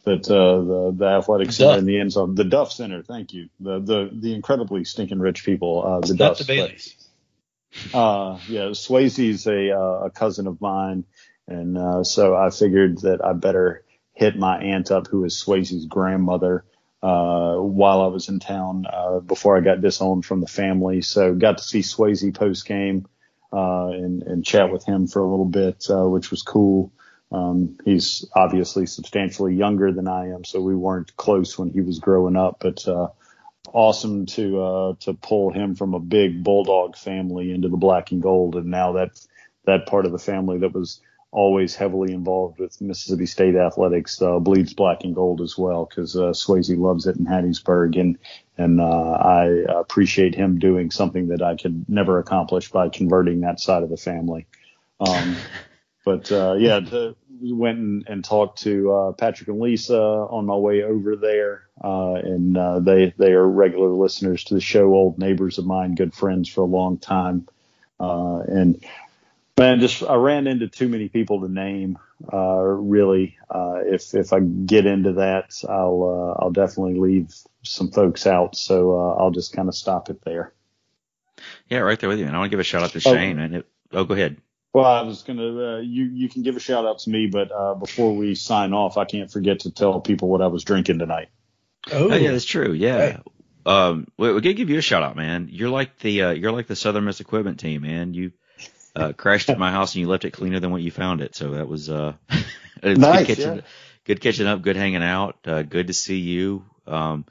[0.05, 1.79] that uh, the the athletic center Duff.
[1.79, 3.03] in the end zone, the Duff Center.
[3.03, 3.49] Thank you.
[3.59, 5.83] The the the incredibly stinking rich people.
[5.85, 6.39] Uh, the Not Duffs.
[6.39, 6.95] the Baileys.
[7.93, 11.05] Uh, yeah, Swayze's a uh, a cousin of mine,
[11.47, 13.83] and uh, so I figured that I better
[14.13, 16.63] hit my aunt up, who is Swayze's grandmother,
[17.03, 21.01] uh, while I was in town uh, before I got disowned from the family.
[21.01, 23.07] So got to see Swayze post game
[23.51, 26.93] uh, and and chat with him for a little bit, uh, which was cool.
[27.31, 31.99] Um, he's obviously substantially younger than I am, so we weren't close when he was
[31.99, 33.09] growing up, but uh,
[33.73, 38.21] awesome to uh, to pull him from a big bulldog family into the black and
[38.21, 39.19] gold, and now that
[39.65, 44.39] that part of the family that was always heavily involved with Mississippi State athletics uh,
[44.39, 48.17] bleeds black and gold as well because uh, Swayze loves it in Hattiesburg, and
[48.57, 49.47] and uh, I
[49.79, 53.97] appreciate him doing something that I could never accomplish by converting that side of the
[53.97, 54.45] family.
[54.99, 55.35] Um,
[56.05, 60.45] but uh, yeah, the, we went and, and talked to uh, Patrick and Lisa on
[60.45, 64.93] my way over there, uh, and uh, they they are regular listeners to the show,
[64.93, 67.47] old neighbors of mine, good friends for a long time,
[67.99, 68.85] uh, and
[69.57, 71.97] man, just I ran into too many people to name.
[72.31, 77.33] Uh, really, uh, if if I get into that, I'll uh, I'll definitely leave
[77.63, 78.55] some folks out.
[78.55, 80.53] So uh, I'll just kind of stop it there.
[81.67, 82.25] Yeah, right there with you.
[82.25, 83.13] And I want to give a shout out to Oh.
[83.13, 83.39] Shane.
[83.39, 84.37] And it, oh, go ahead.
[84.75, 87.49] Well, I was gonna uh, you you can give a shout out to me, but
[87.49, 90.99] uh, before we sign off, I can't forget to tell people what I was drinking
[90.99, 91.29] tonight.
[91.93, 92.73] Oh, Oh, yeah, that's true.
[92.73, 92.97] Yeah.
[92.97, 93.19] Right.
[93.65, 95.47] Um, we, we gotta give you a shout out, man.
[95.49, 98.13] You're like the uh, you're like the Southern Miss Equipment team, man.
[98.13, 98.33] You
[98.97, 101.35] uh, crashed at my house and you left it cleaner than what you found it.
[101.37, 102.15] So that was uh,
[102.83, 103.61] it's Nice, good catching, yeah.
[104.03, 105.37] good catching up, good hanging out.
[105.45, 106.65] Uh, good to see you.
[106.85, 107.25] Um,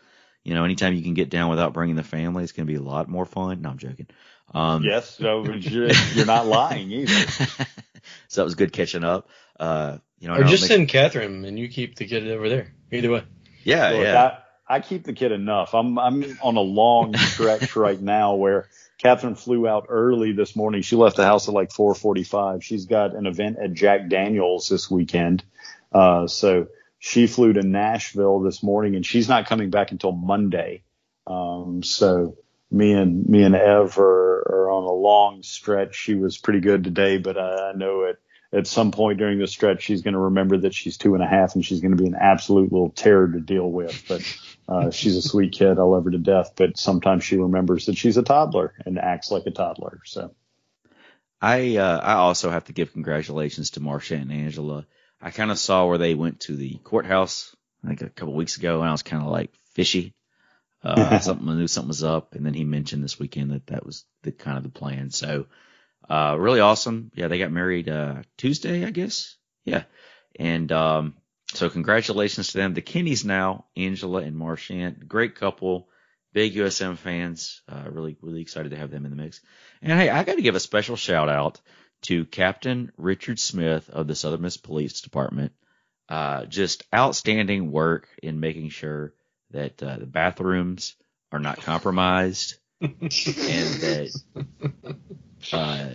[0.45, 2.83] you know, anytime you can get down without bringing the family, it's gonna be a
[2.83, 3.61] lot more fun.
[3.61, 4.07] No, I'm joking.
[4.55, 7.13] Um, Yes, so you're, you're not lying either.
[8.29, 9.29] so that was good catching up.
[9.59, 12.49] Uh, you know, Or now just make- send Catherine and you keep the kid over
[12.49, 12.73] there.
[12.93, 13.25] Either way.
[13.65, 14.39] yeah, Look, yeah.
[14.69, 15.75] I, I keep the kid enough.
[15.75, 18.69] I'm I'm on a long stretch right now where
[18.99, 20.83] Catherine flew out early this morning.
[20.83, 22.63] She left the house at like 4:45.
[22.63, 25.45] She's got an event at Jack Daniels this weekend,
[25.93, 26.69] uh, so
[26.99, 30.85] she flew to Nashville this morning, and she's not coming back until Monday.
[31.27, 32.37] Um, so
[32.71, 35.95] me and me and Ev are, are on a long stretch.
[35.95, 38.17] She was pretty good today, but I, I know at
[38.53, 41.27] at some point during the stretch she's going to remember that she's two and a
[41.27, 44.05] half and she's going to be an absolute little terror to deal with.
[44.09, 44.39] But
[44.69, 45.79] uh, she's a sweet kid.
[45.79, 46.53] I love her to death.
[46.57, 50.01] But sometimes she remembers that she's a toddler and acts like a toddler.
[50.05, 50.35] So
[51.41, 54.87] I uh, I also have to give congratulations to Marsha and Angela.
[55.21, 57.55] I kind of saw where they went to the courthouse
[57.85, 60.15] I think a couple weeks ago, and I was kind of like fishy.
[60.95, 63.87] Uh, something I knew something was up, and then he mentioned this weekend that that
[63.87, 65.11] was the kind of the plan.
[65.11, 65.47] So,
[66.11, 67.11] uh, really awesome.
[67.15, 69.35] Yeah, they got married uh, Tuesday, I guess.
[69.65, 69.85] Yeah,
[70.39, 71.15] and um,
[71.55, 72.75] so congratulations to them.
[72.75, 75.89] The Kennys now, Angela and Marchant, great couple,
[76.35, 77.63] big USM fans.
[77.67, 79.41] Uh, really, really excited to have them in the mix.
[79.81, 81.63] And hey, I got to give a special shout out
[82.03, 85.53] to Captain Richard Smith of the Southern Miss Police Department.
[86.11, 89.15] Uh, just outstanding work in making sure
[89.51, 90.97] that uh, the bathrooms
[91.33, 94.11] are not compromised and that
[95.53, 95.91] uh,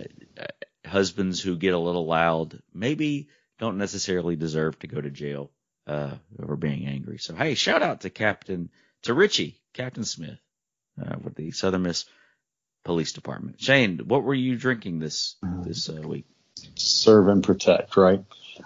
[0.86, 3.28] husbands who get a little loud maybe
[3.58, 5.50] don't necessarily deserve to go to jail
[5.86, 6.12] uh,
[6.42, 7.18] over being angry.
[7.18, 8.70] So hey, shout out to Captain
[9.02, 10.38] to Richie, Captain Smith,
[11.00, 12.04] uh, with the Southern Miss
[12.84, 13.60] Police Department.
[13.60, 16.26] Shane, what were you drinking this this uh, week?
[16.74, 18.22] serve and protect, right?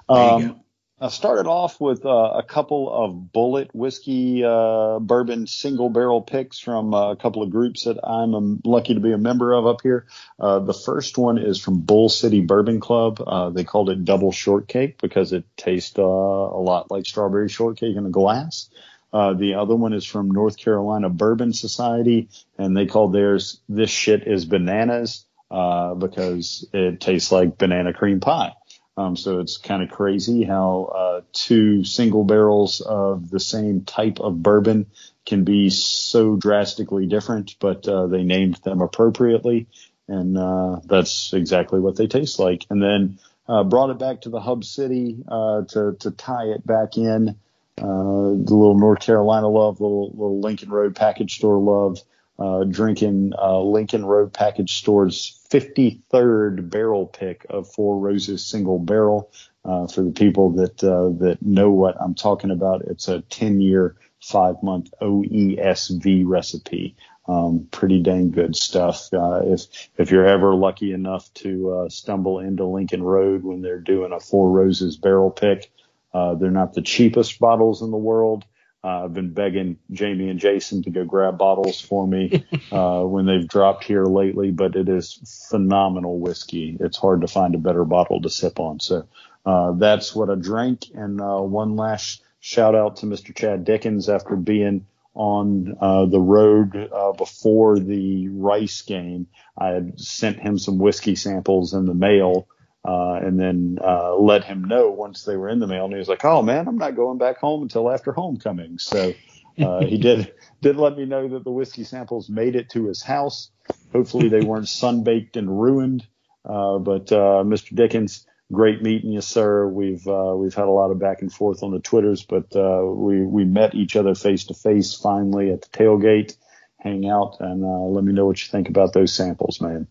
[0.09, 0.64] There you Um, go.
[1.05, 6.59] I started off with uh, a couple of Bulleit whiskey uh, bourbon single barrel picks
[6.59, 9.67] from uh, a couple of groups that I'm um, lucky to be a member of
[9.67, 10.07] up here.
[10.41, 13.21] Uh, the first one is from Bull City Bourbon Club.
[13.21, 17.97] Uh, they called it Double Shortcake because it tastes uh, a lot like strawberry shortcake
[17.97, 18.71] in a glass.
[19.13, 24.27] The other one is from North Carolina Bourbon Society, and they called theirs "This Shit
[24.27, 28.55] Is Bananas" because it tastes like banana cream pie.
[28.97, 34.21] Um, so it's kind of crazy how uh, two single barrels of the same type
[34.21, 34.87] of bourbon
[35.27, 39.67] can be so drastically different, but uh, they named them appropriately,
[40.07, 42.65] and uh, that's exactly what they taste like.
[42.71, 43.19] And then
[43.49, 47.37] uh, brought it back to the hub city uh, to to tie it back in.
[47.77, 51.99] Uh, the little North Carolina love, little little Lincoln Road package store love.
[52.37, 59.31] Uh, drinking uh, Lincoln Road Package Store's 53rd barrel pick of Four Roses single barrel.
[59.65, 63.61] Uh, for the people that uh, that know what I'm talking about, it's a 10
[63.61, 66.97] year, five month OESV recipe.
[67.27, 69.09] Um, pretty dang good stuff.
[69.13, 73.81] Uh, if if you're ever lucky enough to uh, stumble into Lincoln Road when they're
[73.81, 75.71] doing a Four Roses barrel pick,
[76.13, 78.45] uh, they're not the cheapest bottles in the world.
[78.85, 83.25] Uh, I've been begging Jamie and Jason to go grab bottles for me uh, when
[83.25, 86.77] they've dropped here lately, but it is phenomenal whiskey.
[86.79, 88.81] It's hard to find a better bottle to sip on.
[88.81, 89.09] So
[89.47, 90.91] uh, that's what I drank.
[90.95, 93.35] And uh, one last shout out to Mr.
[93.35, 94.85] Chad Dickens after being
[95.15, 99.29] on uh, the road uh, before the Rice game.
[99.57, 102.49] I had sent him some whiskey samples in the mail.
[102.85, 105.85] Uh, and then uh, let him know once they were in the mail.
[105.85, 109.15] And he was like, "Oh man, I'm not going back home until after homecoming." So
[109.59, 113.03] uh, he did did let me know that the whiskey samples made it to his
[113.03, 113.51] house.
[113.93, 116.07] Hopefully they weren't sunbaked and ruined.
[116.45, 117.75] Uh, but uh, Mr.
[117.75, 119.67] Dickens, great meeting you, sir.
[119.67, 122.83] We've uh, we've had a lot of back and forth on the twitters, but uh,
[122.85, 126.37] we we met each other face to face finally at the tailgate.
[126.79, 129.89] Hang out and uh, let me know what you think about those samples, man.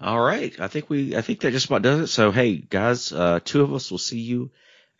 [0.00, 0.58] All right.
[0.60, 2.06] I think we, I think that just about does it.
[2.08, 4.50] So, hey, guys, uh, two of us will see you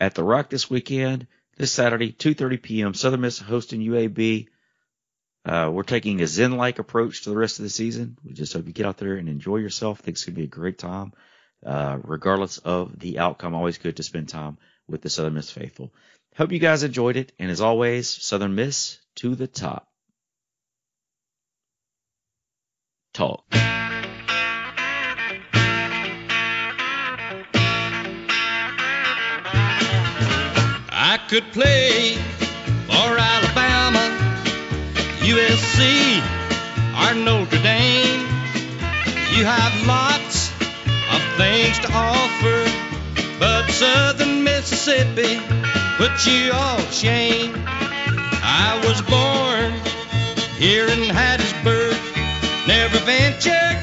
[0.00, 2.94] at the Rock this weekend, this Saturday, 2.30 p.m.
[2.94, 4.46] Southern Miss hosting UAB.
[5.44, 8.16] Uh, we're taking a Zen-like approach to the rest of the season.
[8.24, 10.00] We just hope you get out there and enjoy yourself.
[10.00, 11.12] I think it's to be a great time.
[11.64, 14.58] Uh, regardless of the outcome, always good to spend time
[14.88, 15.92] with the Southern Miss faithful.
[16.36, 17.32] Hope you guys enjoyed it.
[17.38, 19.88] And as always, Southern Miss to the top.
[23.14, 23.44] Talk.
[31.28, 32.14] Could play
[32.86, 34.04] for Alabama,
[35.18, 36.22] USC,
[37.02, 38.20] or Notre Dame.
[39.34, 40.52] You have lots
[41.12, 45.40] of things to offer, but Southern Mississippi
[45.96, 47.54] puts you all shame.
[47.66, 49.72] I was born
[50.60, 51.98] here in Hattiesburg,
[52.68, 53.78] never ventured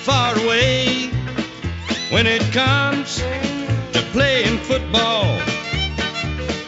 [0.00, 1.10] far away.
[2.10, 5.38] When it comes to playing football,